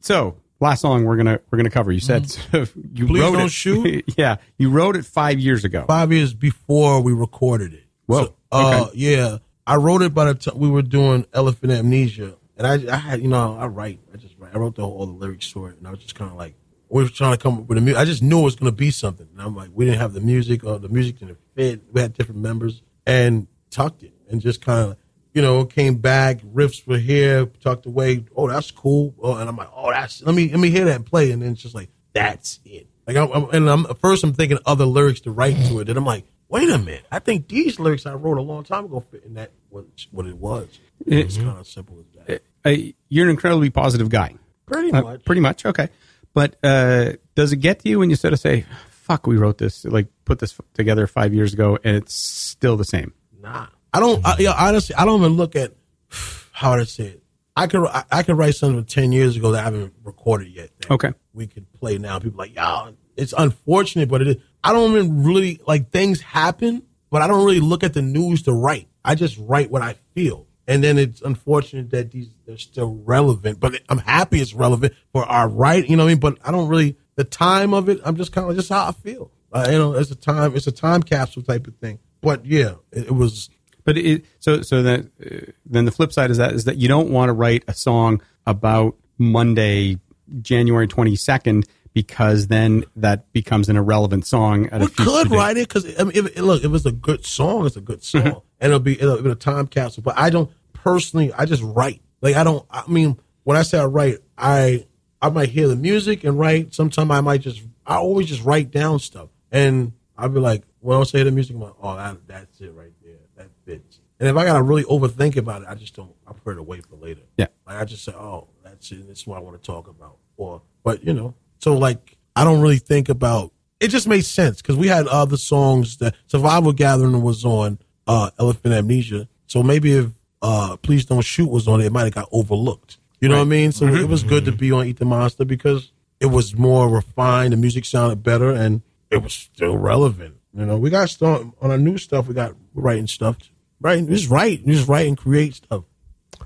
so 0.01 0.37
last 0.61 0.83
song 0.83 1.05
we're 1.05 1.17
gonna 1.17 1.41
we're 1.51 1.57
gonna 1.57 1.71
cover. 1.71 1.91
You 1.91 2.01
said 2.01 2.37
you 2.53 3.07
Please 3.07 3.21
wrote 3.23 3.33
Don't 3.33 3.47
it. 3.47 3.51
Shoot? 3.51 4.05
yeah, 4.19 4.37
you 4.59 4.69
wrote 4.69 4.95
it 4.97 5.07
five 5.07 5.39
years 5.41 5.65
ago. 5.65 5.87
five 5.89 6.13
years 6.13 6.35
before 6.35 7.01
we 7.01 7.15
recorded 7.15 7.73
it. 7.73 7.85
Whoa, 8.07 8.25
So, 8.25 8.35
uh, 8.53 8.85
okay. 8.89 8.97
yeah, 8.97 9.39
I 9.67 9.77
wrote 9.77 10.03
it 10.03 10.15
by 10.15 10.27
the 10.27 10.35
time 10.35 10.59
we 10.59 10.69
were 10.71 10.83
doing 10.83 11.27
Elephant 11.33 11.73
Amnesia, 11.73 12.37
and 12.57 12.67
I, 12.67 12.95
I 12.95 12.97
had, 12.97 13.21
you 13.21 13.29
know, 13.29 13.57
I 13.57 13.67
write, 13.67 14.01
I 14.13 14.17
just 14.17 14.35
write. 14.39 14.55
I 14.55 14.59
wrote 14.59 14.77
the 14.77 14.83
whole, 14.83 14.99
all 14.99 15.07
the 15.07 15.13
lyrics 15.13 15.51
for 15.51 15.71
it, 15.71 15.79
and 15.79 15.87
I 15.87 15.91
was 15.91 16.01
just 16.01 16.15
kind 16.15 16.31
of 16.31 16.37
like, 16.37 16.55
we 16.89 17.03
were 17.03 17.09
trying 17.09 17.33
to 17.37 17.43
come 17.43 17.59
up 17.59 17.67
with 17.69 17.79
a 17.79 17.81
music. 17.81 18.01
I 18.01 18.05
just 18.05 18.23
knew 18.23 18.41
it 18.41 18.45
was 18.45 18.57
going 18.57 18.71
to 18.71 18.77
be 18.77 18.91
something, 18.91 19.29
and 19.33 19.43
I'm 19.43 19.57
like, 19.57 19.71
we 19.75 19.85
didn't 19.85 20.01
have 20.01 20.13
the 20.13 20.21
music, 20.21 20.65
or 20.65 20.79
the 20.79 20.89
music 20.89 21.19
didn't 21.19 21.39
fit. 21.55 21.83
We 21.93 22.01
had 22.01 22.13
different 22.15 22.41
members, 22.41 22.83
and 23.07 23.49
tucked 23.71 24.03
it, 24.03 24.13
and 24.31 24.41
just 24.41 24.61
kind 24.61 24.91
of. 24.91 24.97
You 25.35 25.43
know, 25.43 25.67
came 25.67 25.97
back, 25.97 26.39
riffs 26.41 26.87
were 26.87 26.97
here, 26.97 27.45
tucked 27.45 27.85
away. 27.85 28.25
Oh, 28.35 28.49
that's 28.49 28.71
cool. 28.71 29.15
Oh, 29.21 29.35
and 29.35 29.47
I'm 29.51 29.55
like, 29.55 29.69
oh, 29.77 29.91
that's 29.91 30.23
let 30.23 30.35
me 30.35 30.49
let 30.49 30.59
me 30.59 30.71
hear 30.71 30.87
that 30.87 30.97
and 30.97 31.05
play. 31.05 31.31
And 31.31 31.43
then 31.43 31.53
it's 31.53 31.61
just 31.61 31.75
like, 31.75 31.91
that's 32.15 32.59
it. 32.65 32.87
Like, 33.07 33.19
I'm, 33.19 33.31
I'm, 33.31 33.51
and 33.51 33.69
I'm 33.69 33.85
at 33.85 33.99
first 33.99 34.25
I'm 34.25 34.33
thinking 34.33 34.57
other 34.65 34.87
lyrics 34.87 35.21
to 35.21 35.31
write 35.31 35.63
to 35.67 35.81
it, 35.81 35.91
and 35.91 35.99
I'm 35.99 36.07
like, 36.07 36.25
wait 36.49 36.69
a 36.71 36.79
minute, 36.79 37.07
I 37.11 37.19
think 37.19 37.49
these 37.49 37.79
lyrics 37.79 38.07
I 38.07 38.15
wrote 38.15 38.39
a 38.39 38.43
long 38.43 38.65
time 38.65 38.85
ago 38.87 39.05
fit 39.11 39.25
in 39.25 39.35
that 39.35 39.53
what 39.71 39.85
what 40.11 40.27
it 40.27 40.37
was. 40.37 40.69
It's 41.07 41.37
kind 41.37 41.59
of 41.59 41.67
simple 41.67 41.99
as 42.01 42.27
that. 42.27 42.43
Uh, 42.65 42.91
you're 43.09 43.25
an 43.25 43.31
incredibly 43.31 43.71
positive 43.71 44.09
guy. 44.09 44.35
Pretty 44.67 44.91
Uh, 44.93 45.03
much. 45.03 45.25
pretty 45.25 45.41
much. 45.41 45.65
Okay. 45.65 45.89
But 46.35 46.57
uh, 46.65 47.13
does 47.35 47.53
it 47.53 47.57
get 47.59 47.81
to 47.81 47.89
you 47.89 47.99
when 48.01 48.11
you 48.11 48.17
sort 48.17 48.33
of 48.35 48.41
say, 48.41 48.67
"Fuck, 48.91 49.27
we 49.27 49.37
wrote 49.37 49.59
this, 49.59 49.85
like 49.85 50.09
put 50.25 50.39
this 50.39 50.59
together 50.75 51.07
five 51.07 51.33
years 51.33 51.53
ago, 51.55 51.79
and 51.85 51.97
it's 51.97 52.15
still 52.15 52.77
the 52.77 52.85
same." 52.85 53.13
Nah, 53.41 53.69
I 53.93 54.01
don't. 54.01 54.25
I, 54.27 54.37
yeah, 54.39 54.53
honestly, 54.59 54.95
I 54.97 55.05
don't 55.05 55.21
even 55.21 55.33
look 55.35 55.57
at 55.57 55.73
how 56.53 56.77
to 56.77 56.85
say 56.85 57.05
it. 57.07 57.23
I 57.57 57.69
could 57.69 57.87
I, 57.87 58.05
I 58.11 58.23
could 58.23 58.37
write 58.37 58.55
something 58.55 58.85
ten 58.85 59.13
years 59.13 59.37
ago 59.37 59.53
that 59.53 59.61
I 59.61 59.65
haven't 59.65 59.95
recorded 60.05 60.49
yet. 60.49 60.71
Okay. 60.91 61.13
we 61.33 61.47
could 61.47 61.73
play 61.73 61.97
now. 61.97 62.19
People 62.19 62.41
are 62.41 62.45
like, 62.45 62.55
yeah, 62.55 62.91
it's 63.17 63.35
unfortunate, 63.37 64.09
but 64.09 64.23
it 64.23 64.29
is. 64.29 64.37
I 64.63 64.73
don't 64.73 64.93
even 64.93 65.25
really 65.25 65.61
like 65.67 65.91
things 65.91 66.21
happen, 66.21 66.83
but 67.11 67.23
I 67.23 67.27
don't 67.27 67.45
really 67.45 67.61
look 67.61 67.85
at 67.85 67.95
the 67.95 68.03
news 68.03 68.43
to 68.43 68.53
write. 68.53 68.89
I 69.05 69.15
just 69.15 69.39
write 69.39 69.71
what 69.71 69.83
I 69.83 69.97
feel, 70.15 70.47
and 70.67 70.83
then 70.83 70.99
it's 70.99 71.23
unfortunate 71.23 71.91
that 71.91 72.11
these 72.11 72.29
they're 72.47 72.59
still 72.59 73.01
relevant. 73.05 73.61
But 73.61 73.81
I'm 73.89 73.99
happy 73.99 74.41
it's 74.41 74.55
relevant 74.55 74.95
for 75.13 75.25
our 75.25 75.49
right. 75.49 75.89
You 75.89 75.97
know 75.97 76.05
what 76.05 76.11
I 76.11 76.13
mean? 76.13 76.21
But 76.21 76.39
I 76.45 76.51
don't 76.53 76.69
really 76.69 76.97
the 77.17 77.25
time 77.25 77.75
of 77.75 77.89
it. 77.89 78.01
I'm 78.05 78.17
just 78.17 78.33
kind 78.33 78.49
of 78.49 78.57
just 78.57 78.69
how 78.69 78.89
I 78.89 78.93
feel. 78.93 79.31
Uh, 79.53 79.69
you 79.71 79.79
know, 79.79 79.95
it's 79.95 80.11
a 80.11 80.17
time. 80.17 80.55
It's 80.55 80.67
a 80.67 80.73
time 80.73 81.03
capsule 81.03 81.43
type 81.43 81.67
of 81.67 81.77
thing. 81.77 81.99
But 82.21 82.45
yeah, 82.45 82.75
it, 82.93 83.07
it 83.07 83.15
was. 83.15 83.51
But 83.85 83.97
it, 83.97 84.25
so 84.41 84.63
so 84.63 84.83
that 84.83 85.07
uh, 85.25 85.53
then 85.65 85.85
the 85.85 85.93
flip 85.93 86.13
side 86.13 86.31
is 86.31 86.39
that 86.39 86.53
is 86.53 86.65
that 86.65 86.77
you 86.77 86.89
don't 86.89 87.11
want 87.11 87.29
to 87.29 87.33
write 87.33 87.65
a 87.69 87.75
song 87.75 88.21
about 88.47 88.97
Monday, 89.19 89.99
January 90.43 90.89
twenty 90.89 91.17
second, 91.17 91.67
because 91.97 92.49
then 92.49 92.85
that 92.95 93.33
becomes 93.33 93.71
an 93.71 93.77
irrelevant 93.79 94.27
song. 94.27 94.67
At 94.67 94.83
We 94.83 94.89
could 94.89 95.31
date. 95.31 95.35
write 95.35 95.57
it 95.57 95.67
because 95.67 95.99
I 95.99 96.05
mean, 96.05 96.13
if, 96.15 96.39
look, 96.39 96.63
if 96.63 96.71
it's 96.75 96.85
a 96.85 96.93
good 96.93 97.25
song, 97.25 97.65
it's 97.65 97.77
a 97.77 97.81
good 97.81 98.01
mm-hmm. 98.01 98.29
song, 98.29 98.43
and 98.61 98.69
it'll 98.69 98.81
be 98.81 99.01
it'll 99.01 99.23
be 99.23 99.31
a 99.31 99.35
time 99.35 99.67
capsule. 99.67 100.03
But 100.03 100.19
I 100.19 100.29
don't 100.29 100.51
personally. 100.75 101.33
I 101.33 101.47
just 101.47 101.63
write. 101.63 102.03
Like 102.21 102.37
I 102.37 102.45
don't. 102.45 102.67
I 102.71 102.83
mean, 102.87 103.19
when 103.45 103.57
I 103.57 103.63
say 103.63 103.79
I 103.79 103.87
write, 103.87 104.19
I 104.37 104.85
I 105.23 105.31
might 105.31 105.49
hear 105.49 105.69
the 105.69 105.77
music 105.77 106.23
and 106.23 106.39
write. 106.39 106.75
Sometimes 106.75 107.11
I 107.11 107.23
might 107.23 107.41
just. 107.41 107.63
I 107.87 107.97
always 107.97 108.27
just 108.27 108.45
write 108.45 108.71
down 108.71 108.99
stuff, 108.99 109.31
and 109.51 109.95
I'll 110.19 110.29
be 110.29 110.39
like, 110.39 110.65
when 110.81 111.01
I 111.01 111.03
say 111.05 111.23
the 111.23 111.31
music, 111.31 111.57
I'm 111.57 111.63
like, 111.63 111.77
oh, 111.83 111.97
that, 111.97 112.19
that's 112.27 112.61
it 112.61 112.75
right 112.75 112.93
there. 113.03 113.21
That 113.39 113.49
fits. 113.65 114.01
And 114.21 114.29
if 114.29 114.37
I 114.37 114.45
gotta 114.45 114.63
really 114.63 114.85
overthink 114.85 115.39
about 115.39 115.63
it, 115.63 115.69
I 115.71 115.75
just 115.77 115.97
don't. 115.97 116.13
I 116.27 116.33
prefer 116.33 116.57
to 116.57 116.63
wait 116.63 116.85
for 116.85 116.97
later. 116.97 117.23
Yeah. 117.39 117.47
Like 117.67 117.79
I 117.79 117.87
just 117.87 118.05
say, 118.05 118.13
oh, 118.13 118.49
that's 118.63 118.93
it. 118.93 119.09
This 119.09 119.21
is 119.21 119.27
what 119.27 119.39
I 119.39 119.41
want 119.41 119.63
to 119.63 119.67
talk 119.67 119.89
about. 119.89 120.19
Or, 120.37 120.61
but 120.85 121.03
you 121.03 121.15
know, 121.15 121.35
so 121.59 121.77
like 121.77 122.17
I 122.35 122.45
don't 122.45 122.61
really 122.61 122.79
think 122.79 123.09
about. 123.09 123.53
It 123.79 123.89
just 123.89 124.09
made 124.09 124.25
sense 124.25 124.63
because 124.63 124.77
we 124.77 124.89
had 124.89 125.07
other 125.07 125.37
songs 125.37 125.99
that 125.99 126.15
Survival 126.27 126.73
Gathering 126.73 127.23
was 127.23 127.45
on 127.45 127.79
uh 128.07 128.31
Elephant 128.39 128.75
Amnesia. 128.75 129.29
So 129.47 129.63
maybe 129.63 129.93
if 129.93 130.11
uh 130.43 130.77
Please 130.77 131.05
Don't 131.05 131.23
Shoot 131.23 131.51
was 131.51 131.69
on 131.69 131.81
it, 131.81 131.87
it 131.87 131.93
might 131.93 132.05
have 132.05 132.15
got 132.15 132.29
overlooked. 132.33 132.99
You 133.21 133.29
know 133.29 133.37
what 133.37 133.43
I 133.43 133.47
mean? 133.47 133.73
So 133.73 133.87
it 133.87 134.09
was 134.09 134.23
good 134.23 134.45
to 134.45 134.53
be 134.53 134.73
on 134.73 134.87
Eat 134.87 134.99
the 134.99 135.05
Monster 135.07 135.45
because 135.45 135.91
it 136.21 136.27
was 136.27 136.55
more 136.55 136.89
refined. 136.89 137.53
The 137.53 137.57
music 137.57 137.85
sounded 137.85 138.23
better, 138.23 138.51
and 138.51 138.83
it 139.11 139.23
was 139.23 139.33
still 139.33 139.77
relevant. 139.77 140.37
You 140.55 140.67
know, 140.67 140.77
we 140.77 140.91
got 140.91 141.09
stuff 141.11 141.43
on 141.61 141.71
our 141.71 141.79
new 141.79 141.99
stuff. 141.99 142.29
We 142.29 142.35
got 142.35 142.55
writing 142.75 143.07
stuff, 143.07 143.39
writing 143.81 144.09
just 144.09 144.29
write, 144.31 144.67
just 144.67 144.89
write 144.89 145.07
and 145.07 145.17
create 145.17 145.55
stuff. 145.55 145.85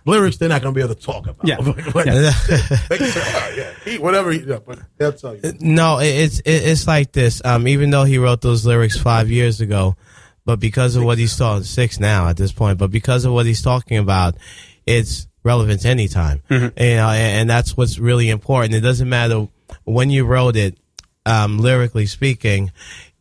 Lyrics 0.06 0.36
they're 0.38 0.48
not 0.48 0.62
gonna 0.62 0.74
be 0.74 0.80
able 0.82 0.94
to 0.94 1.00
talk 1.00 1.26
about. 1.26 1.46
Yeah. 1.46 1.56
Like, 1.94 2.06
Yeah. 2.06 2.32
they 2.88 2.98
can 2.98 3.06
say, 3.10 3.22
"Oh, 3.24 3.72
yeah, 3.86 3.98
whatever 3.98 4.30
he, 4.30 4.40
yeah, 4.40 4.58
but 4.64 4.78
they'll 4.96 5.12
tell 5.12 5.36
you. 5.36 5.52
No, 5.60 5.98
it's 6.00 6.40
it's 6.44 6.86
like 6.86 7.12
this. 7.12 7.42
Um, 7.44 7.66
even 7.68 7.90
though 7.90 8.04
he 8.04 8.18
wrote 8.18 8.40
those 8.40 8.64
lyrics 8.64 8.98
five 8.98 9.30
years 9.30 9.60
ago, 9.60 9.96
but 10.44 10.60
because 10.60 10.96
of 10.96 11.04
what 11.04 11.18
he's 11.18 11.36
talking 11.36 11.64
six 11.64 12.00
now 12.00 12.28
at 12.28 12.36
this 12.36 12.52
point, 12.52 12.78
but 12.78 12.90
because 12.90 13.24
of 13.24 13.32
what 13.32 13.46
he's 13.46 13.62
talking 13.62 13.98
about, 13.98 14.36
it's 14.86 15.26
relevant 15.42 15.84
anytime. 15.84 16.42
You 16.48 16.58
know, 16.58 16.70
and, 17.10 17.40
and 17.40 17.50
that's 17.50 17.76
what's 17.76 17.98
really 17.98 18.28
important. 18.30 18.74
It 18.74 18.80
doesn't 18.80 19.08
matter 19.08 19.48
when 19.84 20.10
you 20.10 20.24
wrote 20.24 20.56
it, 20.56 20.78
um, 21.26 21.58
lyrically 21.58 22.06
speaking. 22.06 22.72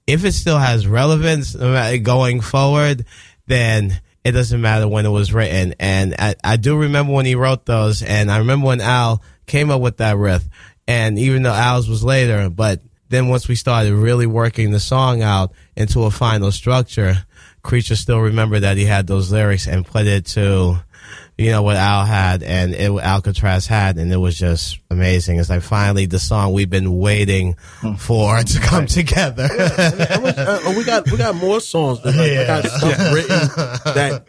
If 0.08 0.26
it 0.26 0.32
still 0.32 0.58
has 0.58 0.88
relevance 0.88 1.56
uh, 1.56 1.98
going 2.02 2.42
forward, 2.42 3.06
then 3.46 4.02
it 4.24 4.32
doesn't 4.32 4.62
matter 4.62 4.88
when 4.88 5.06
it 5.06 5.10
was 5.10 5.34
written. 5.34 5.76
And 5.80 6.16
I, 6.18 6.36
I 6.44 6.58
do 6.58 6.78
remember 6.78 7.14
when 7.14 7.26
he 7.26 7.36
wrote 7.36 7.66
those, 7.66 8.02
and 8.04 8.32
I 8.32 8.40
remember 8.40 8.68
when 8.68 8.82
Al 8.82 9.22
came 9.46 9.72
up 9.72 9.82
with 9.82 9.98
that 9.98 10.18
riff. 10.18 10.44
And 10.88 11.20
even 11.20 11.44
though 11.44 11.54
Al's 11.54 11.88
was 11.88 12.04
later, 12.04 12.50
but 12.50 12.82
then 13.10 13.28
once 13.28 13.48
we 13.48 13.56
started 13.56 13.94
really 13.94 14.26
working 14.26 14.72
the 14.72 14.80
song 14.80 15.22
out 15.22 15.52
into 15.76 16.04
a 16.04 16.12
final 16.12 16.52
structure, 16.52 17.26
Creature 17.62 17.98
still 17.98 18.20
remembered 18.20 18.62
that 18.62 18.78
he 18.78 18.86
had 18.86 19.06
those 19.06 19.32
lyrics 19.32 19.68
and 19.68 19.86
put 19.86 20.08
it 20.08 20.26
to, 20.28 20.78
you 21.40 21.52
know, 21.52 21.62
what 21.64 21.78
Al 21.78 22.06
had 22.06 22.44
and 22.44 22.74
it, 22.76 22.92
Alcatraz 22.92 23.66
had, 23.66 23.98
and 23.98 24.12
it 24.12 24.18
was 24.18 24.38
just 24.38 24.80
amazing. 24.92 25.40
It's 25.40 25.50
like 25.50 25.62
finally 25.62 26.06
the 26.06 26.20
song 26.20 26.52
we've 26.54 26.70
been 26.70 26.98
waiting 27.00 27.56
for 27.98 28.38
to 28.44 28.60
come 28.60 28.86
together. 28.86 29.48
How 29.48 30.20
much- 30.22 30.38
uh, 30.38 30.74
we 30.76 30.84
got 30.84 31.10
we 31.12 31.18
got 31.18 31.36
more 31.36 31.62
songs. 31.62 32.02
That, 32.04 32.16
like, 32.16 32.32
I 32.38 32.46
got 32.46 32.66
stuff 32.66 33.14
written 33.14 33.94
that 33.96 34.28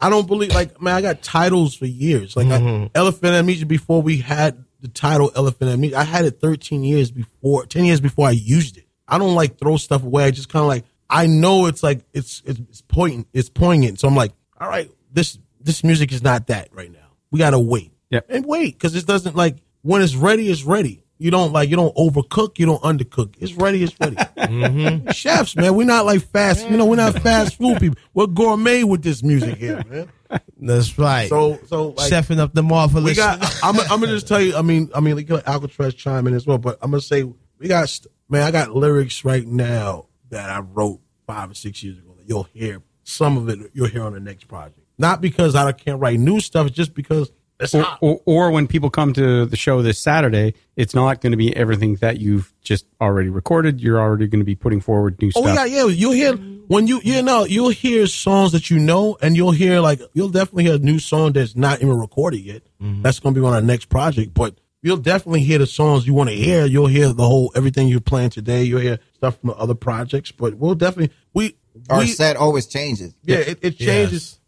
I 0.00 0.10
don't 0.10 0.26
believe. 0.26 0.54
Like 0.54 0.80
man, 0.80 0.94
I 0.94 1.02
got 1.02 1.22
titles 1.22 1.74
for 1.74 1.86
years. 1.86 2.36
Like 2.36 2.48
I, 2.48 2.90
Elephant 2.94 3.34
Amnesia 3.34 3.66
before 3.66 4.00
we 4.02 4.18
had 4.18 4.64
the 4.80 4.88
title 4.88 5.30
Elephant 5.36 5.70
Amnesia. 5.70 5.98
I 5.98 6.04
had 6.04 6.24
it 6.24 6.40
13 6.40 6.84
years 6.84 7.10
before, 7.10 7.66
10 7.66 7.84
years 7.84 8.00
before 8.00 8.28
I 8.28 8.32
used 8.32 8.76
it. 8.76 8.84
I 9.08 9.18
don't 9.18 9.34
like 9.34 9.58
throw 9.58 9.76
stuff 9.76 10.02
away. 10.02 10.24
I 10.24 10.30
just 10.30 10.48
kind 10.48 10.62
of 10.62 10.68
like 10.68 10.84
I 11.08 11.26
know 11.26 11.66
it's 11.66 11.82
like 11.82 12.00
it's 12.12 12.42
it's, 12.44 12.60
it's 12.68 12.80
poignant. 12.82 13.28
It's 13.32 13.48
poignant. 13.48 14.00
So 14.00 14.08
I'm 14.08 14.16
like, 14.16 14.32
all 14.60 14.68
right, 14.68 14.90
this 15.12 15.38
this 15.66 15.84
music 15.84 16.12
is 16.12 16.22
not 16.22 16.46
that 16.46 16.68
right 16.72 16.90
now. 16.90 17.08
We 17.30 17.38
gotta 17.38 17.58
wait. 17.58 17.92
Yep. 18.10 18.26
And 18.28 18.46
wait 18.46 18.74
because 18.74 18.94
it 18.94 19.06
doesn't 19.06 19.36
like 19.36 19.56
when 19.82 20.00
it's 20.00 20.14
ready. 20.14 20.48
It's 20.48 20.64
ready. 20.64 21.02
You 21.18 21.30
don't 21.30 21.52
like 21.52 21.68
you 21.70 21.76
don't 21.76 21.94
overcook. 21.96 22.58
You 22.58 22.66
don't 22.66 22.82
undercook. 22.82 23.34
It's 23.38 23.54
ready. 23.54 23.82
It's 23.82 23.94
ready. 24.00 24.16
Mm-hmm. 24.46 25.10
Chefs, 25.10 25.56
man, 25.56 25.74
we're 25.74 25.86
not 25.86 26.06
like 26.06 26.22
fast. 26.30 26.70
You 26.70 26.76
know, 26.76 26.86
we're 26.86 26.94
not 26.96 27.20
fast 27.20 27.56
food 27.56 27.80
people. 27.80 27.98
We're 28.14 28.28
gourmet 28.28 28.84
with 28.84 29.02
this 29.02 29.20
music 29.20 29.56
here, 29.56 29.82
man. 29.88 30.08
That's 30.56 30.96
right. 30.98 31.28
So, 31.28 31.58
so 31.66 31.88
like, 31.88 32.12
Chefing 32.12 32.38
up 32.38 32.54
the 32.54 32.62
marvelous. 32.62 33.04
we 33.04 33.14
got. 33.14 33.42
I'm. 33.62 33.78
I'm 33.80 34.00
gonna 34.00 34.06
just 34.06 34.28
tell 34.28 34.40
you. 34.40 34.54
I 34.56 34.62
mean, 34.62 34.88
I 34.94 35.00
mean, 35.00 35.16
like 35.16 35.28
let 35.28 35.48
Alcatraz 35.48 35.94
chime 35.94 36.28
in 36.28 36.34
as 36.34 36.46
well. 36.46 36.58
But 36.58 36.78
I'm 36.80 36.92
gonna 36.92 37.00
say 37.00 37.24
we 37.58 37.66
got. 37.66 37.98
Man, 38.28 38.42
I 38.42 38.52
got 38.52 38.70
lyrics 38.74 39.24
right 39.24 39.46
now 39.46 40.06
that 40.30 40.48
I 40.48 40.60
wrote 40.60 41.00
five 41.26 41.50
or 41.50 41.54
six 41.54 41.82
years 41.82 41.98
ago 41.98 42.14
that 42.18 42.28
you'll 42.28 42.48
hear. 42.52 42.82
Some 43.02 43.36
of 43.36 43.48
it 43.48 43.70
you'll 43.72 43.88
hear 43.88 44.04
on 44.04 44.12
the 44.12 44.20
next 44.20 44.44
project. 44.44 44.85
Not 44.98 45.20
because 45.20 45.54
I 45.54 45.70
can't 45.72 46.00
write 46.00 46.18
new 46.18 46.40
stuff. 46.40 46.68
It's 46.68 46.76
just 46.76 46.94
because 46.94 47.30
it's 47.58 47.74
or, 47.74 47.82
hot. 47.82 47.98
or, 48.02 48.20
or 48.26 48.50
when 48.50 48.66
people 48.66 48.90
come 48.90 49.12
to 49.14 49.46
the 49.46 49.56
show 49.56 49.82
this 49.82 49.98
Saturday, 49.98 50.54
it's 50.76 50.94
not 50.94 51.20
going 51.20 51.30
to 51.30 51.36
be 51.36 51.54
everything 51.56 51.96
that 51.96 52.18
you've 52.18 52.52
just 52.62 52.86
already 53.00 53.30
recorded. 53.30 53.80
You're 53.80 54.00
already 54.00 54.26
going 54.26 54.40
to 54.40 54.44
be 54.46 54.54
putting 54.54 54.80
forward 54.80 55.20
new 55.20 55.30
songs. 55.30 55.46
Oh 55.46 55.52
stuff. 55.52 55.68
yeah, 55.68 55.84
yeah. 55.84 55.86
You'll 55.86 56.12
hear 56.12 56.34
when 56.34 56.86
you 56.86 57.00
you 57.02 57.22
know 57.22 57.44
you'll 57.44 57.70
hear 57.70 58.06
songs 58.06 58.52
that 58.52 58.70
you 58.70 58.78
know, 58.78 59.16
and 59.22 59.36
you'll 59.36 59.52
hear 59.52 59.80
like 59.80 60.00
you'll 60.12 60.28
definitely 60.28 60.64
hear 60.64 60.74
a 60.74 60.78
new 60.78 60.98
song 60.98 61.32
that's 61.32 61.56
not 61.56 61.80
even 61.80 61.98
recorded 61.98 62.40
yet. 62.40 62.62
Mm-hmm. 62.80 63.02
That's 63.02 63.20
gonna 63.20 63.34
be 63.34 63.40
on 63.40 63.54
our 63.54 63.62
next 63.62 63.86
project, 63.86 64.34
but 64.34 64.58
you'll 64.82 64.98
definitely 64.98 65.40
hear 65.40 65.58
the 65.58 65.66
songs 65.66 66.06
you 66.06 66.12
want 66.14 66.28
to 66.30 66.36
hear. 66.36 66.66
You'll 66.66 66.88
hear 66.88 67.12
the 67.12 67.26
whole 67.26 67.52
everything 67.54 67.88
you're 67.88 68.00
playing 68.00 68.30
today. 68.30 68.64
You'll 68.64 68.80
hear 68.80 68.98
stuff 69.14 69.38
from 69.40 69.50
the 69.50 69.56
other 69.56 69.74
projects, 69.74 70.30
but 70.30 70.54
we'll 70.54 70.74
definitely 70.74 71.16
we 71.32 71.56
Our 71.88 72.00
we, 72.00 72.08
set 72.08 72.36
always 72.36 72.66
changes. 72.66 73.14
yeah, 73.22 73.38
it, 73.38 73.58
it 73.62 73.78
changes. 73.78 74.12
Yes. 74.12 74.38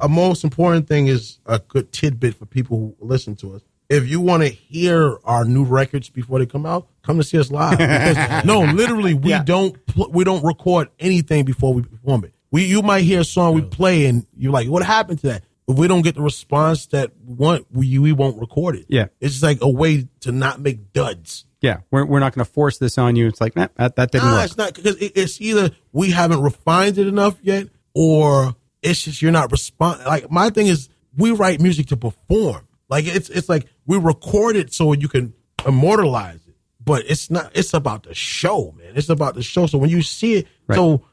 A 0.00 0.08
most 0.08 0.44
important 0.44 0.88
thing 0.88 1.06
is 1.08 1.38
a 1.46 1.58
good 1.58 1.92
tidbit 1.92 2.34
for 2.34 2.46
people 2.46 2.94
who 2.98 3.06
listen 3.06 3.36
to 3.36 3.54
us. 3.54 3.62
If 3.88 4.08
you 4.08 4.20
want 4.20 4.42
to 4.42 4.48
hear 4.48 5.16
our 5.24 5.44
new 5.44 5.62
records 5.64 6.10
before 6.10 6.38
they 6.40 6.46
come 6.46 6.66
out, 6.66 6.88
come 7.02 7.18
to 7.18 7.22
see 7.24 7.38
us 7.38 7.50
live. 7.50 7.78
Because- 7.78 8.44
no, 8.44 8.60
literally, 8.62 9.14
we 9.14 9.30
Yeah. 9.30 9.44
don't 9.44 9.84
pl- 9.86 10.10
we 10.10 10.24
don't 10.24 10.44
record 10.44 10.88
anything 10.98 11.44
before 11.44 11.72
we 11.72 11.82
perform 11.82 12.24
it. 12.24 12.32
We 12.50 12.64
you 12.64 12.82
might 12.82 13.02
hear 13.02 13.20
a 13.20 13.24
song 13.24 13.54
we 13.54 13.62
play 13.62 14.06
and 14.06 14.26
you're 14.36 14.52
like, 14.52 14.68
what 14.68 14.84
happened 14.84 15.20
to 15.20 15.28
that? 15.28 15.44
If 15.68 15.76
we 15.76 15.88
don't 15.88 16.02
get 16.02 16.14
the 16.14 16.22
response 16.22 16.86
that 16.86 17.10
we 17.24 17.34
want, 17.34 17.66
we 17.72 17.98
we 17.98 18.12
won't 18.12 18.40
record 18.40 18.76
it. 18.76 18.86
Yeah. 18.88 19.06
it's 19.20 19.34
just 19.34 19.42
like 19.42 19.58
a 19.60 19.68
way 19.70 20.06
to 20.20 20.32
not 20.32 20.60
make 20.60 20.92
duds. 20.92 21.44
Yeah, 21.60 21.78
we're, 21.90 22.04
we're 22.04 22.20
not 22.20 22.34
going 22.34 22.44
to 22.44 22.50
force 22.50 22.78
this 22.78 22.98
on 22.98 23.16
you. 23.16 23.26
It's 23.26 23.40
like, 23.40 23.56
nah, 23.56 23.68
that, 23.76 23.96
that 23.96 24.12
didn't 24.12 24.26
Nah, 24.28 24.34
work. 24.36 24.44
it's 24.44 24.56
not 24.56 24.74
because 24.74 24.96
it, 24.96 25.12
it's 25.16 25.40
either 25.40 25.70
we 25.92 26.10
haven't 26.10 26.40
refined 26.42 26.98
it 26.98 27.06
enough 27.08 27.36
yet, 27.42 27.68
or 27.94 28.54
it's 28.86 29.02
just 29.02 29.20
you're 29.22 29.32
not 29.32 29.50
respond. 29.50 30.04
Like 30.06 30.30
my 30.30 30.50
thing 30.50 30.66
is, 30.66 30.88
we 31.16 31.32
write 31.32 31.60
music 31.60 31.86
to 31.88 31.96
perform. 31.96 32.66
Like 32.88 33.06
it's 33.06 33.28
it's 33.30 33.48
like 33.48 33.66
we 33.86 33.98
record 33.98 34.56
it 34.56 34.72
so 34.72 34.92
you 34.92 35.08
can 35.08 35.34
immortalize 35.66 36.46
it, 36.46 36.54
but 36.82 37.04
it's 37.06 37.30
not. 37.30 37.50
It's 37.54 37.74
about 37.74 38.04
the 38.04 38.14
show, 38.14 38.74
man. 38.78 38.92
It's 38.94 39.08
about 39.08 39.34
the 39.34 39.42
show. 39.42 39.66
So 39.66 39.78
when 39.78 39.90
you 39.90 40.02
see 40.02 40.34
it, 40.34 40.46
so 40.72 41.04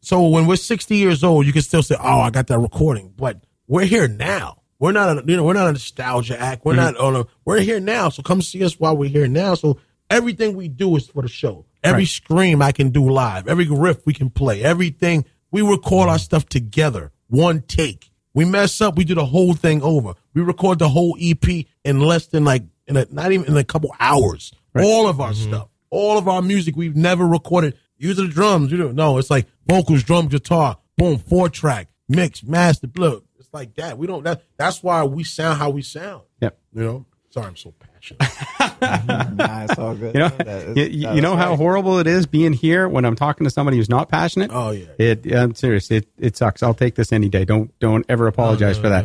so 0.00 0.26
when 0.28 0.46
we're 0.46 0.56
60 0.56 0.96
years 0.96 1.22
old, 1.22 1.46
you 1.46 1.52
can 1.52 1.62
still 1.62 1.82
say, 1.82 1.96
"Oh, 1.98 2.20
I 2.20 2.30
got 2.30 2.48
that 2.48 2.58
recording," 2.58 3.12
but 3.16 3.44
we're 3.66 3.84
here 3.84 4.08
now. 4.08 4.62
We're 4.80 4.92
not, 4.92 5.18
a, 5.18 5.24
you 5.26 5.36
know, 5.36 5.44
we're 5.44 5.52
not 5.52 5.68
a 5.68 5.72
nostalgia 5.72 6.40
act. 6.40 6.64
We're 6.64 6.74
not 6.74 6.94
mm-hmm. 6.94 7.04
on 7.04 7.16
a. 7.16 7.26
We're 7.44 7.60
here 7.60 7.80
now. 7.80 8.08
So 8.08 8.22
come 8.22 8.40
see 8.40 8.64
us 8.64 8.80
while 8.80 8.96
we're 8.96 9.10
here 9.10 9.28
now. 9.28 9.54
So 9.54 9.78
everything 10.08 10.56
we 10.56 10.68
do 10.68 10.96
is 10.96 11.06
for 11.06 11.22
the 11.22 11.28
show. 11.28 11.66
Every 11.84 12.02
Right. 12.02 12.08
scream 12.08 12.62
I 12.62 12.72
can 12.72 12.90
do 12.90 13.08
live. 13.08 13.46
Every 13.46 13.68
riff 13.68 14.04
we 14.06 14.14
can 14.14 14.30
play. 14.30 14.62
Everything 14.62 15.26
we 15.50 15.60
record 15.62 16.08
our 16.08 16.18
stuff 16.18 16.46
together. 16.46 17.12
One 17.30 17.62
take. 17.62 18.10
We 18.34 18.44
mess 18.44 18.80
up. 18.80 18.96
We 18.96 19.04
do 19.04 19.14
the 19.14 19.24
whole 19.24 19.54
thing 19.54 19.82
over. 19.82 20.14
We 20.34 20.42
record 20.42 20.78
the 20.78 20.88
whole 20.88 21.16
EP 21.20 21.66
in 21.84 22.00
less 22.00 22.26
than 22.26 22.44
like 22.44 22.64
in 22.86 22.96
a 22.96 23.06
not 23.10 23.32
even 23.32 23.46
in 23.46 23.56
a 23.56 23.64
couple 23.64 23.94
hours. 23.98 24.52
All 24.76 25.08
of 25.08 25.20
our 25.20 25.32
mm-hmm. 25.32 25.50
stuff. 25.50 25.68
All 25.90 26.18
of 26.18 26.28
our 26.28 26.42
music 26.42 26.76
we've 26.76 26.96
never 26.96 27.26
recorded. 27.26 27.76
Use 27.96 28.16
the 28.16 28.28
drums. 28.28 28.70
You 28.70 28.78
know, 28.78 28.92
no, 28.92 29.18
it's 29.18 29.30
like 29.30 29.46
vocals, 29.66 30.02
drum, 30.02 30.28
guitar, 30.28 30.78
boom, 30.96 31.18
four 31.18 31.48
track, 31.48 31.88
mix, 32.08 32.42
master, 32.42 32.88
look. 32.96 33.24
It's 33.38 33.48
like 33.52 33.74
that. 33.74 33.98
We 33.98 34.06
don't. 34.06 34.22
That, 34.24 34.42
that's 34.56 34.82
why 34.82 35.02
we 35.04 35.24
sound 35.24 35.58
how 35.58 35.70
we 35.70 35.82
sound. 35.82 36.22
Yep. 36.40 36.58
You 36.74 36.82
know. 36.82 37.06
Sorry, 37.30 37.46
I'm 37.46 37.56
so 37.56 37.72
passionate. 38.00 38.30
Nah, 39.36 39.64
it's 39.64 39.78
all 39.78 39.94
good. 39.94 40.14
You 40.14 40.20
know, 40.20 40.28
That 40.28 40.48
is- 40.48 40.76
you, 40.76 40.84
you 40.84 41.02
that 41.06 41.20
know 41.20 41.36
how 41.36 41.54
horrible 41.56 41.98
it 41.98 42.06
is 42.06 42.26
being 42.26 42.52
here 42.54 42.88
when 42.88 43.04
I'm 43.04 43.14
talking 43.16 43.44
to 43.44 43.50
somebody 43.50 43.76
who's 43.76 43.88
not 43.90 44.08
passionate. 44.08 44.50
Oh, 44.52 44.70
yeah. 44.70 44.86
it. 44.98 45.30
I'm 45.34 45.54
serious. 45.54 45.90
It 45.90 46.08
it 46.18 46.36
sucks. 46.36 46.62
I'll 46.62 46.74
take 46.74 46.94
this 46.94 47.12
any 47.12 47.28
day. 47.28 47.44
Don't 47.44 47.76
don't 47.78 48.04
ever 48.08 48.26
apologize 48.26 48.78
for 48.78 48.88
that. 48.88 49.04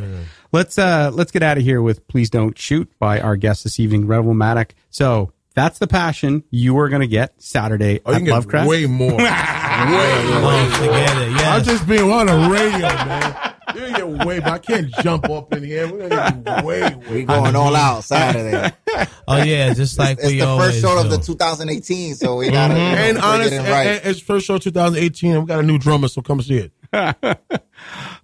Let's 0.51 0.77
uh 0.77 1.11
let's 1.13 1.31
get 1.31 1.43
out 1.43 1.57
of 1.57 1.63
here 1.63 1.81
with 1.81 2.07
"Please 2.07 2.29
Don't 2.29 2.57
Shoot" 2.57 2.89
by 2.99 3.19
our 3.19 3.35
guest 3.35 3.63
this 3.65 3.79
evening, 3.79 4.07
Rebelmatic. 4.07 4.71
So 4.89 5.33
that's 5.55 5.79
the 5.79 5.87
passion 5.87 6.43
you 6.49 6.77
are 6.79 6.89
going 6.89 7.01
to 7.01 7.07
get 7.07 7.41
Saturday 7.41 7.99
Oh, 8.05 8.11
you 8.11 8.15
at 8.15 8.19
can 8.19 8.25
get 8.25 8.31
Lovecraft. 8.33 8.69
way 8.69 8.85
more. 8.85 9.11
way 9.17 9.17
more. 9.17 10.41
Don't 10.41 10.71
forget 10.73 11.17
it. 11.17 11.31
I'm 11.45 11.63
just 11.63 11.87
being 11.87 12.11
on 12.11 12.27
the 12.27 12.49
radio, 12.49 12.79
man. 12.87 13.54
You 13.75 13.81
can 13.81 13.93
get 13.93 14.25
way, 14.25 14.39
but 14.39 14.49
I 14.51 14.57
can't 14.59 14.91
jump 15.03 15.29
up 15.29 15.53
in 15.53 15.63
here. 15.63 15.91
We're 15.91 16.09
gonna 16.09 16.41
get 16.43 16.65
way, 16.65 16.81
way. 16.81 16.97
We 17.11 17.23
going 17.25 17.55
all 17.55 17.75
out 17.75 18.03
Saturday. 18.03 18.73
Oh 19.27 19.41
yeah, 19.41 19.73
just 19.73 19.97
like 19.97 20.19
it's 20.19 20.27
we 20.27 20.33
it's 20.35 20.41
the 20.43 20.47
always 20.47 20.67
first 20.69 20.81
show 20.81 20.99
of 21.01 21.09
the 21.09 21.17
2018, 21.17 22.13
so 22.15 22.37
we 22.37 22.51
gotta 22.51 22.75
you 22.75 22.79
know, 22.79 22.85
And 22.85 23.15
bring 23.15 23.25
honest, 23.25 23.51
it 23.51 23.55
in 23.55 23.61
and- 23.65 23.69
right. 23.71 23.87
and 23.87 24.05
it's 24.05 24.19
first 24.21 24.45
show 24.45 24.57
2018, 24.59 25.31
and 25.31 25.41
we 25.41 25.47
got 25.47 25.59
a 25.59 25.63
new 25.63 25.79
drummer, 25.79 26.07
so 26.07 26.21
come 26.21 26.41
see 26.43 26.57
it. 26.69 26.71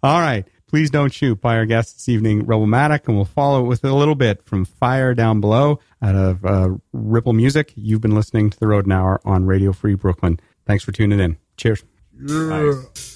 All 0.03 0.19
right. 0.19 0.45
Please 0.67 0.89
don't 0.89 1.11
shoot 1.11 1.41
by 1.41 1.57
our 1.57 1.65
guest 1.65 1.95
this 1.95 2.07
evening, 2.07 2.45
Rebelmatic, 2.45 3.07
and 3.07 3.15
we'll 3.17 3.25
follow 3.25 3.65
it 3.65 3.67
with 3.67 3.83
a 3.83 3.93
little 3.93 4.15
bit 4.15 4.45
from 4.45 4.63
Fire 4.63 5.13
Down 5.13 5.41
Below 5.41 5.79
out 6.01 6.15
of 6.15 6.45
uh, 6.45 6.69
Ripple 6.93 7.33
Music. 7.33 7.73
You've 7.75 7.99
been 8.01 8.15
listening 8.15 8.49
to 8.51 8.57
the 8.59 8.67
Road 8.67 8.89
Hour 8.89 9.19
on 9.25 9.45
Radio 9.45 9.73
Free 9.73 9.95
Brooklyn. 9.95 10.39
Thanks 10.65 10.83
for 10.85 10.91
tuning 10.93 11.19
in. 11.19 11.35
Cheers. 11.57 11.83
Yeah. 12.25 12.35
Nice. 12.35 13.10